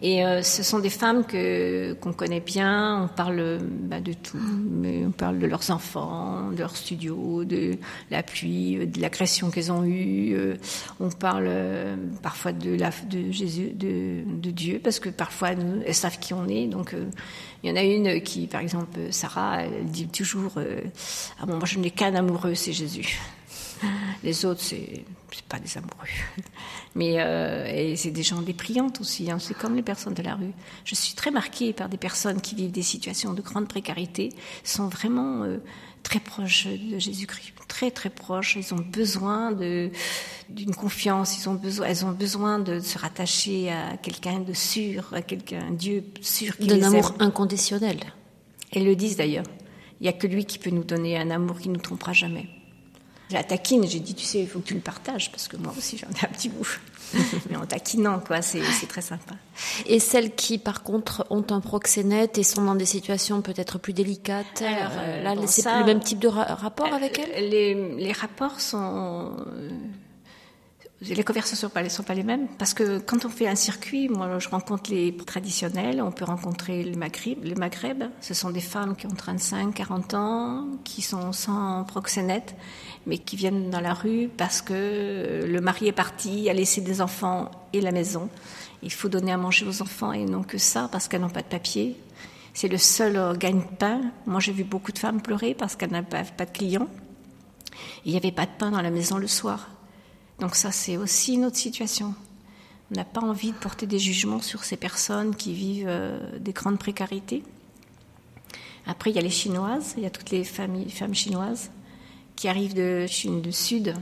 Et 0.05 0.27
euh, 0.27 0.43
ce 0.43 0.65
sont 0.65 0.81
des 0.81 0.91
femmes 0.91 1.25
que 1.25 1.93
qu'on 2.01 2.13
connaît 2.13 2.41
bien. 2.41 3.05
On 3.05 3.09
parle 3.09 3.39
euh, 3.39 3.59
bah, 3.63 4.01
de 4.01 4.13
tout, 4.13 4.37
mais 4.37 5.05
on 5.07 5.13
parle 5.13 5.39
de 5.39 5.47
leurs 5.47 5.71
enfants, 5.71 6.51
de 6.51 6.59
leur 6.59 6.77
studio, 6.77 7.45
de 7.45 7.77
la 8.11 8.25
pluie, 8.25 8.79
euh, 8.79 8.87
de 8.87 9.01
l'agression 9.01 9.51
qu'elles 9.51 9.71
ont 9.71 9.85
eue. 9.85 10.35
euh, 10.35 10.57
On 10.99 11.09
parle 11.09 11.45
euh, 11.47 11.95
parfois 12.21 12.53
de 12.53 12.75
la 12.75 12.91
de 13.09 13.31
Jésus, 13.31 13.71
de, 13.75 14.23
de 14.27 14.51
Dieu, 14.51 14.81
parce 14.83 14.99
que 14.99 15.09
parfois 15.09 15.55
nous, 15.55 15.83
elles 15.87 15.95
savent 15.95 16.19
qui 16.19 16.35
on 16.35 16.49
est. 16.49 16.67
Donc 16.67 16.95
euh, 16.95 17.05
il 17.63 17.71
y 17.71 17.73
en 17.73 17.77
a 17.77 17.83
une 17.85 18.21
qui, 18.23 18.49
par 18.49 18.61
exemple, 18.61 18.99
Sarah, 19.11 19.63
elle 19.63 19.85
dit 19.85 20.09
toujours 20.09 20.55
euh, 20.57 20.81
ah 21.41 21.47
bon 21.47 21.59
moi 21.59 21.67
je 21.67 21.79
n'ai 21.79 21.93
qu'un 21.93 22.17
amoureux, 22.17 22.55
c'est 22.57 22.73
Jésus. 22.73 23.21
Les 24.23 24.45
autres, 24.45 24.61
c'est 24.61 25.05
pas 25.49 25.59
des 25.59 25.77
amoureux. 25.77 26.09
Mais 26.95 27.21
euh, 27.21 27.97
c'est 27.97 28.11
des 28.11 28.23
gens 28.23 28.43
dépriantes 28.43 29.01
aussi. 29.01 29.31
Hein. 29.31 29.39
C'est 29.39 29.55
comme 29.55 29.75
les 29.75 29.83
personnes 29.83 30.15
de 30.15 30.23
la 30.23 30.35
rue. 30.35 30.53
Je 30.85 30.95
suis 30.95 31.15
très 31.15 31.31
marquée 31.31 31.73
par 31.73 31.89
des 31.89 31.97
personnes 31.97 32.41
qui 32.41 32.55
vivent 32.55 32.71
des 32.71 32.83
situations 32.83 33.33
de 33.33 33.43
grande 33.43 33.69
précarité, 33.69 34.31
sont 34.65 34.89
vraiment 34.89 35.43
euh, 35.43 35.59
très 36.03 36.21
proches 36.21 36.67
de 36.67 36.99
Jésus-Christ, 36.99 37.53
très 37.69 37.91
très 37.91 38.11
proches. 38.11 38.57
Ils 38.57 38.75
ont 38.75 38.85
besoin 38.93 39.53
d'une 39.53 40.75
confiance. 40.75 41.39
Ils 41.39 41.49
ont 41.49 41.55
besoin, 41.55 41.87
elles 41.87 42.05
ont 42.05 42.13
besoin 42.13 42.59
de 42.59 42.81
se 42.81 42.99
rattacher 42.99 43.71
à 43.71 43.97
quelqu'un 43.97 44.41
de 44.41 44.53
sûr, 44.53 45.09
à 45.13 45.23
quelqu'un, 45.23 45.67
un 45.69 45.73
Dieu 45.73 46.05
sûr 46.21 46.55
D'un 46.61 46.77
aime. 46.77 46.85
amour 46.85 47.15
inconditionnel. 47.19 47.99
Elles 48.73 48.85
le 48.85 48.97
disent 48.97 49.17
d'ailleurs. 49.17 49.47
Il 50.01 50.05
n'y 50.05 50.09
a 50.09 50.15
que 50.15 50.27
lui 50.27 50.45
qui 50.45 50.59
peut 50.59 50.71
nous 50.71 50.83
donner 50.83 51.17
un 51.17 51.31
amour 51.31 51.61
qui 51.61 51.69
ne 51.69 51.75
nous 51.75 51.81
trompera 51.81 52.13
jamais. 52.13 52.49
Je 53.33 53.39
la 53.39 53.45
taquine, 53.45 53.89
j'ai 53.89 53.99
dit, 53.99 54.13
tu 54.15 54.27
sais, 54.27 54.41
il 54.41 54.47
faut 54.47 54.59
que 54.59 54.67
tu 54.67 54.75
le 54.75 54.81
partages, 54.81 55.31
parce 55.33 55.49
que 55.49 55.57
moi 55.57 55.73
aussi 55.75 55.97
j'en 55.97 56.07
ai 56.09 56.25
un 56.27 56.29
petit 56.35 56.51
bout. 56.51 56.69
Mais 57.51 57.57
en 57.57 57.65
taquinant, 57.65 58.21
quoi, 58.21 58.43
c'est 58.43 58.61
c'est 58.79 58.87
très 58.87 59.01
sympa. 59.01 59.35
Et 59.87 59.99
celles 60.01 60.35
qui, 60.35 60.59
par 60.59 60.83
contre, 60.83 61.27
ont 61.31 61.45
un 61.49 61.61
proxénète 61.61 62.37
et 62.37 62.43
sont 62.43 62.63
dans 62.65 62.75
des 62.75 62.85
situations 62.85 63.41
peut-être 63.41 63.79
plus 63.79 63.95
délicates, 63.95 64.61
Alors, 64.61 64.93
euh, 64.99 65.21
euh, 65.21 65.23
là, 65.23 65.35
bon, 65.35 65.47
c'est 65.47 65.63
ça- 65.63 65.79
le 65.79 65.87
même 65.87 66.01
type 66.01 66.19
de 66.19 66.29
ra- 66.29 66.45
rapport 66.57 66.93
avec 66.93 67.19
elles? 67.19 67.49
les, 67.49 67.75
les 67.97 68.13
rapports 68.13 68.61
sont. 68.61 69.33
Les 71.09 71.25
conversations 71.25 71.69
ne 71.75 71.89
sont 71.89 72.05
pas 72.05 72.15
les 72.15 72.23
mêmes 72.23 72.47
parce 72.59 72.75
que 72.75 72.99
quand 73.01 73.25
on 73.25 73.29
fait 73.29 73.49
un 73.49 73.57
circuit, 73.57 74.09
moi 74.09 74.39
je 74.39 74.49
rencontre 74.49 74.93
les 74.93 75.17
traditionnels, 75.17 76.01
on 76.01 76.13
peut 76.13 76.25
rencontrer 76.25 76.85
le 76.85 76.97
Maghreb. 76.97 77.45
Le 77.45 77.57
Maghreb, 77.57 78.05
ce 78.21 78.35
sont 78.35 78.51
des 78.51 78.61
femmes 78.61 78.95
qui 78.95 79.07
ont 79.07 79.15
35, 79.15 79.75
40 79.75 80.15
ans, 80.15 80.67
qui 80.85 81.03
sont 81.03 81.33
sans 81.33 81.83
proxénète, 81.83 82.55
mais 83.07 83.19
qui 83.19 83.35
viennent 83.35 83.69
dans 83.69 83.81
la 83.81 83.95
rue 83.95 84.31
parce 84.37 84.63
que 84.63 85.45
le 85.45 85.61
mari 85.61 85.89
est 85.89 85.93
parti, 85.93 86.49
a 86.49 86.53
laissé 86.53 86.81
des 86.81 87.01
enfants 87.01 87.51
et 87.73 87.81
la 87.81 87.91
maison. 87.91 88.29
Il 88.85 88.93
faut 88.93 89.09
donner 89.09 89.33
à 89.33 89.37
manger 89.37 89.67
aux 89.67 89.83
enfants 89.83 90.13
et 90.13 90.25
non 90.25 90.45
que 90.45 90.59
ça 90.59 90.89
parce 90.93 91.09
qu'elles 91.09 91.23
n'ont 91.23 91.31
pas 91.31 91.43
de 91.43 91.49
papier. 91.49 91.97
C'est 92.55 92.69
le 92.69 92.79
seul 92.79 93.37
gagne-pain. 93.39 94.03
Moi 94.27 94.39
j'ai 94.39 94.53
vu 94.53 94.63
beaucoup 94.63 94.93
de 94.93 94.99
femmes 95.01 95.21
pleurer 95.21 95.55
parce 95.55 95.75
qu'elles 95.75 95.91
n'avaient 95.91 96.07
pas 96.37 96.45
de 96.45 96.53
clients. 96.53 96.89
Il 98.05 98.13
n'y 98.13 98.19
avait 98.19 98.31
pas 98.31 98.47
de 98.47 98.53
pain 98.57 98.71
dans 98.71 98.83
la 98.83 98.91
maison 98.91 99.19
le 99.19 99.27
soir. 99.27 99.69
Donc 100.41 100.55
ça, 100.55 100.73
c'est 100.73 100.97
aussi 100.97 101.35
une 101.35 101.45
autre 101.45 101.57
situation. 101.57 102.15
On 102.91 102.97
n'a 102.97 103.05
pas 103.05 103.21
envie 103.21 103.53
de 103.53 103.57
porter 103.57 103.87
des 103.87 103.99
jugements 103.99 104.41
sur 104.41 104.65
ces 104.65 104.77
personnes 104.77 105.35
qui 105.35 105.55
vivent 105.55 105.87
euh, 105.89 106.39
des 106.39 106.53
grandes 106.53 106.79
précarités. 106.79 107.43
Après, 108.87 109.11
il 109.11 109.17
y 109.17 109.19
a 109.19 109.23
les 109.23 109.31
Chinoises, 109.31 109.95
il 109.97 110.03
y 110.03 110.07
a 110.07 110.11
toutes 110.11 110.31
les 110.31 110.45
femmes 110.45 111.15
chinoises 111.15 111.71
qui 112.37 112.49
arrivent 112.49 112.75
de 112.75 113.07
Chine 113.07 113.41
du 113.41 113.53
Sud, 113.53 113.95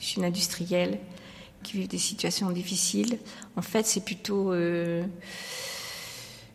Chine 0.00 0.24
industrielle, 0.24 0.98
qui 1.62 1.74
vivent 1.74 1.88
des 1.88 1.98
situations 1.98 2.50
difficiles. 2.50 3.18
En 3.56 3.62
fait, 3.62 3.86
c'est 3.86 4.04
plutôt 4.04 4.52
euh, 4.52 5.04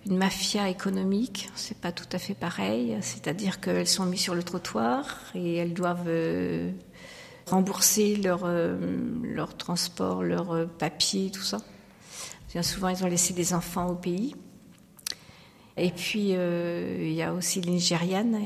une 0.06 0.18
mafia 0.18 0.70
économique. 0.70 1.50
C'est 1.56 1.78
pas 1.78 1.92
tout 1.92 2.10
à 2.12 2.20
fait 2.20 2.34
pareil. 2.34 2.98
C'est-à-dire 3.02 3.60
qu'elles 3.60 3.88
sont 3.88 4.06
mises 4.06 4.22
sur 4.22 4.36
le 4.36 4.44
trottoir 4.44 5.20
et 5.36 5.56
elles 5.56 5.74
doivent 5.74 6.08
euh, 6.08 6.72
rembourser 7.48 8.16
leur, 8.16 8.42
euh, 8.46 8.78
leur 9.24 9.56
transport, 9.58 10.24
leur 10.24 10.52
euh, 10.52 10.66
papier, 10.66 11.32
tout 11.32 11.42
ça. 11.42 11.58
Bien 12.52 12.64
souvent, 12.64 12.90
ils 12.90 13.04
ont 13.04 13.08
laissé 13.08 13.34
des 13.34 13.54
enfants 13.54 13.88
au 13.88 13.96
pays. 13.96 14.36
Et 15.76 15.90
puis, 15.90 16.36
euh, 16.36 16.98
il 17.02 17.14
y 17.14 17.24
a 17.24 17.34
aussi 17.34 17.62
les 17.62 17.72
Nigérianes 17.72 18.38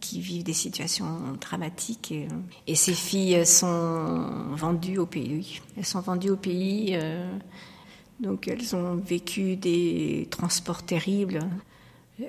qui 0.00 0.20
vivent 0.20 0.44
des 0.44 0.52
situations 0.52 1.36
dramatiques. 1.40 2.12
Et, 2.12 2.28
et 2.68 2.76
ces 2.76 2.94
filles 2.94 3.44
sont 3.44 4.52
vendues 4.52 4.98
au 4.98 5.06
pays. 5.06 5.60
Elles 5.76 5.84
sont 5.84 6.00
vendues 6.00 6.30
au 6.30 6.36
pays. 6.36 6.92
euh, 6.92 7.28
donc, 8.20 8.48
elles 8.48 8.74
ont 8.74 8.94
vécu 8.96 9.56
des 9.56 10.28
transports 10.30 10.84
terribles. 10.84 11.40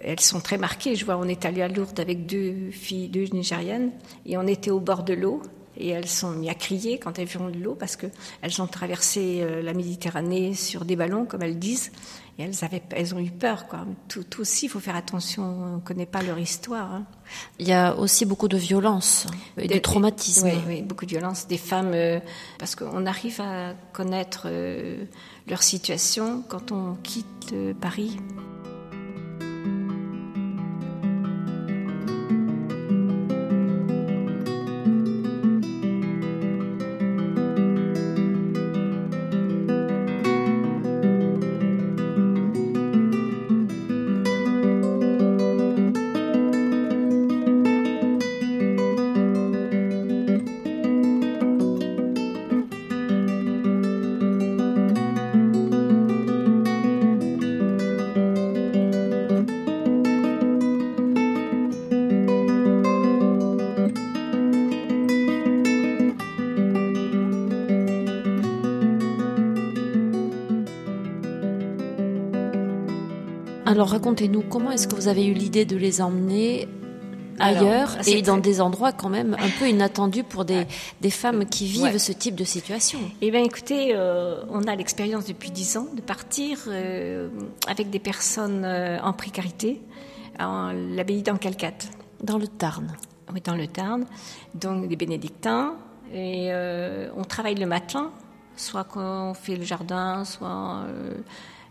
Elles 0.04 0.20
sont 0.20 0.40
très 0.40 0.58
marquées. 0.58 0.96
Je 0.96 1.06
vois, 1.06 1.18
on 1.18 1.26
est 1.26 1.46
allé 1.46 1.62
à 1.62 1.68
Lourdes 1.68 2.00
avec 2.00 2.26
deux 2.26 2.70
filles, 2.72 3.10
deux 3.10 3.26
Nigérianes, 3.26 3.92
et 4.26 4.38
on 4.38 4.46
était 4.46 4.72
au 4.72 4.80
bord 4.80 5.04
de 5.04 5.14
l'eau. 5.14 5.42
Et 5.80 5.90
elles 5.90 6.08
sont 6.10 6.32
mis 6.32 6.50
à 6.50 6.54
crier 6.54 7.00
quand 7.00 7.18
elles 7.20 7.28
vont 7.28 7.50
de 7.50 7.58
l'eau 7.58 7.74
parce 7.74 7.96
qu'elles 7.96 8.62
ont 8.62 8.68
traversé 8.68 9.40
euh, 9.42 9.62
la 9.62 9.74
Méditerranée 9.74 10.54
sur 10.54 10.84
des 10.86 10.96
ballons, 10.98 11.26
comme 11.26 11.42
elles 11.42 11.58
disent. 11.58 11.92
Et 12.38 12.44
elles, 12.44 12.64
avaient, 12.64 12.82
elles 12.92 13.16
ont 13.16 13.20
eu 13.20 13.32
peur. 13.32 13.68
Quoi. 13.68 13.86
Tout, 14.08 14.24
tout 14.24 14.42
aussi, 14.42 14.66
il 14.66 14.70
faut 14.70 14.80
faire 14.80 14.96
attention. 14.96 15.44
On 15.44 15.76
ne 15.76 15.80
connaît 15.82 16.06
pas 16.06 16.22
leur 16.22 16.38
histoire. 16.40 16.94
hein. 16.94 17.06
Il 17.60 17.68
y 17.68 17.74
a 17.74 17.96
aussi 17.96 18.26
beaucoup 18.26 18.48
de 18.48 18.58
violence 18.58 19.26
et 19.58 19.68
de 19.68 19.74
Des- 19.74 19.82
traumatisme. 19.82 20.48
Oui, 20.48 20.54
oui, 20.68 20.82
beaucoup 20.82 21.06
de 21.06 21.12
violence. 21.12 21.48
Des 21.48 21.58
femmes, 21.58 21.92
euh, 21.94 22.20
parce 22.58 22.76
qu'on 22.76 23.06
arrive 23.06 23.40
à 23.42 23.74
connaître 23.94 24.44
euh, 24.46 25.04
leur 25.48 25.64
situation 25.64 26.44
quand 26.50 26.72
on 26.72 26.96
quitte 27.04 27.52
euh, 27.54 27.74
Paris. 27.74 28.18
Alors 73.70 73.90
racontez-nous, 73.90 74.42
comment 74.42 74.72
est-ce 74.72 74.88
que 74.88 74.96
vous 74.96 75.08
avez 75.08 75.26
eu 75.28 75.34
l'idée 75.34 75.64
de 75.64 75.78
les 75.78 76.02
emmener 76.02 76.68
ailleurs 77.40 77.98
et 78.08 78.22
dans 78.24 78.34
très- 78.34 78.42
des 78.42 78.62
endroits 78.62 78.92
quand 78.92 79.10
même 79.10 79.36
un 79.40 79.50
peu 79.60 79.70
inattendus 79.70 80.24
pour 80.24 80.44
des, 80.44 80.66
des 81.02 81.12
femmes 81.12 81.46
qui 81.46 81.68
vivent 81.68 81.84
Ouais. 81.84 82.00
ce 82.00 82.12
type 82.12 82.34
de 82.36 82.44
situation? 82.44 83.00
Eh 83.22 83.30
bien, 83.30 83.44
écoutez, 83.44 83.92
euh, 83.94 84.42
on 84.50 84.64
a 84.64 84.76
l'expérience 84.76 85.26
depuis 85.26 85.52
dix 85.52 85.78
ans 85.78 85.86
de 85.96 86.02
partir 86.02 86.58
euh, 86.68 87.30
avec 87.68 87.92
des 87.92 88.00
personnes 88.00 88.64
euh, 88.66 88.98
en 89.04 89.14
précarité 89.14 89.82
à 90.40 90.72
l'abbaye 90.74 91.22
d'Ancalcat. 91.22 91.74
dans 92.24 92.40
le 92.40 92.48
Tarn. 92.48 92.88
Oui, 93.34 93.42
dans 93.42 93.56
le 93.56 93.68
Tarn. 93.68 94.06
Donc 94.56 94.88
des 94.88 94.96
bénédictins. 94.96 95.76
Et 96.12 96.50
on 97.16 97.24
travaille 97.24 97.54
le 97.54 97.68
matin, 97.68 98.10
soit 98.56 98.84
quand 98.84 99.30
on 99.30 99.34
fait 99.36 99.56
le 99.56 99.64
jardin, 99.64 100.26
soit 100.26 100.82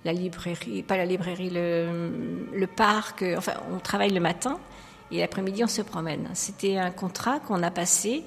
la 0.05 0.13
librairie, 0.13 0.83
pas 0.83 0.97
la 0.97 1.05
librairie, 1.05 1.51
le, 1.51 2.49
le 2.53 2.67
parc. 2.67 3.25
Enfin, 3.37 3.55
on 3.73 3.79
travaille 3.79 4.13
le 4.13 4.21
matin 4.21 4.59
et 5.11 5.21
l'après-midi 5.21 5.65
on 5.65 5.69
se 5.69 5.83
promène. 5.83 6.29
C'était 6.35 6.77
un 6.77 6.91
contrat 6.91 7.41
qu'on 7.41 7.63
a 7.63 7.71
passé 7.71 8.25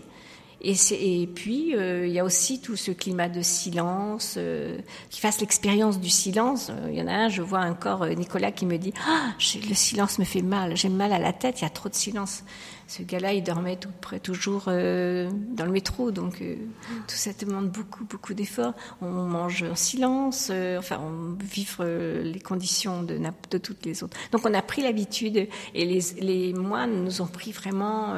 et, 0.63 0.75
et 1.21 1.27
puis, 1.27 1.75
euh, 1.75 2.05
il 2.05 2.13
y 2.13 2.19
a 2.19 2.23
aussi 2.23 2.61
tout 2.61 2.75
ce 2.75 2.91
climat 2.91 3.29
de 3.29 3.41
silence, 3.41 4.35
euh, 4.37 4.77
qui 5.09 5.19
fasse 5.19 5.41
l'expérience 5.41 5.99
du 5.99 6.09
silence. 6.09 6.69
Euh, 6.69 6.89
il 6.91 6.97
y 6.97 7.01
en 7.01 7.07
a 7.07 7.13
un, 7.13 7.29
je 7.29 7.41
vois 7.41 7.61
encore 7.61 8.05
Nicolas 8.05 8.51
qui 8.51 8.67
me 8.67 8.77
dit 8.77 8.93
ah, 9.07 9.31
le 9.39 9.73
silence 9.73 10.19
me 10.19 10.23
fait 10.23 10.43
mal, 10.43 10.77
j'ai 10.77 10.89
mal 10.89 11.13
à 11.13 11.19
la 11.19 11.33
tête, 11.33 11.61
il 11.61 11.63
y 11.63 11.67
a 11.67 11.71
trop 11.71 11.89
de 11.89 11.95
silence. 11.95 12.43
Ce 12.87 13.01
gars-là, 13.01 13.33
il 13.33 13.41
dormait 13.41 13.77
tout 13.77 13.89
près, 14.01 14.19
toujours 14.19 14.65
dans 14.65 15.65
le 15.65 15.71
métro, 15.71 16.11
donc 16.11 16.39
tout 16.39 17.15
ça 17.15 17.31
demande 17.39 17.69
beaucoup, 17.69 18.03
beaucoup 18.03 18.33
d'efforts. 18.33 18.73
On 19.01 19.07
mange 19.07 19.63
en 19.63 19.75
silence, 19.75 20.51
enfin, 20.77 20.99
on 20.99 21.41
vivre 21.41 21.85
les 21.85 22.41
conditions 22.41 23.01
de, 23.01 23.17
de 23.49 23.57
toutes 23.57 23.85
les 23.85 24.03
autres. 24.03 24.17
Donc, 24.33 24.41
on 24.45 24.53
a 24.53 24.61
pris 24.61 24.81
l'habitude, 24.81 25.47
et 25.73 25.85
les, 25.85 26.01
les, 26.19 26.53
moines 26.53 27.05
nous 27.05 27.21
ont 27.21 27.27
pris 27.27 27.53
vraiment 27.53 28.13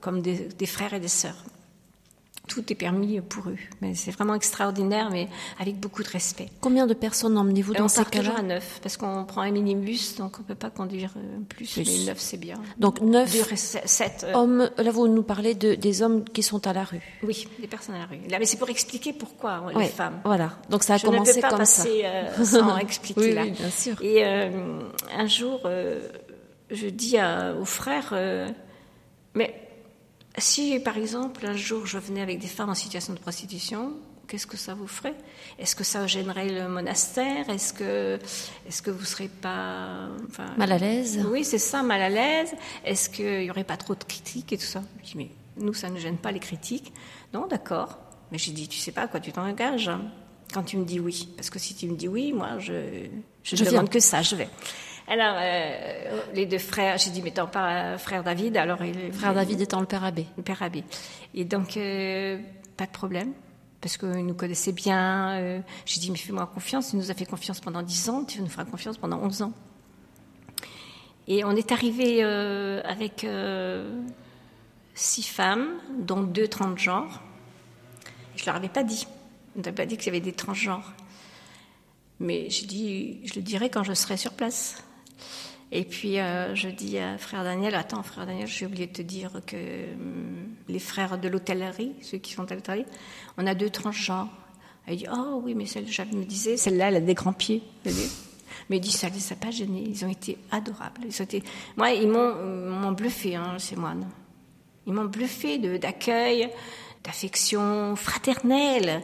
comme 0.00 0.22
des, 0.22 0.50
des 0.56 0.66
frères 0.66 0.94
et 0.94 1.00
des 1.00 1.08
sœurs 1.08 1.44
tout 2.52 2.72
est 2.72 2.76
permis 2.76 3.20
pour 3.20 3.48
eux. 3.48 3.56
Mais 3.80 3.94
c'est 3.94 4.10
vraiment 4.10 4.34
extraordinaire, 4.34 5.10
mais 5.10 5.28
avec 5.58 5.80
beaucoup 5.80 6.02
de 6.02 6.08
respect. 6.08 6.48
Combien 6.60 6.86
de 6.86 6.94
personnes 6.94 7.38
emmenez-vous 7.38 7.74
dans 7.74 7.88
ces 7.88 8.04
cas-là 8.04 8.34
à 8.38 8.42
neuf, 8.42 8.80
parce 8.82 8.96
qu'on 8.96 9.24
prend 9.24 9.40
un 9.40 9.50
minibus, 9.50 10.16
donc 10.16 10.38
on 10.38 10.42
peut 10.42 10.54
pas 10.54 10.70
conduire 10.70 11.14
euh, 11.16 11.38
plus, 11.48 11.78
mais 11.78 12.04
neuf 12.06 12.18
c'est 12.18 12.36
bien. 12.36 12.56
Donc 12.78 13.00
neuf 13.00 13.30
sept, 13.56 14.26
euh. 14.28 14.34
hommes. 14.34 14.70
Là, 14.76 14.90
vous 14.90 15.08
nous 15.08 15.22
parlez 15.22 15.54
de, 15.54 15.74
des 15.74 16.02
hommes 16.02 16.24
qui 16.24 16.42
sont 16.42 16.66
à 16.66 16.72
la 16.72 16.84
rue. 16.84 17.00
Oui, 17.22 17.48
des 17.58 17.66
personnes 17.66 17.94
à 17.94 18.00
la 18.00 18.06
rue. 18.06 18.18
Là, 18.28 18.38
mais 18.38 18.46
c'est 18.46 18.58
pour 18.58 18.68
expliquer 18.68 19.12
pourquoi 19.12 19.72
les 19.74 19.86
femmes. 19.86 20.20
Voilà. 20.24 20.52
Donc 20.68 20.82
ça 20.82 20.94
a 20.94 20.98
commencé 20.98 21.40
comme 21.40 21.58
passer, 21.58 22.02
euh, 22.04 22.44
sans 22.44 22.76
expliquer 22.78 23.20
oui, 23.20 23.50
bien 23.50 23.70
sûr. 23.70 24.00
Et 24.02 24.24
un 24.24 25.26
jour, 25.26 25.60
je 26.70 26.86
dis 26.88 27.16
à, 27.16 27.54
aux 27.54 27.64
frères, 27.64 28.14
mais 29.34 29.71
si, 30.38 30.78
par 30.80 30.96
exemple, 30.96 31.46
un 31.46 31.56
jour 31.56 31.86
je 31.86 31.98
venais 31.98 32.22
avec 32.22 32.38
des 32.38 32.46
femmes 32.46 32.70
en 32.70 32.74
situation 32.74 33.12
de 33.12 33.18
prostitution, 33.18 33.94
qu'est-ce 34.28 34.46
que 34.46 34.56
ça 34.56 34.74
vous 34.74 34.86
ferait? 34.86 35.14
Est-ce 35.58 35.76
que 35.76 35.84
ça 35.84 36.06
gênerait 36.06 36.48
le 36.48 36.68
monastère? 36.68 37.48
Est-ce 37.50 37.72
que, 37.72 38.18
est-ce 38.66 38.80
que 38.80 38.90
vous 38.90 39.04
serez 39.04 39.28
pas 39.28 40.08
mal 40.56 40.72
à 40.72 40.78
l'aise? 40.78 41.24
Oui, 41.30 41.44
c'est 41.44 41.58
ça, 41.58 41.82
mal 41.82 42.00
à 42.00 42.08
l'aise. 42.08 42.54
Est-ce 42.84 43.10
qu'il 43.10 43.42
y 43.42 43.50
aurait 43.50 43.64
pas 43.64 43.76
trop 43.76 43.94
de 43.94 44.04
critiques 44.04 44.52
et 44.52 44.58
tout 44.58 44.64
ça? 44.64 44.82
Je 45.02 45.10
dis 45.10 45.16
mais 45.16 45.30
nous 45.58 45.74
ça 45.74 45.90
ne 45.90 45.98
gêne 45.98 46.16
pas 46.16 46.32
les 46.32 46.40
critiques. 46.40 46.92
Non, 47.34 47.46
d'accord. 47.46 47.98
Mais 48.30 48.38
j'ai 48.38 48.52
dit 48.52 48.68
tu 48.68 48.78
sais 48.78 48.92
pas 48.92 49.02
à 49.02 49.08
quoi 49.08 49.20
tu 49.20 49.32
t'engages 49.32 49.90
quand 50.54 50.62
tu 50.62 50.76
me 50.76 50.84
dis 50.84 51.00
oui, 51.00 51.28
parce 51.36 51.48
que 51.48 51.58
si 51.58 51.74
tu 51.74 51.86
me 51.86 51.96
dis 51.96 52.08
oui, 52.08 52.32
moi 52.32 52.58
je 52.58 53.06
je, 53.42 53.56
je 53.56 53.64
demande 53.64 53.88
que 53.88 54.00
ça, 54.00 54.22
je 54.22 54.36
vais. 54.36 54.48
Alors, 55.08 55.36
euh, 55.38 56.22
les 56.34 56.46
deux 56.46 56.58
frères, 56.58 56.96
j'ai 56.98 57.10
dit, 57.10 57.22
mais 57.22 57.32
t'en 57.32 57.46
pas 57.46 57.98
frère 57.98 58.22
David, 58.22 58.56
alors 58.56 58.82
il, 58.84 59.12
Frère 59.12 59.34
David 59.34 59.60
étant 59.60 59.80
le 59.80 59.86
père 59.86 60.04
abbé. 60.04 60.26
Le 60.36 60.42
père 60.42 60.62
abbé. 60.62 60.84
Et 61.34 61.44
donc, 61.44 61.76
euh, 61.76 62.38
pas 62.76 62.86
de 62.86 62.92
problème, 62.92 63.32
parce 63.80 63.96
qu'il 63.96 64.24
nous 64.24 64.34
connaissait 64.34 64.72
bien. 64.72 65.32
Euh, 65.32 65.60
j'ai 65.86 66.00
dit, 66.00 66.10
mais 66.10 66.18
fais-moi 66.18 66.46
confiance, 66.46 66.92
il 66.92 66.98
nous 66.98 67.10
a 67.10 67.14
fait 67.14 67.26
confiance 67.26 67.60
pendant 67.60 67.82
dix 67.82 68.08
ans, 68.08 68.24
tu 68.24 68.40
nous 68.40 68.48
feras 68.48 68.64
confiance 68.64 68.96
pendant 68.96 69.18
onze 69.18 69.42
ans. 69.42 69.52
Et 71.28 71.44
on 71.44 71.52
est 71.52 71.70
arrivé 71.70 72.22
avec 72.24 73.24
six 74.94 75.22
femmes, 75.22 75.68
dont 76.00 76.22
deux 76.22 76.48
transgenres. 76.48 77.22
Je 78.34 78.44
leur 78.44 78.56
avais 78.56 78.68
pas 78.68 78.82
dit. 78.82 79.06
On 79.56 79.60
n'avait 79.60 79.72
pas 79.72 79.86
dit 79.86 79.96
qu'il 79.96 80.06
y 80.06 80.08
avait 80.08 80.20
des 80.20 80.32
transgenres. 80.32 80.92
Mais 82.18 82.50
j'ai 82.50 82.66
dit, 82.66 83.20
je 83.24 83.34
le 83.34 83.42
dirai 83.42 83.70
quand 83.70 83.84
je 83.84 83.94
serai 83.94 84.16
sur 84.16 84.32
place. 84.32 84.82
Et 85.74 85.84
puis 85.84 86.20
euh, 86.20 86.54
je 86.54 86.68
dis 86.68 86.98
à 86.98 87.16
frère 87.16 87.44
Daniel, 87.44 87.74
attends 87.74 88.02
frère 88.02 88.26
Daniel, 88.26 88.46
j'ai 88.46 88.66
oublié 88.66 88.86
de 88.86 88.92
te 88.92 89.00
dire 89.00 89.30
que 89.46 89.56
hum, 89.56 90.54
les 90.68 90.78
frères 90.78 91.16
de 91.18 91.28
l'hôtellerie, 91.28 91.94
ceux 92.02 92.18
qui 92.18 92.34
sont 92.34 92.50
à 92.52 92.54
l'hôtellerie, 92.54 92.84
on 93.38 93.46
a 93.46 93.54
deux 93.54 93.70
transgenres. 93.70 94.28
Il 94.88 94.96
dit, 94.96 95.06
oh 95.10 95.40
oui, 95.44 95.54
mais 95.54 95.64
celle, 95.64 95.88
je 95.88 96.02
me 96.02 96.24
disais, 96.24 96.56
celle-là, 96.56 96.88
elle 96.88 96.96
a 96.96 97.00
des 97.00 97.14
grands 97.14 97.32
pieds. 97.32 97.62
Mais 98.68 98.76
il 98.76 98.80
dit, 98.80 98.90
ça 98.90 99.08
ne 99.08 99.14
les 99.14 99.32
a 99.32 99.36
pas 99.36 99.50
gênés, 99.50 99.84
ils 99.86 100.04
ont 100.04 100.10
été 100.10 100.36
adorables. 100.50 101.02
Ils 101.06 101.22
ont. 101.22 101.26
Moi, 101.76 101.92
ils 101.92 102.08
m'ont 102.08 102.92
bluffé, 102.92 103.36
hein, 103.36 103.54
ces 103.58 103.76
moines. 103.76 104.08
Ils 104.86 104.92
m'ont 104.92 105.04
bluffé 105.04 105.58
d'accueil, 105.78 106.50
d'affection 107.04 107.94
fraternelle 107.96 109.02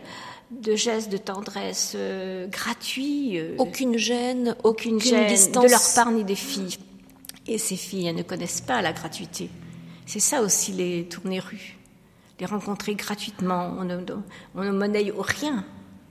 de 0.51 0.77
gestes 0.77 1.11
de 1.11 1.19
tendresse 1.19 1.93
euh, 1.95 2.47
gratuits. 2.47 3.39
Euh, 3.39 3.55
aucune 3.59 3.99
gêne, 3.99 4.57
aucune, 4.65 5.01
gêne 5.01 5.29
distance. 5.29 5.65
de 5.65 5.71
leur 5.71 5.95
part 5.95 6.11
ni 6.11 6.25
des 6.25 6.35
filles. 6.35 6.79
Et 7.47 7.59
ces 7.59 7.77
filles, 7.77 8.07
elles 8.09 8.17
ne 8.17 8.23
connaissent 8.23 8.61
pas 8.61 8.83
la 8.83 8.93
gratuité. 8.93 9.51
C'est 10.07 10.21
ça 10.21 10.43
aussi 10.43 10.73
les 10.73 11.05
tournées 11.05 11.41
rues. 11.41 11.77
Les 12.41 12.47
rencontrer 12.47 12.95
gratuitement. 12.95 13.75
On 13.79 13.85
ne, 13.85 13.99
on 14.55 14.63
ne 14.63 14.71
monnaie 14.71 15.13
rien. 15.19 15.65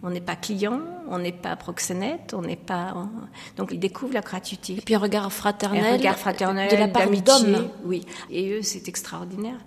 On 0.03 0.11
n'est 0.11 0.21
pas 0.21 0.35
client, 0.35 0.81
on 1.09 1.17
n'est 1.17 1.31
pas 1.31 1.55
proxénète, 1.55 2.35
on 2.35 2.43
n'est 2.43 2.55
pas. 2.55 2.93
Donc 3.55 3.69
ils 3.71 3.79
découvrent 3.79 4.13
la 4.13 4.21
gratuité. 4.21 4.73
Et 4.73 4.81
puis 4.81 4.93
un 4.93 4.99
regard 4.99 5.31
fraternel, 5.33 5.85
un 5.85 5.97
regard 5.97 6.17
fraternel 6.17 6.69
de 6.69 6.75
la 6.77 6.88
part 6.88 7.09
d'hommes. 7.09 7.69
Oui. 7.83 8.05
Et 8.29 8.51
eux, 8.51 8.61
c'est 8.61 8.88
extraordinaire. 8.88 9.57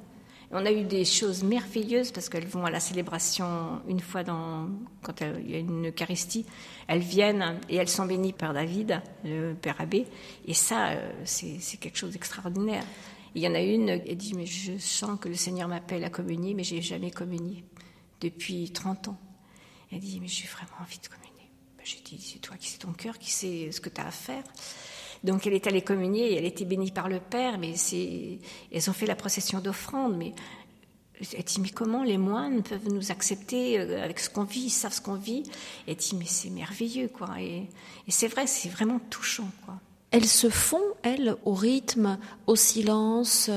On 0.53 0.67
a 0.67 0.73
eu 0.73 0.83
des 0.83 1.05
choses 1.05 1.45
merveilleuses 1.45 2.11
parce 2.11 2.29
qu'elles 2.29 2.47
vont 2.47 2.65
à 2.65 2.71
la 2.71 2.81
célébration 2.81 3.81
une 3.87 4.01
fois 4.01 4.25
dans, 4.25 4.69
quand 5.01 5.21
il 5.21 5.51
y 5.51 5.55
a 5.55 5.59
une 5.59 5.91
Eucharistie, 5.91 6.45
elles 6.89 7.01
viennent 7.01 7.61
et 7.69 7.77
elles 7.77 7.89
sont 7.89 8.05
bénies 8.05 8.33
par 8.33 8.53
David, 8.53 9.01
le 9.25 9.55
père 9.55 9.81
abbé, 9.81 10.07
et 10.47 10.55
ça, 10.55 10.91
euh, 10.91 11.13
c'est 11.25 11.77
quelque 11.79 11.97
chose 11.97 12.13
d'extraordinaire. 12.13 12.83
Il 13.37 13.43
y 13.43 13.47
en 13.47 13.55
a 13.55 13.61
une, 13.61 13.91
elle 13.91 14.17
dit, 14.17 14.35
mais 14.35 14.47
je 14.47 14.77
sens 14.79 15.21
que 15.21 15.29
le 15.29 15.37
Seigneur 15.37 15.69
m'appelle 15.69 16.03
à 16.03 16.11
communier, 16.11 16.55
mais 16.55 16.65
j'ai 16.65 16.83
jamais 16.83 17.13
communié 17.13 17.65
depuis 18.21 18.73
30 18.73 19.09
ans. 19.09 19.19
Elle 19.93 20.01
dit, 20.01 20.19
mais 20.21 20.27
j'ai 20.27 20.49
vraiment 20.49 20.83
envie 20.83 20.99
de 20.99 21.07
communier. 21.07 21.49
Ben, 21.77 21.85
j'ai 21.85 22.01
dit, 22.05 22.21
c'est 22.21 22.41
toi 22.41 22.57
qui 22.57 22.71
sais 22.71 22.79
ton 22.79 22.93
cœur, 22.93 23.19
qui 23.19 23.31
sait 23.31 23.71
ce 23.71 23.81
que 23.81 23.89
tu 23.89 24.01
as 24.01 24.09
à 24.09 24.11
faire. 24.11 24.43
Donc 25.23 25.47
elle 25.47 25.53
est 25.53 25.67
allée 25.67 25.83
communier, 25.83 26.37
elle 26.37 26.47
était 26.47 26.65
bénie 26.65 26.91
par 26.91 27.09
le 27.09 27.21
Père, 27.21 27.59
mais 27.59 27.75
elles 28.73 28.91
ont 28.91 28.93
fait 28.93 29.07
la 29.07 29.17
procession 29.17 29.61
d'offrande, 29.61 30.17
mais 30.17 30.33
elle 31.37 31.45
dit, 31.45 31.61
mais 31.61 31.69
comment 31.69 32.03
les 32.03 32.17
moines 32.17 32.63
peuvent 32.63 32.89
nous 32.89 33.11
accepter 33.11 33.79
euh, 33.79 34.03
avec 34.03 34.19
ce 34.19 34.31
qu'on 34.31 34.45
vit, 34.45 34.63
ils 34.63 34.71
savent 34.71 34.95
ce 34.95 35.03
qu'on 35.03 35.17
vit? 35.17 35.43
Elle 35.87 35.97
dit, 35.97 36.17
mais 36.17 36.25
c'est 36.27 36.49
merveilleux, 36.49 37.09
quoi. 37.09 37.29
Et, 37.39 37.69
et 38.07 38.11
c'est 38.11 38.29
vrai, 38.29 38.47
c'est 38.47 38.71
vraiment 38.71 38.99
touchant, 39.11 39.51
quoi. 39.67 39.75
Elles 40.13 40.27
se 40.27 40.49
font, 40.49 40.83
elles, 41.03 41.37
au 41.45 41.53
rythme, 41.53 42.19
au 42.47 42.57
silence, 42.57 43.51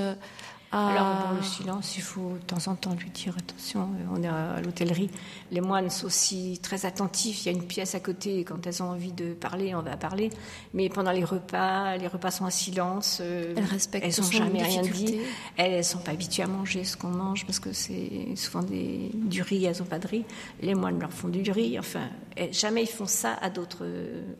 euh, 0.74 0.78
alors, 0.78 1.18
pour 1.18 1.36
le 1.36 1.44
silence, 1.44 1.98
il 1.98 2.02
faut 2.02 2.34
de 2.34 2.46
temps 2.46 2.72
en 2.72 2.76
temps 2.76 2.96
lui 2.96 3.10
dire 3.12 3.36
attention, 3.38 3.82
euh, 3.82 4.16
on 4.16 4.24
est 4.24 4.28
à 4.28 4.60
l'hôtellerie. 4.60 5.12
Les 5.52 5.62
moines 5.62 5.92
sont 5.92 6.08
aussi 6.08 6.60
très 6.64 6.88
attentifs. 6.88 7.46
Il 7.46 7.52
y 7.52 7.56
a 7.56 7.58
une 7.58 7.68
pièce 7.68 7.94
à 7.94 8.00
côté, 8.00 8.44
quand 8.44 8.66
elles 8.66 8.82
ont 8.82 8.90
envie 8.90 9.12
de 9.12 9.34
parler, 9.34 9.76
on 9.76 9.84
va 9.84 9.98
parler. 9.98 10.32
Mais 10.74 10.90
pendant 10.90 11.12
les 11.12 11.24
repas, 11.24 11.96
les 11.98 12.08
repas 12.08 12.32
sont 12.32 12.46
en 12.46 12.50
silence. 12.50 13.20
Euh, 13.22 13.54
elles 13.56 13.64
respectent 13.66 14.06
Elles 14.06 14.24
n'ont 14.24 14.32
jamais 14.32 14.64
rien 14.64 14.82
dit. 14.82 15.20
Elles 15.58 15.78
ne 15.78 15.82
sont 15.84 16.00
pas 16.00 16.12
habituées 16.12 16.44
à 16.44 16.48
manger 16.48 16.84
ce 16.86 16.98
qu'on 16.98 17.10
mange 17.10 17.46
parce 17.46 17.60
que 17.60 17.72
c'est 17.72 18.36
souvent 18.36 18.64
des, 18.64 19.12
du 19.14 19.44
riz, 19.44 19.66
elles 19.66 19.78
n'ont 19.78 19.86
pas 19.86 20.00
de 20.00 20.08
riz. 20.08 20.26
Les 20.62 20.74
moines 20.74 21.00
leur 21.00 21.12
font 21.12 21.30
du 21.30 21.52
riz. 21.52 21.78
Enfin, 21.78 22.10
jamais 22.52 22.82
ils 22.82 22.88
font 22.88 23.06
ça 23.06 23.38
à 23.42 23.52
d'autres 23.52 23.86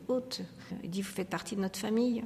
hôtes. 0.08 0.40
Ils 0.82 0.90
disent 0.90 1.04
vous 1.04 1.12
faites 1.12 1.30
partie 1.30 1.54
de 1.54 1.60
notre 1.60 1.78
famille. 1.78 2.24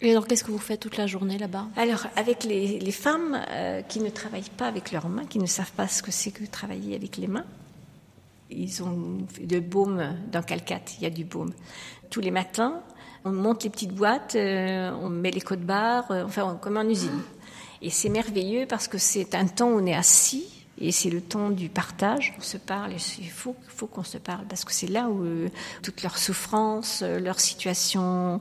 Et 0.00 0.12
alors, 0.12 0.28
qu'est-ce 0.28 0.44
que 0.44 0.52
vous 0.52 0.58
faites 0.58 0.80
toute 0.80 0.96
la 0.96 1.06
journée 1.06 1.38
là-bas? 1.38 1.66
Alors, 1.76 2.06
avec 2.14 2.44
les, 2.44 2.92
femmes 2.92 3.40
euh, 3.50 3.82
qui 3.82 4.00
ne 4.00 4.10
travaillent 4.10 4.50
pas 4.56 4.66
avec 4.66 4.92
leurs 4.92 5.08
mains, 5.08 5.24
qui 5.24 5.38
ne 5.38 5.46
savent 5.46 5.72
pas 5.72 5.88
ce 5.88 6.02
que 6.02 6.12
c'est 6.12 6.30
que 6.30 6.44
travailler 6.44 6.94
avec 6.94 7.16
les 7.16 7.26
mains, 7.26 7.44
ils 8.50 8.82
ont 8.82 9.18
de 9.40 9.58
baume 9.58 10.14
dans 10.30 10.42
Calcate, 10.42 10.94
il 10.98 11.02
y 11.02 11.06
a 11.06 11.10
du 11.10 11.24
baume. 11.24 11.52
Tous 12.10 12.20
les 12.20 12.30
matins, 12.30 12.80
on 13.24 13.32
monte 13.32 13.64
les 13.64 13.70
petites 13.70 13.92
boîtes, 13.92 14.36
euh, 14.36 14.92
on 15.02 15.08
met 15.08 15.32
les 15.32 15.40
codes 15.40 15.64
barres, 15.64 16.10
euh, 16.12 16.24
enfin, 16.24 16.56
comme 16.62 16.76
en 16.76 16.88
usine. 16.88 17.20
Et 17.82 17.90
c'est 17.90 18.08
merveilleux 18.08 18.66
parce 18.66 18.86
que 18.86 18.98
c'est 18.98 19.34
un 19.34 19.46
temps 19.46 19.68
où 19.68 19.80
on 19.80 19.86
est 19.86 19.94
assis 19.94 20.46
et 20.80 20.92
c'est 20.92 21.10
le 21.10 21.20
temps 21.20 21.50
du 21.50 21.68
partage. 21.68 22.34
On 22.38 22.42
se 22.42 22.56
parle, 22.56 22.92
il 22.92 23.30
faut, 23.30 23.54
qu'on 23.86 24.04
se 24.04 24.18
parle 24.18 24.46
parce 24.46 24.64
que 24.64 24.72
c'est 24.72 24.86
là 24.86 25.08
où 25.08 25.24
toute 25.82 26.02
leur 26.02 26.18
souffrance, 26.18 27.02
leur 27.02 27.38
situation 27.38 28.40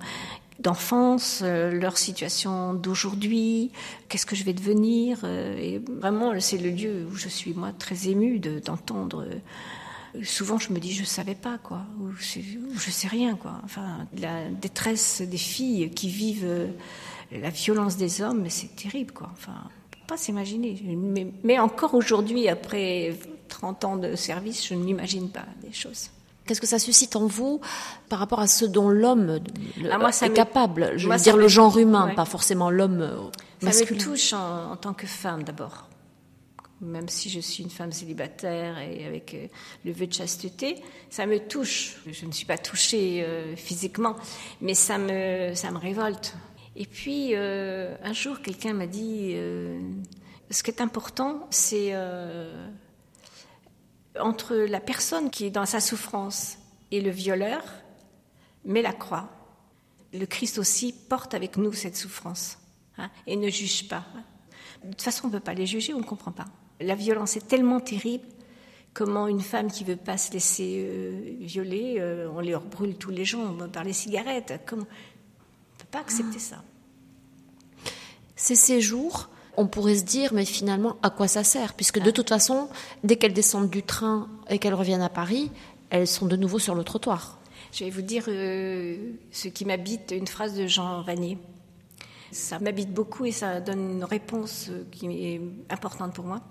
d'enfance, 0.59 1.41
euh, 1.43 1.71
leur 1.71 1.97
situation 1.97 2.73
d'aujourd'hui, 2.73 3.71
qu'est-ce 4.09 4.25
que 4.25 4.35
je 4.35 4.43
vais 4.43 4.53
devenir. 4.53 5.19
Euh, 5.23 5.57
et 5.57 5.79
vraiment, 5.79 6.33
c'est 6.39 6.57
le 6.57 6.69
lieu 6.69 7.07
où 7.11 7.15
je 7.15 7.29
suis, 7.29 7.53
moi, 7.53 7.71
très 7.77 8.07
émue 8.07 8.39
d'entendre. 8.39 9.25
Euh, 9.25 10.23
souvent, 10.23 10.57
je 10.57 10.73
me 10.73 10.79
dis, 10.79 10.93
je 10.93 11.03
savais 11.03 11.35
pas, 11.35 11.57
quoi, 11.57 11.81
ou, 11.99 12.11
je 12.11 12.91
sais 12.91 13.07
rien, 13.07 13.35
quoi. 13.35 13.61
Enfin, 13.63 14.07
la 14.17 14.49
détresse 14.49 15.21
des 15.21 15.37
filles 15.37 15.91
qui 15.91 16.09
vivent 16.09 16.69
la 17.31 17.49
violence 17.49 17.97
des 17.97 18.21
hommes, 18.21 18.49
c'est 18.49 18.75
terrible, 18.75 19.11
quoi. 19.11 19.29
Enfin, 19.33 19.69
pas 20.07 20.17
s'imaginer. 20.17 20.81
Mais, 20.83 21.27
mais 21.43 21.59
encore 21.59 21.93
aujourd'hui, 21.93 22.47
après 22.47 23.15
30 23.49 23.85
ans 23.85 23.97
de 23.97 24.15
service, 24.15 24.65
je 24.67 24.73
n'imagine 24.73 25.29
pas 25.29 25.45
des 25.61 25.73
choses. 25.73 26.09
Qu'est-ce 26.47 26.61
que 26.61 26.67
ça 26.67 26.79
suscite 26.79 27.15
en 27.15 27.27
vous 27.27 27.61
par 28.09 28.19
rapport 28.19 28.39
à 28.39 28.47
ce 28.47 28.65
dont 28.65 28.89
l'homme 28.89 29.39
Ah, 29.91 29.97
moi, 29.99 30.11
ça 30.11 30.27
est 30.27 30.33
capable? 30.33 30.93
Je 30.97 31.05
moi, 31.07 31.17
veux 31.17 31.23
dire 31.23 31.37
le 31.37 31.47
genre 31.47 31.77
humain, 31.77 32.07
ouais. 32.07 32.15
pas 32.15 32.25
forcément 32.25 32.69
l'homme 32.71 33.01
euh, 33.01 33.17
Ça 33.59 33.65
masculin. 33.67 33.99
me 33.99 34.03
touche 34.03 34.33
en, 34.33 34.71
en 34.71 34.75
tant 34.77 34.93
que 34.93 35.05
femme 35.05 35.43
d'abord. 35.43 35.87
Même 36.79 37.09
si 37.09 37.29
je 37.31 37.39
suis 37.39 37.63
une 37.63 37.71
femme 37.71 37.91
célibataire 37.91 38.77
et 38.79 39.05
avec 39.05 39.33
euh, 39.33 39.47
le 39.83 39.91
vœu 39.91 40.05
de 40.07 40.13
chasteté, 40.13 40.75
ça 41.09 41.25
me 41.25 41.39
touche. 41.39 41.97
Je 42.09 42.25
ne 42.25 42.31
suis 42.31 42.45
pas 42.45 42.57
touchée 42.59 43.23
euh, 43.27 43.55
physiquement, 43.55 44.15
mais 44.61 44.75
ça 44.75 44.97
me, 44.99 45.53
ça 45.55 45.71
me 45.71 45.77
révolte. 45.79 46.35
Et 46.75 46.85
puis, 46.85 47.31
euh, 47.33 47.95
un 48.03 48.13
jour, 48.13 48.41
quelqu'un 48.41 48.73
m'a 48.73 48.85
dit, 48.85 49.35
ce 50.51 50.61
qui 50.61 50.69
est 50.69 50.79
important, 50.79 51.47
c'est 51.49 51.91
entre 54.19 54.55
la 54.55 54.79
personne 54.79 55.29
qui 55.29 55.45
est 55.45 55.49
dans 55.49 55.65
sa 55.65 55.79
souffrance 55.79 56.57
et 56.91 57.01
le 57.01 57.09
violeur, 57.09 57.63
met 58.65 58.81
la 58.81 58.93
croix. 58.93 59.29
Le 60.13 60.25
Christ 60.25 60.57
aussi 60.57 60.93
porte 60.93 61.33
avec 61.33 61.57
nous 61.57 61.73
cette 61.73 61.95
souffrance 61.95 62.57
hein, 62.97 63.09
et 63.25 63.35
ne 63.35 63.49
juge 63.49 63.87
pas. 63.87 64.05
De 64.83 64.89
toute 64.89 65.01
façon, 65.01 65.25
on 65.25 65.27
ne 65.27 65.33
peut 65.33 65.39
pas 65.39 65.53
les 65.53 65.65
juger, 65.65 65.93
on 65.93 65.99
ne 65.99 66.03
comprend 66.03 66.31
pas. 66.31 66.45
La 66.79 66.95
violence 66.95 67.35
est 67.35 67.47
tellement 67.47 67.79
terrible. 67.79 68.25
Comment 68.93 69.27
une 69.27 69.41
femme 69.41 69.71
qui 69.71 69.83
veut 69.83 69.95
pas 69.95 70.17
se 70.17 70.31
laisser 70.31 70.85
euh, 70.87 71.35
violer, 71.41 71.97
euh, 71.99 72.29
on 72.33 72.41
leur 72.41 72.61
brûle 72.61 72.95
tous 72.95 73.11
les 73.11 73.25
jours 73.25 73.55
par 73.71 73.83
les 73.83 73.93
cigarettes. 73.93 74.61
Comment... 74.65 74.83
On 74.83 74.85
ne 74.85 75.79
peut 75.79 75.91
pas 75.91 75.99
accepter 75.99 76.39
ça. 76.39 76.63
Ces 78.35 78.55
séjours, 78.55 79.29
on 79.57 79.67
pourrait 79.67 79.95
se 79.95 80.03
dire, 80.03 80.33
mais 80.33 80.45
finalement, 80.45 80.97
à 81.01 81.09
quoi 81.09 81.27
ça 81.27 81.43
sert? 81.43 81.73
Puisque 81.73 81.99
de 81.99 82.11
toute 82.11 82.29
façon, 82.29 82.69
dès 83.03 83.17
qu'elles 83.17 83.33
descendent 83.33 83.71
du 83.71 83.83
train 83.83 84.29
et 84.49 84.59
qu'elles 84.59 84.75
reviennent 84.75 85.01
à 85.01 85.09
Paris, 85.09 85.51
elles 85.89 86.07
sont 86.07 86.27
de 86.27 86.35
nouveau 86.35 86.59
sur 86.59 86.75
le 86.75 86.83
trottoir. 86.83 87.39
Je 87.73 87.83
vais 87.83 87.89
vous 87.89 88.03
dire 88.03 88.25
euh, 88.27 89.13
ce 89.31 89.47
qui 89.47 89.65
m'habite, 89.65 90.13
une 90.15 90.27
phrase 90.27 90.55
de 90.55 90.67
Jean 90.67 91.01
Vanier. 91.01 91.39
Ça 92.31 92.59
m'habite 92.59 92.93
beaucoup 92.93 93.25
et 93.25 93.31
ça 93.31 93.59
donne 93.59 93.91
une 93.91 94.03
réponse 94.03 94.67
euh, 94.69 94.85
qui 94.91 95.07
est 95.07 95.41
importante 95.69 96.13
pour 96.13 96.25
moi. 96.25 96.41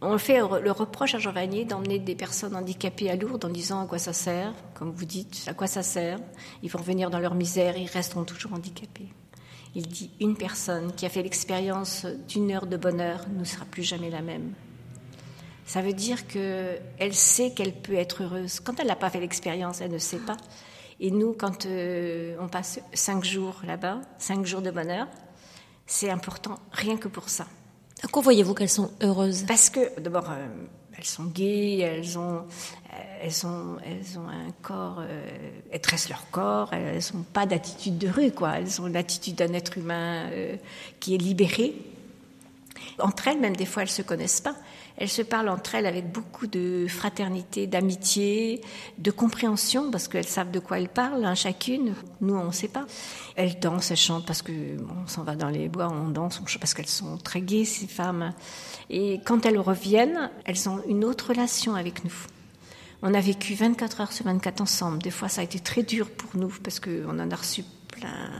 On 0.00 0.18
fait 0.18 0.40
le 0.40 0.72
reproche 0.72 1.14
à 1.14 1.18
Jean 1.18 1.32
Vanier 1.32 1.64
d'emmener 1.64 2.00
des 2.00 2.16
personnes 2.16 2.56
handicapées 2.56 3.08
à 3.08 3.14
Lourdes 3.14 3.44
en 3.44 3.48
disant 3.48 3.82
à 3.82 3.86
quoi 3.86 3.98
ça 3.98 4.12
sert, 4.12 4.52
comme 4.74 4.90
vous 4.90 5.04
dites, 5.04 5.44
à 5.46 5.54
quoi 5.54 5.68
ça 5.68 5.84
sert? 5.84 6.18
Ils 6.64 6.70
vont 6.70 6.80
revenir 6.80 7.08
dans 7.08 7.20
leur 7.20 7.36
misère, 7.36 7.76
ils 7.76 7.86
resteront 7.86 8.24
toujours 8.24 8.54
handicapés. 8.54 9.12
Il 9.74 9.88
dit 9.88 10.10
une 10.20 10.36
personne 10.36 10.92
qui 10.92 11.06
a 11.06 11.08
fait 11.08 11.22
l'expérience 11.22 12.06
d'une 12.28 12.50
heure 12.50 12.66
de 12.66 12.76
bonheur 12.76 13.24
ne 13.34 13.44
sera 13.44 13.64
plus 13.64 13.82
jamais 13.82 14.10
la 14.10 14.20
même. 14.20 14.52
Ça 15.64 15.80
veut 15.80 15.94
dire 15.94 16.26
qu'elle 16.26 17.14
sait 17.14 17.52
qu'elle 17.52 17.72
peut 17.72 17.94
être 17.94 18.24
heureuse. 18.24 18.60
Quand 18.60 18.78
elle 18.80 18.88
n'a 18.88 18.96
pas 18.96 19.08
fait 19.08 19.20
l'expérience, 19.20 19.80
elle 19.80 19.92
ne 19.92 19.98
sait 19.98 20.18
pas. 20.18 20.36
Et 21.00 21.10
nous, 21.10 21.32
quand 21.32 21.66
euh, 21.66 22.36
on 22.40 22.48
passe 22.48 22.80
cinq 22.92 23.24
jours 23.24 23.62
là-bas, 23.66 24.02
cinq 24.18 24.44
jours 24.44 24.60
de 24.60 24.70
bonheur, 24.70 25.08
c'est 25.86 26.10
important 26.10 26.56
rien 26.72 26.96
que 26.96 27.08
pour 27.08 27.28
ça. 27.28 27.46
À 28.02 28.08
quoi 28.08 28.22
voyez-vous 28.22 28.54
qu'elles 28.54 28.68
sont 28.68 28.90
heureuses? 29.02 29.44
Parce 29.46 29.70
que, 29.70 29.98
d'abord, 30.00 30.30
euh, 30.30 30.46
elles 31.02 31.08
sont 31.08 31.24
gaies, 31.24 31.78
elles 31.78 32.16
ont, 32.16 32.44
elles 33.20 34.18
un 34.28 34.52
corps, 34.62 35.00
euh, 35.00 35.50
elles 35.72 35.80
tressent 35.80 36.08
leur 36.08 36.30
corps, 36.30 36.72
elles 36.72 37.02
n'ont 37.12 37.24
pas 37.24 37.44
d'attitude 37.44 37.98
de 37.98 38.08
rue, 38.08 38.30
quoi. 38.30 38.58
Elles 38.58 38.80
ont 38.80 38.86
l'attitude 38.86 39.34
d'un 39.34 39.52
être 39.52 39.78
humain 39.78 40.28
euh, 40.30 40.56
qui 41.00 41.16
est 41.16 41.18
libéré. 41.18 41.74
Entre 43.00 43.28
elles, 43.28 43.40
même 43.40 43.56
des 43.56 43.66
fois, 43.66 43.82
elles 43.82 43.90
se 43.90 44.02
connaissent 44.02 44.40
pas. 44.40 44.54
Elles 45.02 45.08
se 45.08 45.22
parlent 45.22 45.48
entre 45.48 45.74
elles 45.74 45.86
avec 45.86 46.12
beaucoup 46.12 46.46
de 46.46 46.86
fraternité, 46.88 47.66
d'amitié, 47.66 48.60
de 48.98 49.10
compréhension, 49.10 49.90
parce 49.90 50.06
qu'elles 50.06 50.28
savent 50.28 50.52
de 50.52 50.60
quoi 50.60 50.78
elles 50.78 50.88
parlent, 50.88 51.24
hein, 51.24 51.34
chacune. 51.34 51.96
Nous, 52.20 52.36
on 52.36 52.46
ne 52.46 52.52
sait 52.52 52.68
pas. 52.68 52.86
Elles 53.34 53.58
dansent, 53.58 53.90
elles 53.90 53.96
chantent, 53.96 54.24
parce 54.24 54.42
que 54.42 54.52
bon, 54.76 54.94
on 55.02 55.08
s'en 55.08 55.24
va 55.24 55.34
dans 55.34 55.48
les 55.48 55.68
bois, 55.68 55.88
on 55.88 56.10
danse, 56.10 56.40
on 56.40 56.46
chante, 56.46 56.60
parce 56.60 56.72
qu'elles 56.72 56.86
sont 56.86 57.16
très 57.16 57.40
gaies, 57.40 57.64
ces 57.64 57.88
femmes. 57.88 58.32
Et 58.90 59.20
quand 59.24 59.44
elles 59.44 59.58
reviennent, 59.58 60.30
elles 60.44 60.68
ont 60.68 60.80
une 60.86 61.04
autre 61.04 61.30
relation 61.30 61.74
avec 61.74 62.04
nous. 62.04 62.14
On 63.02 63.12
a 63.12 63.20
vécu 63.20 63.54
24 63.54 64.02
heures 64.02 64.12
sur 64.12 64.26
24 64.26 64.60
ensemble. 64.60 65.02
Des 65.02 65.10
fois, 65.10 65.28
ça 65.28 65.40
a 65.40 65.44
été 65.44 65.58
très 65.58 65.82
dur 65.82 66.10
pour 66.10 66.36
nous, 66.40 66.54
parce 66.62 66.78
qu'on 66.78 67.18
en 67.18 67.28
a 67.28 67.34
reçu 67.34 67.64
plein 67.88 68.30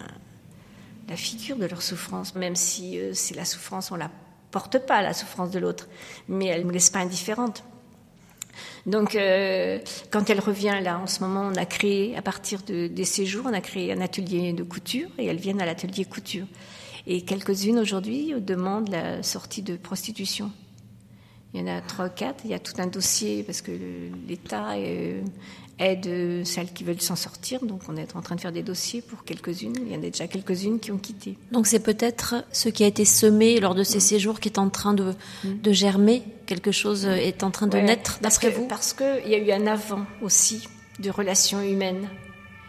la 1.08 1.16
figure 1.16 1.56
de 1.56 1.66
leur 1.66 1.82
souffrance, 1.82 2.36
même 2.36 2.54
si 2.54 3.00
euh, 3.00 3.10
c'est 3.14 3.34
la 3.34 3.44
souffrance, 3.44 3.90
on 3.90 3.96
la 3.96 4.12
porte 4.52 4.78
pas 4.86 5.02
la 5.02 5.14
souffrance 5.14 5.50
de 5.50 5.58
l'autre, 5.58 5.88
mais 6.28 6.46
elle 6.46 6.62
ne 6.62 6.66
me 6.68 6.72
laisse 6.72 6.90
pas 6.90 7.00
indifférente. 7.00 7.64
Donc, 8.86 9.14
euh, 9.16 9.78
quand 10.10 10.28
elle 10.28 10.40
revient 10.40 10.78
là, 10.82 10.98
en 10.98 11.06
ce 11.06 11.20
moment, 11.20 11.48
on 11.52 11.56
a 11.56 11.64
créé, 11.64 12.16
à 12.16 12.22
partir 12.22 12.62
de, 12.62 12.86
des 12.86 13.04
séjours, 13.04 13.44
on 13.46 13.52
a 13.52 13.60
créé 13.60 13.92
un 13.92 14.00
atelier 14.00 14.52
de 14.52 14.62
couture 14.62 15.08
et 15.18 15.26
elles 15.26 15.38
viennent 15.38 15.62
à 15.62 15.66
l'atelier 15.66 16.04
couture. 16.04 16.46
Et 17.06 17.22
quelques-unes 17.22 17.78
aujourd'hui 17.78 18.34
demandent 18.38 18.90
la 18.90 19.22
sortie 19.22 19.62
de 19.62 19.76
prostitution. 19.76 20.52
Il 21.54 21.60
y 21.60 21.64
en 21.64 21.66
a 21.66 21.80
trois 21.80 22.08
quatre, 22.08 22.44
il 22.44 22.50
y 22.50 22.54
a 22.54 22.58
tout 22.58 22.74
un 22.78 22.86
dossier 22.86 23.42
parce 23.42 23.60
que 23.60 23.72
l'État 24.26 24.78
aide 25.82 26.44
celles 26.44 26.72
qui 26.72 26.84
veulent 26.84 27.00
s'en 27.00 27.16
sortir, 27.16 27.64
donc 27.64 27.80
on 27.88 27.96
est 27.96 28.14
en 28.16 28.22
train 28.22 28.36
de 28.36 28.40
faire 28.40 28.52
des 28.52 28.62
dossiers 28.62 29.02
pour 29.02 29.24
quelques-unes. 29.24 29.74
Il 29.86 29.92
y 29.92 29.94
en 29.96 29.98
a 29.98 30.10
déjà 30.10 30.26
quelques-unes 30.28 30.78
qui 30.80 30.90
ont 30.92 30.98
quitté. 30.98 31.36
Donc 31.50 31.66
c'est 31.66 31.80
peut-être 31.80 32.44
ce 32.52 32.68
qui 32.68 32.84
a 32.84 32.86
été 32.86 33.04
semé 33.04 33.58
lors 33.60 33.74
de 33.74 33.82
ces 33.82 34.00
séjours 34.00 34.40
qui 34.40 34.48
est 34.48 34.58
en 34.58 34.68
train 34.70 34.94
de, 34.94 35.14
de 35.44 35.72
germer, 35.72 36.22
quelque 36.46 36.72
chose 36.72 37.04
est 37.06 37.42
en 37.42 37.50
train 37.50 37.66
de 37.66 37.76
Ouais, 37.76 37.82
naître, 37.82 38.18
parce 38.22 38.38
d'après 38.38 38.50
vous? 38.58 38.66
Parce 38.68 38.92
qu'il 38.92 39.28
y 39.28 39.34
a 39.34 39.38
eu 39.38 39.50
un 39.52 39.66
avant 39.66 40.06
aussi 40.22 40.68
de 41.00 41.10
relations 41.10 41.60
humaines. 41.62 42.08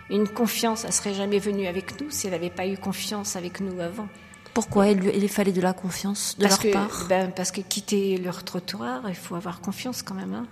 Une 0.10 0.28
confiance, 0.28 0.84
elle 0.86 0.94
serait 0.94 1.14
jamais 1.14 1.40
venue 1.40 1.66
avec 1.68 2.00
nous 2.02 2.10
si 2.12 2.28
elle 2.28 2.34
n'avait 2.34 2.50
pas 2.50 2.68
eu 2.68 2.78
confiance 2.78 3.36
avec 3.36 3.60
nous 3.62 3.80
avant. 3.80 4.08
Pourquoi 4.54 4.90
il, 4.90 5.00
lui- 5.00 5.12
il 5.16 5.30
fallait 5.30 5.52
de 5.52 5.62
la 5.62 5.74
confiance 5.74 6.36
de 6.38 6.44
parce 6.44 6.64
leur 6.64 6.72
que, 6.72 6.74
part? 6.78 7.06
ben, 7.10 7.32
parce 7.36 7.52
que 7.52 7.62
quitter 7.62 8.18
leur 8.18 8.44
trottoir, 8.44 9.02
il 9.10 9.16
faut 9.16 9.34
avoir 9.36 9.62
confiance 9.62 10.04
quand 10.04 10.14
même. 10.14 10.34
hein. 10.34 10.46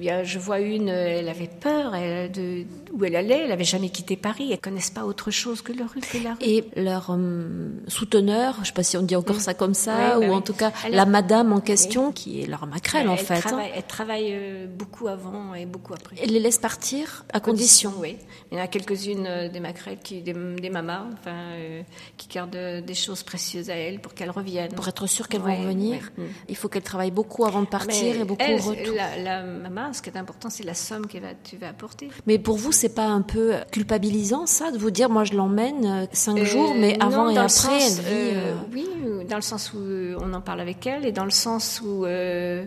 Je 0.00 0.38
vois 0.38 0.60
une, 0.60 0.88
euh, 0.88 1.18
elle 1.18 1.28
avait 1.28 1.48
peur 1.48 1.94
elle, 1.94 2.30
de 2.32 2.64
où 2.92 3.04
elle 3.04 3.16
allait, 3.16 3.40
elle 3.42 3.48
n'avait 3.50 3.64
jamais 3.64 3.90
quitté 3.90 4.16
Paris, 4.16 4.48
elle 4.52 4.60
connaissent 4.60 4.90
pas 4.90 5.04
autre 5.04 5.30
chose 5.30 5.60
que, 5.60 5.72
le 5.72 5.84
rue, 5.84 6.00
que 6.00 6.18
la 6.22 6.30
rue. 6.30 6.38
Et 6.40 6.64
leur 6.76 7.10
hum, 7.10 7.80
souteneur, 7.86 8.54
je 8.56 8.60
ne 8.60 8.64
sais 8.66 8.72
pas 8.72 8.82
si 8.82 8.96
on 8.96 9.02
dit 9.02 9.16
encore 9.16 9.40
ça 9.40 9.54
comme 9.54 9.74
ça, 9.74 10.18
Oui, 10.18 10.26
bah 10.26 10.30
ou 10.30 10.34
en 10.34 10.38
oui. 10.38 10.42
tout 10.44 10.54
cas 10.54 10.72
Elle- 10.86 10.92
la 10.94 11.04
madame 11.06 11.52
en 11.52 11.60
question, 11.60 12.12
qui 12.12 12.40
est 12.42 12.46
leur 12.46 12.66
maquerelle 12.66 13.08
en 13.08 13.12
elle 13.12 13.18
fait, 13.18 13.46
hein. 13.46 13.60
Elle 13.74 13.82
travaille 13.82 14.30
euh, 14.32 14.66
beaucoup 14.66 15.08
avant 15.08 15.54
et 15.54 15.66
beaucoup 15.66 15.92
après. 15.94 16.16
elle 16.22 16.30
les 16.30 16.40
laisse 16.40 16.58
partir 16.58 17.24
à 17.32 17.40
condition. 17.40 17.92
Oui. 17.98 18.16
Il 18.50 18.56
y 18.56 18.60
en 18.60 18.64
a 18.64 18.68
quelques-unes 18.68 19.26
euh, 19.26 19.48
des 19.48 19.60
maquerettes, 19.60 20.02
qui, 20.02 20.22
des, 20.22 20.32
des 20.32 20.70
mamas, 20.70 21.04
enfin, 21.12 21.36
euh, 21.56 21.82
qui 22.16 22.28
gardent 22.28 22.56
euh, 22.56 22.80
des 22.80 22.94
choses 22.94 23.22
précieuses 23.22 23.68
à 23.70 23.74
elles 23.74 24.00
pour 24.00 24.14
qu'elles 24.14 24.30
reviennent. 24.30 24.72
Pour 24.72 24.88
être 24.88 25.06
sûr 25.06 25.28
qu'elles 25.28 25.42
Ouais, 25.42 25.56
vont 25.56 25.62
revenir, 25.64 26.10
ouais. 26.18 26.24
Mm. 26.24 26.28
il 26.48 26.56
faut 26.56 26.68
qu'elles 26.68 26.82
travaillent 26.82 27.10
beaucoup 27.10 27.44
avant 27.44 27.60
de 27.62 27.66
partir 27.66 28.14
Mais 28.14 28.20
et 28.20 28.24
beaucoup 28.24 28.42
elle, 28.44 28.58
au 28.60 28.62
retour. 28.62 28.94
La, 28.94 29.16
la 29.18 29.42
maman, 29.42 29.87
ce 29.92 30.02
qui 30.02 30.10
est 30.10 30.16
important, 30.16 30.50
c'est 30.50 30.64
la 30.64 30.74
somme 30.74 31.06
que 31.06 31.18
tu 31.44 31.56
vas 31.56 31.68
apporter. 31.68 32.08
Mais 32.26 32.38
pour 32.38 32.56
vous, 32.56 32.72
c'est 32.72 32.94
pas 32.94 33.06
un 33.06 33.22
peu 33.22 33.54
culpabilisant 33.72 34.46
ça 34.46 34.70
de 34.70 34.78
vous 34.78 34.90
dire, 34.90 35.08
moi 35.10 35.24
je 35.24 35.34
l'emmène 35.34 35.84
euh, 35.86 36.06
cinq 36.12 36.38
Euh, 36.38 36.44
jours, 36.44 36.74
mais 36.76 36.96
non, 36.98 37.06
avant 37.06 37.30
et 37.30 37.36
après, 37.38 37.48
sens, 37.48 37.98
elle 37.98 38.04
vit. 38.04 38.30
euh, 38.34 38.54
Oui, 38.72 38.86
dans 39.28 39.36
le 39.36 39.42
sens 39.42 39.72
où 39.74 39.78
on 40.20 40.32
en 40.34 40.40
parle 40.40 40.60
avec 40.60 40.86
elle 40.86 41.04
et 41.06 41.12
dans 41.12 41.24
le 41.24 41.30
sens 41.30 41.80
où 41.84 42.04
euh, 42.04 42.64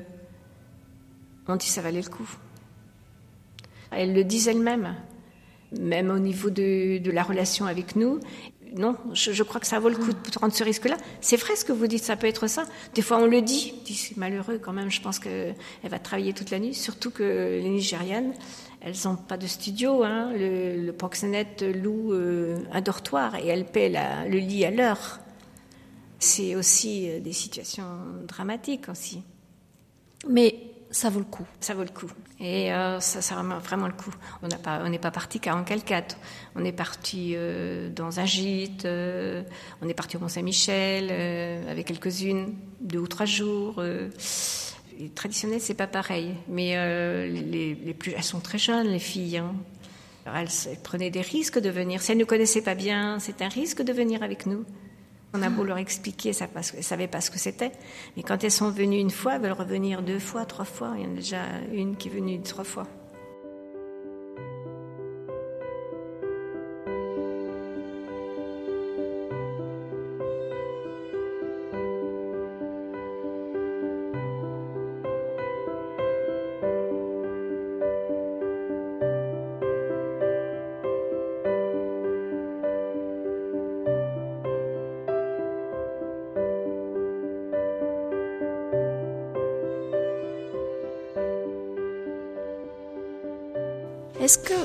on 1.47 1.55
dit 1.55 1.67
ça 1.67 1.82
valait 1.82 2.01
le 2.01 2.09
coup. 2.09 2.30
Elle 3.91 4.13
le 4.13 4.24
disent 4.24 4.47
elle-même, 4.47 4.95
même 5.80 6.09
au 6.11 6.19
niveau 6.19 6.49
de, 6.49 6.97
de 6.99 7.11
la 7.11 7.24
relation 7.24 7.65
avec 7.65 7.95
nous. 7.95 8.19
Non, 8.74 8.95
je, 9.13 9.34
je 9.34 9.43
crois 9.43 9.59
que 9.59 9.67
ça 9.67 9.80
vaut 9.80 9.89
le 9.89 9.97
coup 9.97 10.13
de 10.13 10.32
prendre 10.32 10.53
ce 10.53 10.63
risque-là. 10.63 10.95
C'est 11.19 11.36
vrai 11.36 11.55
ce 11.57 11.65
que 11.65 11.74
vous 11.74 11.88
dites, 11.88 12.03
ça 12.03 12.15
peut 12.15 12.28
être 12.28 12.47
ça. 12.47 12.63
Des 12.93 13.01
fois, 13.01 13.17
on 13.17 13.26
le 13.26 13.41
dit. 13.41 13.74
C'est 13.93 14.15
malheureux 14.15 14.59
quand 14.59 14.72
même. 14.72 14.89
Je 14.89 15.01
pense 15.01 15.19
qu'elle 15.19 15.55
va 15.84 15.99
travailler 15.99 16.32
toute 16.34 16.51
la 16.51 16.59
nuit. 16.59 16.74
Surtout 16.74 17.11
que 17.11 17.59
les 17.61 17.69
Nigérianes, 17.69 18.34
elles 18.80 18.95
n'ont 19.03 19.17
pas 19.17 19.36
de 19.38 19.45
studio. 19.45 20.03
Hein. 20.03 20.32
Le, 20.34 20.86
le 20.86 20.93
proxénète 20.93 21.63
loue 21.63 22.13
euh, 22.13 22.59
un 22.72 22.80
dortoir 22.80 23.36
et 23.36 23.47
elle 23.47 23.65
paie 23.65 23.89
la- 23.89 24.26
le 24.26 24.38
lit 24.38 24.63
à 24.63 24.72
l'heure. 24.72 25.19
C'est 26.19 26.55
aussi 26.55 27.09
euh, 27.09 27.19
des 27.19 27.34
situations 27.34 27.84
dramatiques 28.26 28.88
aussi. 28.88 29.22
Mais 30.30 30.55
ça 30.92 31.10
vaut 31.10 31.20
le 31.20 31.26
coup. 31.26 31.46
Ça 31.60 31.74
vaut 31.74 31.84
le 31.84 31.89
coup. 31.89 32.10
Et 32.39 32.72
euh, 32.74 33.00
ça, 33.00 33.22
ça 33.22 33.36
vraiment, 33.36 33.60
vraiment 33.60 33.88
le 33.88 33.94
coup. 33.94 34.14
On 34.44 34.89
n'est 34.89 35.00
pas 35.00 35.12
parti 35.12 35.39
qu'à 35.39 35.56
Encalcate. 35.56 36.18
On 36.56 36.64
est 36.66 36.72
parti 36.72 37.34
euh, 37.36 37.89
dans 37.89 38.20
un 38.20 38.26
gîte. 38.26 38.86
euh, 38.86 39.42
on 39.82 39.89
est 39.89 39.94
parti 39.94 40.18
au 40.18 40.20
Mont 40.20 40.28
Saint-Michel 40.28 41.08
euh, 41.12 41.72
avec 41.72 41.88
quelques-unes, 41.88 42.54
deux 42.82 43.00
ou 43.00 43.08
trois 43.08 43.26
jours. 43.26 43.82
les 45.00 45.10
traditionnelles, 45.10 45.62
c'est 45.62 45.74
pas 45.74 45.88
pareil. 45.88 46.36
Mais 46.48 46.70
elles 46.70 48.24
sont 48.24 48.39
très 48.39 48.58
jeunes, 48.58 48.88
les 48.88 49.00
filles. 49.00 49.38
hein. 49.38 49.56
Elles, 50.26 50.48
elles 50.70 50.78
prenaient 50.82 51.10
des 51.10 51.22
risques 51.22 51.60
de 51.60 51.70
venir. 51.70 52.02
Si 52.02 52.12
elles 52.12 52.18
ne 52.18 52.26
connaissaient 52.26 52.62
pas 52.62 52.76
bien, 52.76 53.18
c'est 53.20 53.42
un 53.42 53.48
risque 53.50 53.82
de 53.82 53.92
venir 53.92 54.22
avec 54.22 54.46
nous. 54.46 54.66
On 55.34 55.41
a 55.41 55.49
beau 55.49 55.63
leur 55.63 55.77
expliquer, 55.77 56.34
ça 56.34 56.47
ne 56.53 56.82
savaient 56.82 57.07
pas 57.07 57.21
ce 57.21 57.32
que 57.32 57.39
c'était. 57.39 57.71
Mais 58.17 58.23
quand 58.23 58.43
elles 58.43 58.51
sont 58.51 58.69
venues 58.69 58.99
une 58.99 59.11
fois, 59.11 59.36
elles 59.36 59.41
veulent 59.41 59.51
revenir 59.53 60.01
deux 60.01 60.19
fois, 60.19 60.45
trois 60.45 60.65
fois. 60.65 60.93
Il 60.97 61.03
y 61.03 61.07
en 61.07 61.11
a 61.11 61.15
déjà 61.15 61.43
une 61.71 61.95
qui 61.95 62.09
est 62.09 62.11
venue 62.11 62.41
trois 62.41 62.65
fois. 62.65 62.88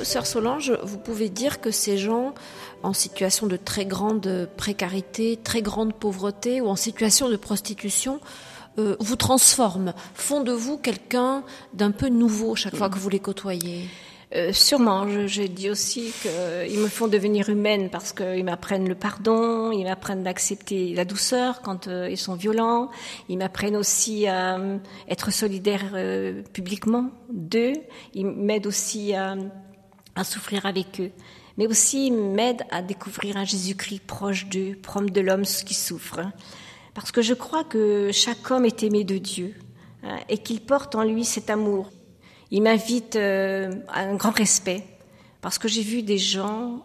Sœur 0.06 0.26
Solange, 0.26 0.72
vous 0.82 0.98
pouvez 0.98 1.28
dire 1.28 1.60
que 1.60 1.70
ces 1.70 1.98
gens 1.98 2.32
en 2.82 2.92
situation 2.92 3.46
de 3.46 3.56
très 3.56 3.84
grande 3.84 4.48
précarité, 4.56 5.38
très 5.42 5.62
grande 5.62 5.94
pauvreté 5.94 6.60
ou 6.60 6.68
en 6.68 6.76
situation 6.76 7.28
de 7.28 7.36
prostitution 7.36 8.20
euh, 8.78 8.94
vous 9.00 9.16
transforment, 9.16 9.94
font 10.14 10.42
de 10.42 10.52
vous 10.52 10.76
quelqu'un 10.76 11.42
d'un 11.72 11.90
peu 11.90 12.08
nouveau 12.08 12.54
chaque 12.54 12.76
fois 12.76 12.90
que 12.90 12.98
vous 12.98 13.08
les 13.08 13.20
côtoyez? 13.20 13.88
Euh, 14.34 14.52
sûrement, 14.52 15.08
je, 15.08 15.42
dis 15.44 15.70
aussi 15.70 16.12
qu'ils 16.20 16.78
me 16.78 16.88
font 16.88 17.08
devenir 17.08 17.48
humaine 17.48 17.88
parce 17.90 18.12
qu'ils 18.12 18.44
m'apprennent 18.44 18.88
le 18.88 18.94
pardon, 18.94 19.72
ils 19.72 19.84
m'apprennent 19.84 20.24
d'accepter 20.24 20.94
la 20.94 21.04
douceur 21.04 21.62
quand 21.62 21.88
euh, 21.88 22.08
ils 22.10 22.18
sont 22.18 22.34
violents, 22.34 22.90
ils 23.28 23.38
m'apprennent 23.38 23.76
aussi 23.76 24.26
à 24.26 24.58
être 25.08 25.32
solidaire 25.32 25.94
publiquement 26.52 27.10
d'eux, 27.30 27.72
ils 28.14 28.26
m'aident 28.26 28.66
aussi 28.66 29.14
à, 29.14 29.36
à, 30.16 30.24
souffrir 30.24 30.66
avec 30.66 31.00
eux, 31.00 31.12
mais 31.56 31.66
aussi 31.66 32.08
ils 32.08 32.12
m'aident 32.12 32.64
à 32.70 32.82
découvrir 32.82 33.36
un 33.36 33.44
Jésus-Christ 33.44 34.00
proche 34.06 34.46
d'eux, 34.46 34.76
proche 34.82 35.12
de 35.12 35.20
l'homme 35.20 35.44
qui 35.44 35.74
souffre. 35.74 36.20
Parce 36.94 37.12
que 37.12 37.22
je 37.22 37.34
crois 37.34 37.64
que 37.64 38.10
chaque 38.12 38.50
homme 38.50 38.64
est 38.64 38.82
aimé 38.82 39.04
de 39.04 39.18
Dieu 39.18 39.54
hein, 40.02 40.18
et 40.28 40.38
qu'il 40.38 40.60
porte 40.60 40.94
en 40.94 41.02
lui 41.02 41.24
cet 41.24 41.50
amour 41.50 41.90
il 42.50 42.62
m'invite 42.62 43.16
euh, 43.16 43.72
à 43.88 44.02
un 44.02 44.14
grand 44.14 44.34
respect 44.34 44.84
parce 45.40 45.58
que 45.58 45.68
j'ai 45.68 45.82
vu 45.82 46.02
des 46.02 46.18
gens, 46.18 46.84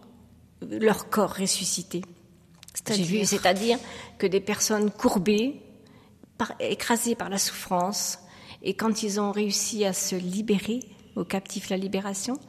leur 0.61 1.09
corps 1.09 1.35
ressuscité. 1.35 2.01
C'est-à-dire 2.73 3.77
que 4.17 4.27
des 4.27 4.39
personnes 4.39 4.91
courbées, 4.91 5.61
écrasées 6.59 7.15
par 7.15 7.29
la 7.29 7.37
souffrance, 7.37 8.19
et 8.63 8.73
quand 8.73 9.03
ils 9.03 9.19
ont 9.19 9.31
réussi 9.31 9.85
à 9.85 9.93
se 9.93 10.15
libérer, 10.15 10.79
au 11.15 11.23
captif 11.23 11.69
la 11.69 11.77
libération, 11.77 12.39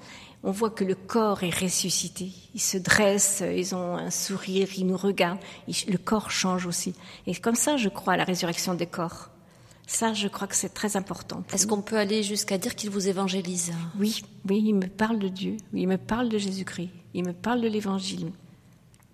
on 0.45 0.51
voit 0.51 0.70
que 0.70 0.84
le 0.84 0.95
corps 0.95 1.43
est 1.45 1.57
ressuscité. 1.57 2.30
Ils 2.55 2.61
se 2.61 2.76
dressent, 2.76 3.43
ils 3.47 3.74
ont 3.74 3.97
un 3.97 4.11
sourire, 4.11 4.68
ils 4.76 4.86
nous 4.86 4.97
regardent. 4.97 5.38
Le 5.66 5.99
corps 5.99 6.30
change 6.30 6.66
aussi. 6.66 6.95
Et 7.26 7.34
comme 7.34 7.55
ça, 7.55 7.76
je 7.76 7.88
crois 7.88 8.14
à 8.14 8.16
la 8.16 8.24
résurrection 8.24 8.74
des 8.74 8.86
corps. 8.86 9.30
Ça, 9.86 10.14
je 10.14 10.28
crois 10.28 10.47
que 10.47 10.57
c'est 10.57 10.72
très 10.72 10.97
important. 10.97 11.43
Est-ce 11.53 11.66
qu'on 11.66 11.82
peut 11.82 11.99
aller 11.99 12.22
jusqu'à 12.22 12.57
dire 12.57 12.74
qu'il 12.74 12.90
vous 12.90 13.09
évangélise? 13.09 13.72
Oui, 13.99 14.22
oui, 14.49 14.62
il 14.66 14.74
me 14.74 14.86
parle 14.86 15.18
de 15.18 15.28
Dieu, 15.28 15.57
il 15.74 15.86
me 15.86 15.99
parle 15.99 16.28
de 16.28 16.38
Jésus-Christ, 16.38 16.90
il 17.14 17.24
me 17.24 17.32
parle 17.32 17.61
de 17.61 17.68
l'Évangile. 17.68 18.32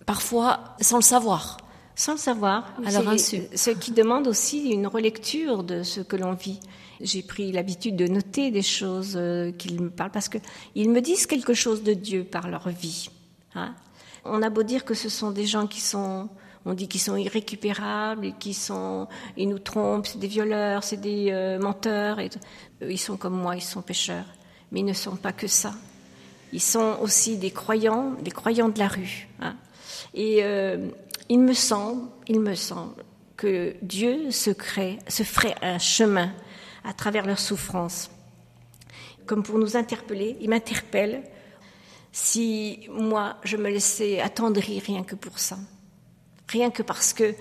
Parfois, 0.07 0.77
sans 0.81 0.97
le 0.97 1.03
savoir. 1.03 1.59
Sans 1.95 2.13
le 2.13 2.19
savoir. 2.19 2.73
Alors, 2.87 3.03
ce 3.19 3.71
qui 3.71 3.91
demande 3.91 4.29
aussi 4.29 4.71
une 4.71 4.87
relecture 4.87 5.65
de 5.65 5.83
ce 5.83 6.01
que 6.01 6.17
l'on 6.17 6.35
vit. 6.35 6.61
J'ai 7.01 7.23
pris 7.23 7.53
l'habitude 7.53 7.97
de 7.97 8.07
noter 8.09 8.51
des 8.51 8.63
choses 8.63 9.15
euh, 9.17 9.53
qu'ils 9.53 9.81
me 9.81 9.91
parlent 9.91 10.11
parce 10.11 10.29
qu'ils 10.29 10.91
me 10.91 11.01
disent 11.01 11.27
quelque 11.27 11.55
chose 11.55 11.83
de 11.83 11.95
Dieu 11.95 12.25
par 12.25 12.49
leur 12.49 12.69
vie. 12.69 13.11
Hein. 13.55 13.75
On 14.25 14.43
a 14.43 14.51
beau 14.51 14.63
dire 14.63 14.85
que 14.85 14.95
ce 14.95 15.09
sont 15.09 15.31
des 15.31 15.47
gens 15.47 15.67
qui 15.67 15.81
sont 15.81 16.29
on 16.65 16.75
dit 16.75 16.87
qu'ils 16.87 17.01
sont 17.01 17.17
irrécupérables 17.17 18.35
qu'ils 18.39 18.55
sont, 18.55 19.09
ils 19.37 19.49
nous 19.49 19.59
trompent, 19.59 20.07
c'est 20.07 20.19
des 20.19 20.27
violeurs, 20.27 20.85
c'est 20.85 21.01
des 21.01 21.31
euh, 21.31 21.59
menteurs. 21.59 22.21
Et, 22.21 22.29
ils 22.83 22.99
sont 22.99 23.17
comme 23.17 23.41
moi, 23.41 23.57
ils 23.57 23.63
sont 23.63 23.81
pécheurs. 23.81 24.27
Mais 24.71 24.81
ils 24.81 24.85
ne 24.85 24.93
sont 24.93 25.17
pas 25.17 25.33
que 25.33 25.47
ça. 25.47 25.73
Ils 26.53 26.61
sont 26.61 26.99
aussi 27.01 27.39
des 27.39 27.51
croyants, 27.51 28.13
des 28.23 28.31
croyants 28.31 28.69
de 28.69 28.79
la 28.79 28.89
rue. 28.89 29.29
Hein. 29.41 29.57
Et 30.13 30.41
euh, 30.43 30.89
il 31.29 31.41
me 31.41 31.55
semble, 31.55 32.09
il 32.27 32.41
me 32.41 32.55
semble 32.55 33.03
que 33.37 33.75
Dieu 33.81 34.31
se 34.31 34.51
crée, 34.51 34.99
se 35.09 35.23
ferait 35.23 35.55
un 35.63 35.79
chemin 35.79 36.33
à 36.89 36.93
travers 36.93 37.27
leurs 37.27 37.39
souffrances. 37.39 38.11
Comme 39.27 39.43
pour 39.43 39.59
nous 39.59 39.77
interpeller, 39.77 40.37
il 40.41 40.49
m'interpelle 40.49 41.23
si 42.11 42.89
moi 42.91 43.37
je 43.45 43.57
me 43.57 43.69
laissais 43.69 44.21
attendrir 44.21 44.83
rien 44.83 45.05
que 45.05 45.15
pour 45.15 45.39
ça 45.39 45.59
rien 46.49 46.71
que 46.71 46.83
parce 46.83 47.13
que, 47.13 47.35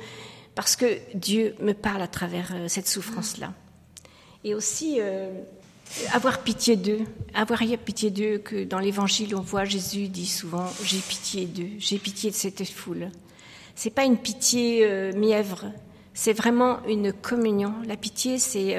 parce 0.56 0.76
que 0.76 1.00
Dieu 1.14 1.56
me 1.60 1.74
parle 1.74 2.02
à 2.02 2.08
travers 2.08 2.52
euh, 2.54 2.68
cette 2.68 2.88
souffrance-là. 2.88 3.54
Et 4.44 4.54
aussi 4.54 4.98
euh, 5.00 5.32
avoir 6.14 6.40
pitié 6.44 6.76
d'eux, 6.76 7.02
avoir 7.34 7.60
pitié 7.84 8.12
d'eux, 8.12 8.38
que 8.38 8.64
dans 8.64 8.80
l'Évangile 8.80 9.36
on 9.36 9.42
voit 9.42 9.66
Jésus 9.66 10.08
dit 10.08 10.28
souvent 10.28 10.68
j'ai 10.84 11.00
pitié 11.00 11.46
d'eux, 11.46 11.72
j'ai 11.80 11.98
pitié 11.98 12.30
de 12.30 12.36
cette 12.36 12.68
foule. 12.70 13.10
C'est 13.76 13.90
pas 13.90 14.06
une 14.06 14.18
pitié 14.18 14.86
euh, 14.86 15.14
mièvre, 15.14 15.72
c'est 16.14 16.34
vraiment 16.34 16.84
une 16.88 17.14
communion. 17.14 17.74
La 17.86 17.96
pitié, 17.96 18.40
c'est 18.40 18.76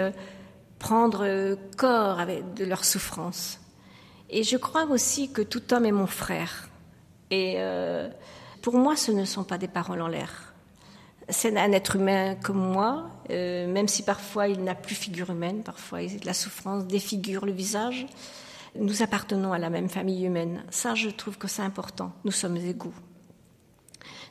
prendre 0.79 1.57
corps 1.77 2.21
avec 2.21 2.55
de 2.55 2.65
leur 2.65 2.85
souffrance. 2.85 3.61
Et 4.31 4.43
je 4.43 4.57
crois 4.57 4.85
aussi 4.85 5.33
que 5.33 5.43
tout 5.43 5.73
homme 5.73 5.87
est 5.87 5.93
mon 5.93 6.07
frère. 6.07 6.69
Et 7.31 7.59
pour 8.63 8.77
moi, 8.77 8.97
ce 8.97 9.13
ne 9.13 9.25
sont 9.25 9.45
pas 9.45 9.59
des 9.59 9.69
paroles 9.69 10.03
en 10.03 10.09
l'air. 10.09 10.53
C'est 11.29 11.57
un 11.57 11.73
être 11.73 11.97
humain 11.97 12.35
comme 12.37 12.73
moi, 12.73 13.11
euh, 13.31 13.71
même 13.71 13.89
si 13.89 14.03
parfois 14.03 14.49
il 14.49 14.65
n'a 14.65 14.75
plus 14.75 14.95
figure 14.95 15.31
humaine, 15.31 15.63
parfois 15.63 16.01
la 16.25 16.33
souffrance 16.33 16.87
défigure 16.87 17.45
le 17.45 17.53
visage. 17.53 18.07
Nous 18.79 19.03
appartenons 19.03 19.53
à 19.53 19.59
la 19.59 19.69
même 19.69 19.89
famille 19.89 20.25
humaine. 20.25 20.65
Ça, 20.71 20.95
je 20.95 21.11
trouve 21.11 21.37
que 21.37 21.49
c'est 21.49 21.63
important. 21.63 22.13
Nous 22.25 22.33
sommes 22.33 22.57
égaux. 22.57 22.95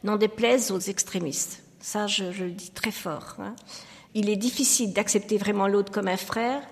N'en 0.03 0.17
déplaise 0.17 0.71
aux 0.71 0.79
extrémistes. 0.79 1.63
Ça, 1.79 2.07
je, 2.07 2.25
le 2.25 2.51
dis 2.51 2.71
très 2.71 2.91
fort. 2.91 3.35
Hein. 3.39 3.55
Il 4.17 4.31
est 4.31 4.35
difficile 4.35 4.93
d'accepter 4.93 5.37
vraiment 5.37 5.67
l'autre 5.67 5.91
comme 5.91 6.07
un 6.07 6.17
frère. 6.17 6.63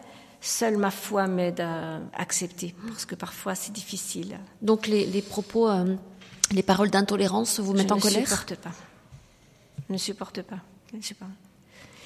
Seule 0.42 0.78
ma 0.78 0.90
foi 0.90 1.28
m'aide 1.28 1.62
à 1.62 2.00
accepter, 2.14 2.74
parce 2.88 3.06
que 3.06 3.14
parfois 3.14 3.54
c'est 3.54 3.72
difficile. 3.72 4.40
Donc 4.64 4.88
les, 4.88 5.22
propos 5.22 5.70
euh, 5.70 5.96
les 6.52 6.64
paroles 6.64 6.90
d'intolérance 6.90 7.60
vous 7.60 7.74
mettent 7.74 7.92
en 7.92 8.00
colère 8.00 8.26
Je 8.26 8.34
ne 8.34 8.38
supporte 8.38 8.56
pas. 8.56 8.72
Je 9.88 9.94
ne 9.94 9.98
supporte 10.00 10.42
pas. 10.42 10.60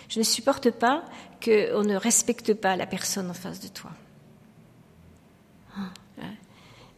Je 0.09 0.19
ne 0.19 0.23
supporte 0.25 0.71
pas 0.71 1.05
qu'on 1.41 1.83
ne 1.83 1.95
respecte 1.95 2.53
pas 2.53 2.75
la 2.75 2.85
personne 2.85 3.29
en 3.29 3.33
face 3.33 3.61
de 3.61 3.69
toi. 3.69 3.91
Ah. 5.77 5.79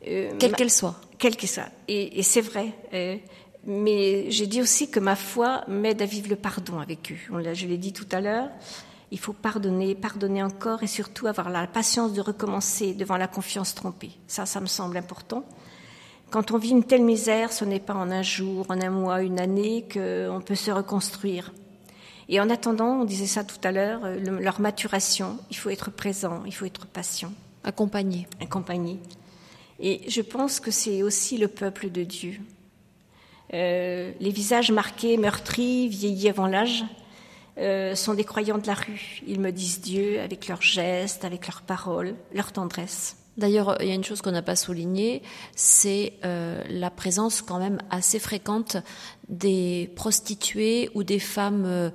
Euh, 0.08 0.32
quelle 0.40 0.56
qu'elle 0.56 0.72
soit. 0.72 1.00
Quelle 1.20 1.36
qu'elle 1.36 1.50
soit. 1.50 1.70
Et, 1.88 2.24
c'est 2.24 2.42
vrai. 2.42 2.74
Euh, 2.94 3.18
mais 3.66 4.32
j'ai 4.32 4.48
dit 4.48 4.62
aussi 4.62 4.90
que 4.90 5.00
ma 5.00 5.16
foi 5.16 5.64
m'aide 5.68 6.02
à 6.02 6.06
vivre 6.06 6.30
le 6.30 6.36
pardon 6.36 6.80
avec 6.80 7.12
eux. 7.12 7.54
je 7.54 7.68
l'ai 7.68 7.78
dit 7.78 7.94
tout 7.94 8.08
à 8.12 8.22
l'heure. 8.22 8.50
Il 9.12 9.20
faut 9.20 9.34
pardonner, 9.34 9.94
pardonner 9.94 10.42
encore 10.42 10.84
et 10.84 10.88
surtout 10.88 11.28
avoir 11.28 11.50
la 11.50 11.68
patience 11.68 12.14
de 12.14 12.22
recommencer 12.22 12.94
devant 12.94 13.18
la 13.18 13.28
confiance 13.28 13.76
trompée. 13.76 14.12
Ça, 14.26 14.46
ça 14.46 14.62
me 14.62 14.68
semble 14.68 14.98
important. 14.98 15.44
Quand 16.30 16.52
on 16.52 16.58
vit 16.58 16.70
une 16.70 16.86
telle 16.86 17.04
misère, 17.04 17.52
ce 17.52 17.66
n'est 17.66 17.82
pas 17.82 17.94
en 17.94 18.10
un 18.10 18.22
jour, 18.22 18.66
en 18.70 18.80
un 18.80 18.90
mois, 18.90 19.22
une 19.22 19.40
année 19.40 19.86
qu'on 19.92 20.42
peut 20.44 20.56
se 20.56 20.72
reconstruire. 20.72 21.52
Et 22.30 22.40
en 22.40 22.50
attendant, 22.50 23.02
on 23.02 23.04
disait 23.04 23.26
ça 23.26 23.44
tout 23.44 23.60
à 23.66 23.74
l'heure, 23.74 24.02
leur 24.18 24.62
maturation, 24.62 25.38
il 25.50 25.58
faut 25.58 25.70
être 25.70 25.92
présent, 25.92 26.44
il 26.46 26.54
faut 26.54 26.66
être 26.66 26.88
patient. 26.88 27.34
Accompagné. 27.66 28.28
Accompagné. 28.40 29.00
Et 29.82 30.10
je 30.10 30.22
pense 30.22 30.62
que 30.62 30.72
c'est 30.72 31.04
aussi 31.04 31.38
le 31.38 31.50
peuple 31.50 31.92
de 31.92 32.04
Dieu. 32.04 32.40
Euh, 33.54 34.12
les 34.20 34.32
visages 34.32 34.72
marqués, 34.72 35.18
meurtris, 35.18 35.88
vieillis 35.90 36.30
avant 36.30 36.48
l'âge, 36.48 36.84
euh, 37.58 37.96
sont 37.96 38.14
des 38.14 38.24
croyants 38.24 38.58
de 38.58 38.68
la 38.68 38.74
rue. 38.74 39.22
Ils 39.28 39.40
me 39.40 39.52
disent 39.52 39.82
Dieu 39.82 40.22
avec 40.22 40.48
leurs 40.48 40.62
gestes, 40.62 41.26
avec 41.26 41.48
leurs 41.48 41.62
paroles, 41.62 42.16
leur 42.34 42.52
tendresse. 42.52 43.18
D'ailleurs, 43.38 43.78
il 43.82 43.88
y 43.88 43.92
a 43.92 43.96
une 43.96 44.04
chose 44.04 44.22
qu'on 44.22 44.32
n'a 44.32 44.42
pas 44.42 44.58
soulignée, 44.58 45.22
c'est 45.56 46.14
euh, 46.26 46.62
la 46.70 46.90
présence 46.90 47.42
quand 47.42 47.60
même 47.60 47.78
assez 47.90 48.20
fréquente 48.20 48.76
des 49.30 49.90
prostituées 49.96 50.90
ou 50.96 51.04
des 51.04 51.18
femmes 51.20 51.64
euh, 51.66 51.90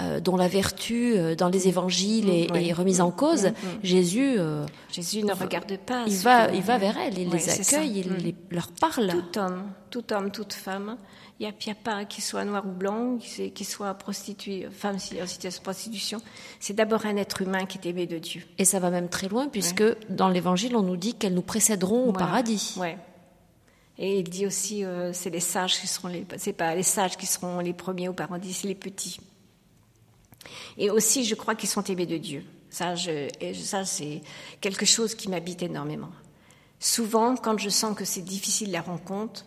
euh, 0.00 0.20
dont 0.20 0.36
la 0.36 0.46
vertu 0.46 1.14
euh, 1.16 1.34
dans 1.34 1.48
les 1.48 1.66
évangiles 1.66 2.28
est, 2.30 2.50
Oui. 2.52 2.68
est 2.68 2.72
remise 2.72 3.00
en 3.00 3.10
cause. 3.10 3.48
Jésus, 3.82 4.36
euh, 4.38 4.64
Jésus 4.92 5.24
ne 5.24 5.32
regarde 5.32 5.76
pas. 5.78 6.04
il 6.06 6.14
va, 6.18 6.52
il 6.52 6.62
va 6.62 6.78
vers 6.78 6.96
elles, 6.98 7.18
il 7.18 7.30
les 7.30 7.50
accueille, 7.50 7.98
il 7.98 8.12
Mm. 8.12 8.16
les- 8.18 8.34
leur 8.52 8.68
parle. 8.70 9.08
Tout 9.08 9.38
homme, 9.40 9.62
tout 9.90 10.12
homme, 10.12 10.30
toute 10.30 10.52
femme. 10.52 10.96
Il 11.38 11.42
n'y 11.46 11.52
a, 11.70 11.74
pas 11.74 12.06
qui 12.06 12.22
soit 12.22 12.46
noir 12.46 12.64
ou 12.66 12.70
blanc, 12.70 13.18
qui, 13.18 13.64
soit- 13.64 13.92
prostituée, 13.94 14.68
femme 14.70 14.96
en 14.96 15.26
situation 15.26 15.58
de 15.60 15.62
prostitution. 15.64 16.22
C'est 16.60 16.72
d'abord 16.72 17.04
un 17.04 17.16
être 17.18 17.42
humain 17.42 17.66
qui 17.66 17.76
est 17.76 17.86
aimé 17.90 18.06
de 18.06 18.18
Dieu. 18.18 18.42
Et 18.56 18.64
ça 18.64 18.78
va 18.78 18.88
même 18.90 19.10
très 19.10 19.28
loin, 19.28 19.48
puisque 19.48 19.84
dans 20.08 20.28
l'évangile, 20.30 20.74
on 20.76 20.82
nous 20.82 20.96
dit 20.96 21.12
qu'elles 21.14 21.34
nous 21.34 21.42
précéderont 21.42 22.04
au 22.08 22.12
Voilà. 22.12 22.18
paradis. 22.26 22.74
Ouais. 22.78 22.96
Et 23.98 24.18
il 24.20 24.28
dit 24.30 24.46
aussi, 24.46 24.82
euh, 24.84 25.12
c'est 25.12 25.28
les 25.28 25.40
sages 25.40 25.78
qui 25.78 25.86
seront 25.86 26.08
les, 26.08 26.26
c'est 26.38 26.52
pas 26.54 26.74
les 26.74 26.82
sages 26.82 27.16
qui 27.18 27.26
seront 27.26 27.60
les 27.60 27.72
premiers 27.74 28.08
au 28.08 28.12
paradis, 28.14 28.54
c'est 28.54 28.68
les 28.68 28.74
petits. 28.74 29.20
Et 30.78 30.90
aussi, 30.90 31.24
je 31.24 31.34
crois 31.34 31.54
qu'ils 31.54 31.68
sont 31.68 31.82
aimés 31.84 32.06
de 32.06 32.16
Dieu. 32.16 32.44
Ça, 32.70 32.94
je, 32.94 33.28
ça, 33.62 33.84
c'est 33.84 34.22
quelque 34.60 34.84
chose 34.86 35.14
qui 35.14 35.28
m'habite 35.28 35.62
énormément. 35.62 36.10
Souvent, 36.78 37.36
quand 37.36 37.58
je 37.58 37.68
sens 37.70 37.96
que 37.96 38.04
c'est 38.04 38.22
difficile 38.22 38.70
la 38.70 38.82
rencontre, 38.82 39.44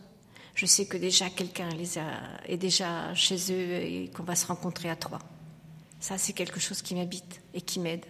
je 0.59 0.65
sais 0.65 0.85
que 0.85 0.97
déjà 0.97 1.29
quelqu'un 1.29 1.69
les 1.69 1.97
a, 1.97 2.03
est 2.45 2.57
déjà 2.57 3.13
chez 3.15 3.37
eux 3.53 3.71
et 3.81 4.11
qu'on 4.13 4.23
va 4.23 4.35
se 4.35 4.45
rencontrer 4.45 4.89
à 4.89 4.97
trois. 4.97 5.19
Ça, 6.01 6.17
c'est 6.17 6.33
quelque 6.33 6.59
chose 6.59 6.81
qui 6.81 6.95
m'habite 6.95 7.39
et 7.53 7.61
qui 7.61 7.79
m'aide. 7.79 8.05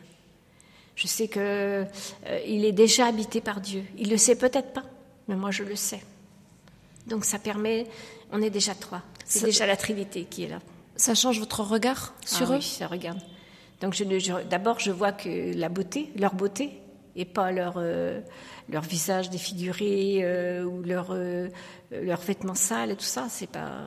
Je 0.95 1.05
sais 1.05 1.27
que 1.27 1.39
euh, 1.39 1.85
est 2.25 2.71
déjà 2.71 3.05
habité 3.05 3.39
par 3.39 3.61
Dieu. 3.61 3.83
Il 3.99 4.09
le 4.09 4.17
sait 4.17 4.35
peut-être 4.35 4.73
pas, 4.73 4.83
mais 5.27 5.35
moi 5.35 5.51
je 5.51 5.61
le 5.63 5.75
sais. 5.75 6.03
Donc 7.05 7.23
ça 7.23 7.37
permet, 7.37 7.85
on 8.31 8.41
est 8.41 8.49
déjà 8.49 8.73
trois. 8.73 9.03
C'est 9.25 9.45
déjà 9.45 9.67
la 9.67 9.77
Trinité 9.77 10.25
qui 10.25 10.45
est 10.45 10.47
là. 10.47 10.59
Ça 10.95 11.13
change 11.13 11.37
votre 11.39 11.61
regard 11.61 12.15
sur 12.25 12.47
Ah 12.51 12.55
eux? 12.55 12.57
oui, 12.57 12.63
ça 12.63 12.87
regarde. 12.87 13.19
Donc 13.79 13.95
d'abord 14.49 14.79
je 14.79 14.89
vois 14.89 15.11
que 15.11 15.55
la 15.55 15.69
beauté, 15.69 16.09
leur 16.15 16.33
beauté, 16.33 16.71
et 17.19 17.25
pas 17.25 17.51
leur 17.51 17.75
euh, 17.77 18.21
leur 18.69 18.81
visage 18.83 19.29
défiguré 19.29 20.19
euh, 20.23 20.63
ou 20.63 20.81
leur 20.81 21.07
euh, 21.11 21.49
leurs 21.91 22.21
vêtements 22.21 22.55
sales 22.55 22.91
et 22.91 22.95
tout 22.95 23.03
ça, 23.03 23.27
c'est 23.29 23.47
pas. 23.49 23.81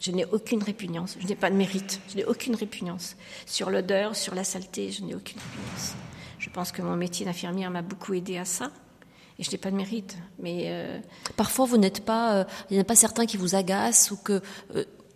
Je 0.00 0.10
n'ai 0.10 0.24
aucune 0.26 0.62
répugnance. 0.62 1.16
Je 1.20 1.26
n'ai 1.28 1.36
pas 1.36 1.48
de 1.50 1.54
mérite. 1.54 2.00
Je 2.10 2.16
n'ai 2.16 2.24
aucune 2.24 2.56
répugnance 2.56 3.16
sur 3.46 3.70
l'odeur, 3.70 4.16
sur 4.16 4.34
la 4.34 4.42
saleté. 4.44 4.90
Je 4.90 5.02
n'ai 5.04 5.14
aucune 5.14 5.38
répugnance. 5.38 5.94
Je 6.40 6.50
pense 6.50 6.72
que 6.72 6.82
mon 6.82 6.96
métier 6.96 7.24
d'infirmière 7.24 7.70
m'a 7.70 7.82
beaucoup 7.82 8.12
aidé 8.14 8.36
à 8.36 8.44
ça. 8.44 8.72
Et 9.38 9.44
je 9.44 9.50
n'ai 9.52 9.58
pas 9.58 9.70
de 9.70 9.76
mérite. 9.76 10.18
Mais 10.40 10.64
euh, 10.66 10.98
Parfois, 11.36 11.66
vous 11.66 11.76
n'êtes 11.78 12.04
pas, 12.04 12.46
il 12.68 12.74
n'y 12.74 12.78
en 12.80 12.82
a 12.82 12.84
pas 12.84 12.96
certains 12.96 13.26
qui 13.26 13.36
vous 13.36 13.54
agacent 13.54 14.10
ou 14.10 14.16
que 14.16 14.42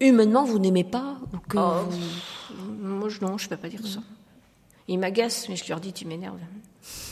humainement 0.01 0.45
vous 0.45 0.59
n'aimez 0.61 0.85
pas 0.85 1.19
ou 1.35 1.39
que 1.49 1.59
Oh, 1.59 1.83
vous, 1.91 2.73
moi, 2.73 3.09
je- 3.09 3.21
non, 3.23 3.37
je 3.39 3.47
ne 3.47 3.51
peux 3.51 3.57
pas 3.57 3.69
dire 3.69 3.85
ça. 3.85 4.01
Ils 4.89 4.99
m'agacent, 5.01 5.49
mais 5.49 5.57
je 5.57 5.69
leur 5.69 5.81
dis 5.81 5.93
tu 5.93 6.07
m'énerves. 6.07 6.39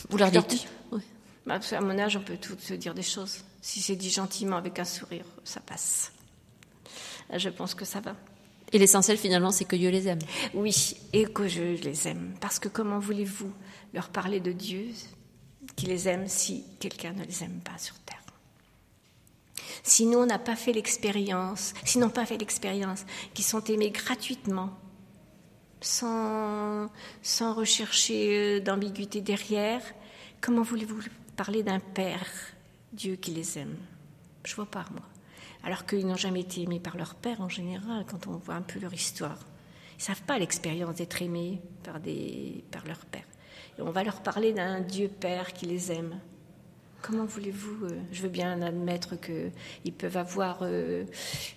Vous 0.09 0.17
leur 0.17 0.31
dites. 0.31 0.67
Oui. 0.91 1.01
Bah, 1.45 1.59
À 1.71 1.81
mon 1.81 1.97
âge, 1.97 2.17
on 2.17 2.21
peut 2.21 2.37
tout 2.37 2.55
se 2.59 2.73
dire 2.73 2.93
des 2.93 3.03
choses. 3.03 3.39
Si 3.61 3.81
c'est 3.81 3.95
dit 3.95 4.09
gentiment 4.09 4.57
avec 4.57 4.79
un 4.79 4.85
sourire, 4.85 5.25
ça 5.43 5.59
passe. 5.59 6.11
Je 7.33 7.49
pense 7.49 7.73
que 7.73 7.85
ça 7.85 7.99
va. 7.99 8.15
Et 8.71 8.77
l'essentiel 8.77 9.17
finalement, 9.17 9.51
c'est 9.51 9.65
que 9.65 9.75
Dieu 9.75 9.89
les 9.89 10.07
aime. 10.07 10.19
Oui, 10.53 10.95
et 11.13 11.25
que 11.25 11.47
je 11.47 11.61
les 11.61 12.07
aime. 12.07 12.35
Parce 12.41 12.59
que 12.59 12.67
comment 12.67 12.99
voulez-vous 12.99 13.51
leur 13.93 14.09
parler 14.09 14.39
de 14.39 14.51
Dieu 14.51 14.87
qui 15.75 15.85
les 15.85 16.07
aime 16.07 16.27
si 16.27 16.63
quelqu'un 16.79 17.13
ne 17.13 17.23
les 17.23 17.43
aime 17.43 17.61
pas 17.63 17.77
sur 17.77 17.97
terre? 17.99 18.21
Si 19.83 20.05
nous, 20.05 20.17
on 20.17 20.25
n'a 20.25 20.39
pas 20.39 20.55
fait 20.55 20.73
l'expérience, 20.73 21.73
s'ils 21.83 22.01
n'ont 22.01 22.09
pas 22.09 22.25
fait 22.25 22.37
l'expérience, 22.37 23.05
qui 23.33 23.43
sont 23.43 23.63
aimés 23.65 23.91
gratuitement, 23.91 24.71
sans, 25.81 26.89
rechercher 27.53 28.57
euh, 28.57 28.59
d'ambiguïté 28.59 29.21
derrière, 29.21 29.81
comment 30.41 30.61
voulez-vous 30.61 30.99
parler 31.35 31.63
d'un 31.63 31.79
Père, 31.79 32.27
Dieu 32.93 33.15
qui 33.15 33.31
les 33.31 33.59
aime? 33.59 33.75
Je 34.43 34.55
vois 34.55 34.65
pas, 34.65 34.85
moi. 34.91 35.03
Alors 35.63 35.85
qu'ils 35.85 36.05
n'ont 36.05 36.15
jamais 36.15 36.41
été 36.41 36.61
aimés 36.61 36.79
par 36.79 36.97
leur 36.97 37.15
Père 37.15 37.41
en 37.41 37.49
général, 37.49 38.05
quand 38.09 38.27
on 38.27 38.37
voit 38.37 38.55
un 38.55 38.61
peu 38.61 38.79
leur 38.79 38.93
histoire. 38.93 39.39
Ils 39.97 40.03
savent 40.03 40.21
pas 40.23 40.37
l'expérience 40.37 40.95
d'être 40.95 41.21
aimés 41.21 41.61
par, 41.83 41.99
des, 41.99 42.63
par 42.71 42.85
leur 42.85 43.05
Père. 43.05 43.25
Et 43.77 43.81
on 43.81 43.91
va 43.91 44.03
leur 44.03 44.21
parler 44.21 44.53
d'un 44.53 44.81
Dieu 44.81 45.07
Père 45.07 45.53
qui 45.53 45.65
les 45.65 45.91
aime. 45.91 46.19
Comment 47.07 47.25
voulez-vous 47.25 47.85
euh, 47.85 47.89
Je 48.11 48.23
veux 48.23 48.29
bien 48.29 48.59
admettre 48.63 49.13
qu'ils 49.19 49.93
peuvent 49.93 50.17
avoir 50.17 50.59
euh, 50.63 51.03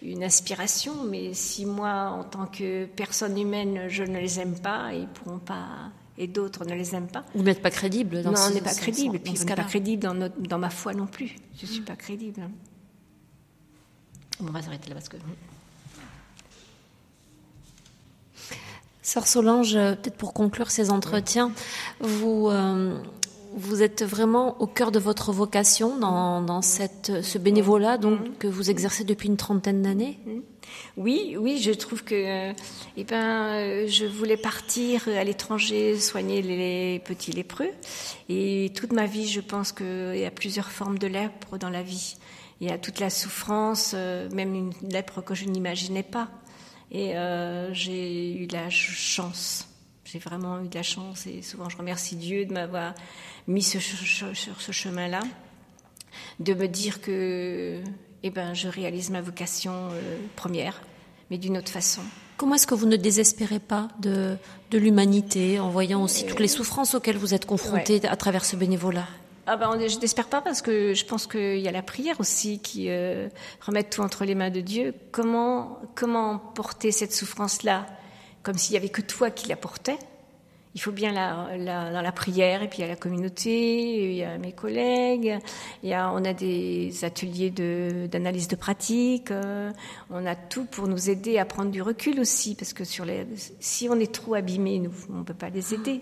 une 0.02 0.22
inspiration, 0.22 1.04
mais 1.04 1.32
si 1.32 1.64
moi, 1.64 2.10
en 2.10 2.22
tant 2.24 2.44
que 2.46 2.84
personne 2.84 3.38
humaine, 3.38 3.88
je 3.88 4.02
ne 4.02 4.18
les 4.18 4.40
aime 4.40 4.58
pas, 4.60 4.92
ils 4.92 5.08
pourront 5.08 5.38
pas, 5.38 5.90
et 6.18 6.26
d'autres 6.26 6.66
ne 6.66 6.74
les 6.74 6.94
aiment 6.94 7.08
pas. 7.10 7.24
Vous 7.34 7.42
n'êtes 7.42 7.62
pas 7.62 7.70
crédible 7.70 8.22
dans 8.22 8.32
non, 8.32 8.36
ce 8.36 8.50
on 8.50 8.54
n'est 8.54 8.60
pas 8.60 8.74
crédible. 8.74 9.16
Et 9.16 9.18
puis, 9.20 9.36
ce 9.38 9.44
on 9.44 9.46
n'est 9.46 9.54
pas 9.54 9.64
crédible 9.64 10.02
dans, 10.02 10.12
notre- 10.12 10.38
dans 10.38 10.58
ma 10.58 10.68
foi 10.68 10.92
non 10.92 11.06
plus. 11.06 11.34
Je 11.58 11.64
ne 11.64 11.70
suis 11.72 11.80
pas 11.80 11.96
crédible. 11.96 12.42
Bon, 14.40 14.48
on 14.50 14.52
va 14.52 14.60
s'arrêter 14.60 14.90
là 14.90 14.96
parce 14.96 15.08
que. 15.08 15.16
Sœur 19.02 19.26
Solange, 19.26 19.74
euh, 19.76 19.94
peut-être 19.94 20.18
pour 20.18 20.34
conclure 20.34 20.70
ces 20.70 20.90
entretiens, 20.90 21.52
vous, 22.00 22.48
euh, 22.50 23.00
vous 23.58 23.82
êtes 23.82 24.02
vraiment 24.04 24.60
au 24.60 24.66
cœur 24.66 24.90
de 24.92 24.98
votre 24.98 25.32
vocation 25.32 25.96
dans, 25.98 26.40
dans 26.40 26.62
cette, 26.62 27.22
ce 27.22 27.38
bénévolat 27.38 27.98
donc, 27.98 28.38
que 28.38 28.46
vous 28.46 28.70
exercez 28.70 29.04
depuis 29.04 29.28
une 29.28 29.36
trentaine 29.36 29.82
d'années? 29.82 30.18
Oui, 30.96 31.36
oui, 31.38 31.58
je 31.60 31.72
trouve 31.72 32.04
que, 32.04 32.52
eh 32.96 33.04
ben, 33.04 33.44
euh, 33.54 33.86
je 33.88 34.04
voulais 34.04 34.36
partir 34.36 35.08
à 35.08 35.24
l'étranger 35.24 35.98
soigner 35.98 36.42
les 36.42 36.98
petits 37.00 37.32
lépreux. 37.32 37.70
Et 38.28 38.70
toute 38.74 38.92
ma 38.92 39.06
vie, 39.06 39.26
je 39.28 39.40
pense 39.40 39.72
qu'il 39.72 40.16
y 40.18 40.24
a 40.24 40.30
plusieurs 40.30 40.70
formes 40.70 40.98
de 40.98 41.06
lèpre 41.06 41.58
dans 41.58 41.70
la 41.70 41.82
vie. 41.82 42.16
Il 42.60 42.68
y 42.68 42.72
a 42.72 42.78
toute 42.78 42.98
la 43.00 43.08
souffrance, 43.10 43.92
euh, 43.94 44.28
même 44.30 44.54
une 44.54 44.72
lèpre 44.82 45.22
que 45.22 45.34
je 45.34 45.44
n'imaginais 45.44 46.02
pas. 46.02 46.28
Et 46.90 47.16
euh, 47.16 47.72
j'ai 47.72 48.34
eu 48.34 48.46
la 48.48 48.64
ch- 48.64 48.94
chance. 48.96 49.67
J'ai 50.10 50.18
vraiment 50.18 50.62
eu 50.62 50.68
de 50.68 50.74
la 50.74 50.82
chance 50.82 51.26
et 51.26 51.42
souvent 51.42 51.68
je 51.68 51.76
remercie 51.76 52.16
Dieu 52.16 52.46
de 52.46 52.52
m'avoir 52.54 52.94
mis 53.46 53.62
ce 53.62 53.78
sur 53.78 54.60
ce 54.60 54.72
chemin-là, 54.72 55.20
de 56.40 56.54
me 56.54 56.66
dire 56.66 57.02
que 57.02 57.82
eh 58.22 58.30
ben, 58.30 58.54
je 58.54 58.68
réalise 58.68 59.10
ma 59.10 59.20
vocation 59.20 59.90
euh, 59.92 60.16
première, 60.34 60.80
mais 61.30 61.36
d'une 61.36 61.58
autre 61.58 61.70
façon. 61.70 62.00
Comment 62.38 62.54
est-ce 62.54 62.66
que 62.66 62.74
vous 62.74 62.86
ne 62.86 62.96
désespérez 62.96 63.58
pas 63.58 63.88
de, 64.00 64.36
de 64.70 64.78
l'humanité 64.78 65.60
en 65.60 65.68
voyant 65.68 66.02
aussi 66.02 66.24
toutes 66.24 66.40
les 66.40 66.48
souffrances 66.48 66.94
auxquelles 66.94 67.18
vous 67.18 67.34
êtes 67.34 67.44
confrontés 67.44 68.00
à 68.08 68.16
travers 68.16 68.46
ce 68.46 68.56
bénévolat? 68.56 69.08
Ah 69.46 69.58
ben, 69.58 69.78
je 69.88 69.98
n'espère 69.98 70.28
pas 70.28 70.40
parce 70.40 70.62
que 70.62 70.94
je 70.94 71.04
pense 71.04 71.26
qu'il 71.26 71.58
y 71.58 71.68
a 71.68 71.72
la 71.72 71.82
prière 71.82 72.18
aussi 72.18 72.60
qui 72.60 72.88
euh, 72.88 73.28
remet 73.60 73.82
tout 73.84 74.00
entre 74.00 74.24
les 74.24 74.34
mains 74.34 74.50
de 74.50 74.60
Dieu. 74.62 74.94
Comment, 75.12 75.80
comment 75.94 76.38
porter 76.38 76.92
cette 76.92 77.12
souffrance-là? 77.12 77.86
Comme 78.42 78.56
s'il 78.58 78.74
y 78.74 78.76
avait 78.76 78.88
que 78.88 79.02
toi 79.02 79.30
qui 79.30 79.48
la 79.48 79.56
portais 79.56 79.98
Il 80.74 80.80
faut 80.80 80.92
bien 80.92 81.12
la, 81.12 81.92
dans 81.92 82.02
la 82.02 82.12
prière 82.12 82.62
et 82.62 82.68
puis 82.68 82.78
il 82.78 82.80
y 82.82 82.84
a 82.84 82.88
la 82.88 82.96
communauté, 82.96 84.10
il 84.10 84.16
y 84.16 84.22
a 84.22 84.38
mes 84.38 84.52
collègues, 84.52 85.38
il 85.82 85.88
y 85.88 85.94
a, 85.94 86.12
on 86.12 86.24
a 86.24 86.32
des 86.32 87.04
ateliers 87.04 87.50
de- 87.50 88.06
d'analyse 88.10 88.48
de, 88.48 88.56
pratique, 88.56 89.30
euh, 89.30 89.72
on 90.10 90.24
a 90.26 90.36
tout 90.36 90.66
pour 90.66 90.86
nous 90.86 91.10
aider 91.10 91.38
à 91.38 91.44
prendre 91.44 91.70
du 91.70 91.82
recul 91.82 92.20
aussi 92.20 92.54
parce 92.54 92.72
que 92.72 92.84
sur 92.84 93.04
les, 93.04 93.26
si 93.60 93.88
on 93.88 93.98
est 93.98 94.12
trop 94.12 94.34
abîmé, 94.34 94.78
nous, 94.78 94.92
on 95.10 95.18
ne 95.18 95.24
peut 95.24 95.34
pas 95.34 95.50
les 95.50 95.74
aider. 95.74 96.00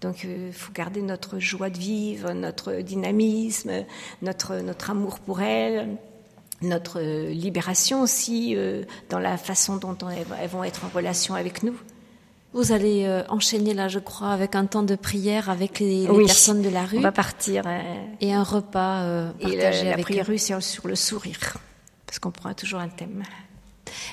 Donc 0.00 0.24
il 0.24 0.52
faut 0.52 0.72
garder 0.72 1.00
notre 1.02 1.38
joie 1.38 1.70
de 1.70 1.78
vivre, 1.78 2.32
notre 2.34 2.74
dynamisme, 2.82 3.84
notre, 4.20 4.56
notre 4.56 4.90
amour 4.90 5.18
pour 5.18 5.40
elle, 5.40 5.96
notre 6.64 7.00
euh, 7.00 7.30
libération 7.30 8.02
aussi 8.02 8.54
euh, 8.56 8.84
dans 9.10 9.18
la 9.18 9.36
façon 9.36 9.76
dont 9.76 9.96
on- 10.02 10.10
elles 10.10 10.48
vont 10.48 10.64
être 10.64 10.84
en 10.84 10.88
relation 10.94 11.34
avec 11.34 11.62
nous. 11.62 11.76
Vous 12.52 12.70
allez 12.72 13.04
euh, 13.04 13.22
enchaîner 13.28 13.74
là, 13.74 13.88
je 13.88 13.98
crois, 13.98 14.30
avec 14.30 14.54
un 14.54 14.66
temps 14.66 14.84
de 14.84 14.94
prière 14.94 15.50
avec 15.50 15.80
les, 15.80 16.02
les 16.04 16.08
Oui. 16.10 16.24
personnes 16.26 16.62
de 16.62 16.68
la 16.68 16.84
rue 16.84 16.98
On 16.98 17.02
va 17.02 17.10
partir. 17.12 17.64
euh, 17.66 17.80
et 18.20 18.32
un 18.32 18.44
repas 18.44 19.02
euh, 19.02 19.30
et 19.40 19.56
partagé 19.56 19.78
la, 19.78 19.84
la 19.84 19.92
avec 19.94 20.04
prière 20.04 20.24
eux. 20.28 20.32
rue, 20.32 20.38
c'est 20.38 20.60
sur 20.60 20.86
le 20.86 20.94
sourire, 20.94 21.56
parce 22.06 22.18
qu'on 22.20 22.30
prend 22.30 22.54
toujours 22.54 22.78
un 22.80 22.88
thème. 22.88 23.24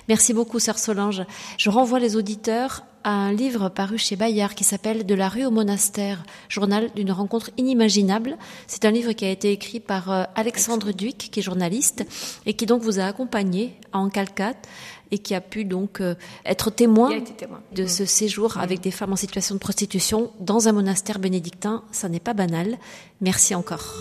Merci 0.08 0.34
beaucoup, 0.34 0.60
sœur 0.60 0.78
Solange. 0.80 1.24
Je 1.58 1.70
renvoie 1.70 2.00
les 2.00 2.16
auditeurs 2.16 2.84
à 3.04 3.12
un 3.12 3.34
livre 3.34 3.70
paru 3.70 3.98
chez 3.98 4.16
Bayard 4.16 4.54
qui 4.54 4.64
s'appelle 4.64 5.06
De 5.06 5.16
la 5.16 5.30
rue 5.30 5.46
au 5.46 5.52
monastère, 5.52 6.24
journal 6.50 6.90
d'une 6.96 7.12
rencontre 7.12 7.52
inimaginable. 7.58 8.38
C'est 8.68 8.86
un 8.86 8.92
livre 8.92 9.14
qui 9.14 9.26
a 9.26 9.30
été 9.30 9.52
écrit 9.52 9.80
par 9.80 10.12
euh, 10.12 10.24
Alexandre 10.36 10.92
Duic, 10.92 11.30
qui 11.32 11.40
est 11.40 11.44
journaliste, 11.44 12.06
et 12.46 12.54
qui 12.54 12.66
donc 12.66 12.82
vous 12.82 13.00
a 13.00 13.04
accompagné 13.04 13.76
en 13.94 14.10
Calcate 14.10 14.68
et 15.12 15.18
qui 15.18 15.36
a 15.36 15.42
pu 15.42 15.66
donc 15.66 16.02
euh, 16.02 16.16
être 16.46 16.72
témoin 16.72 17.12
de 17.74 17.86
ce 17.86 18.06
séjour 18.06 18.58
avec 18.58 18.80
des 18.82 18.92
femmes 18.92 19.14
en 19.14 19.18
situation 19.18 19.56
de 19.56 19.60
prostitution 19.60 20.32
dans 20.40 20.68
un 20.68 20.72
monastère 20.72 21.20
bénédictin. 21.20 21.84
Ça 21.92 22.10
n'est 22.10 22.20
pas 22.20 22.34
banal. 22.34 22.78
Merci 23.20 23.54
encore. 23.56 23.96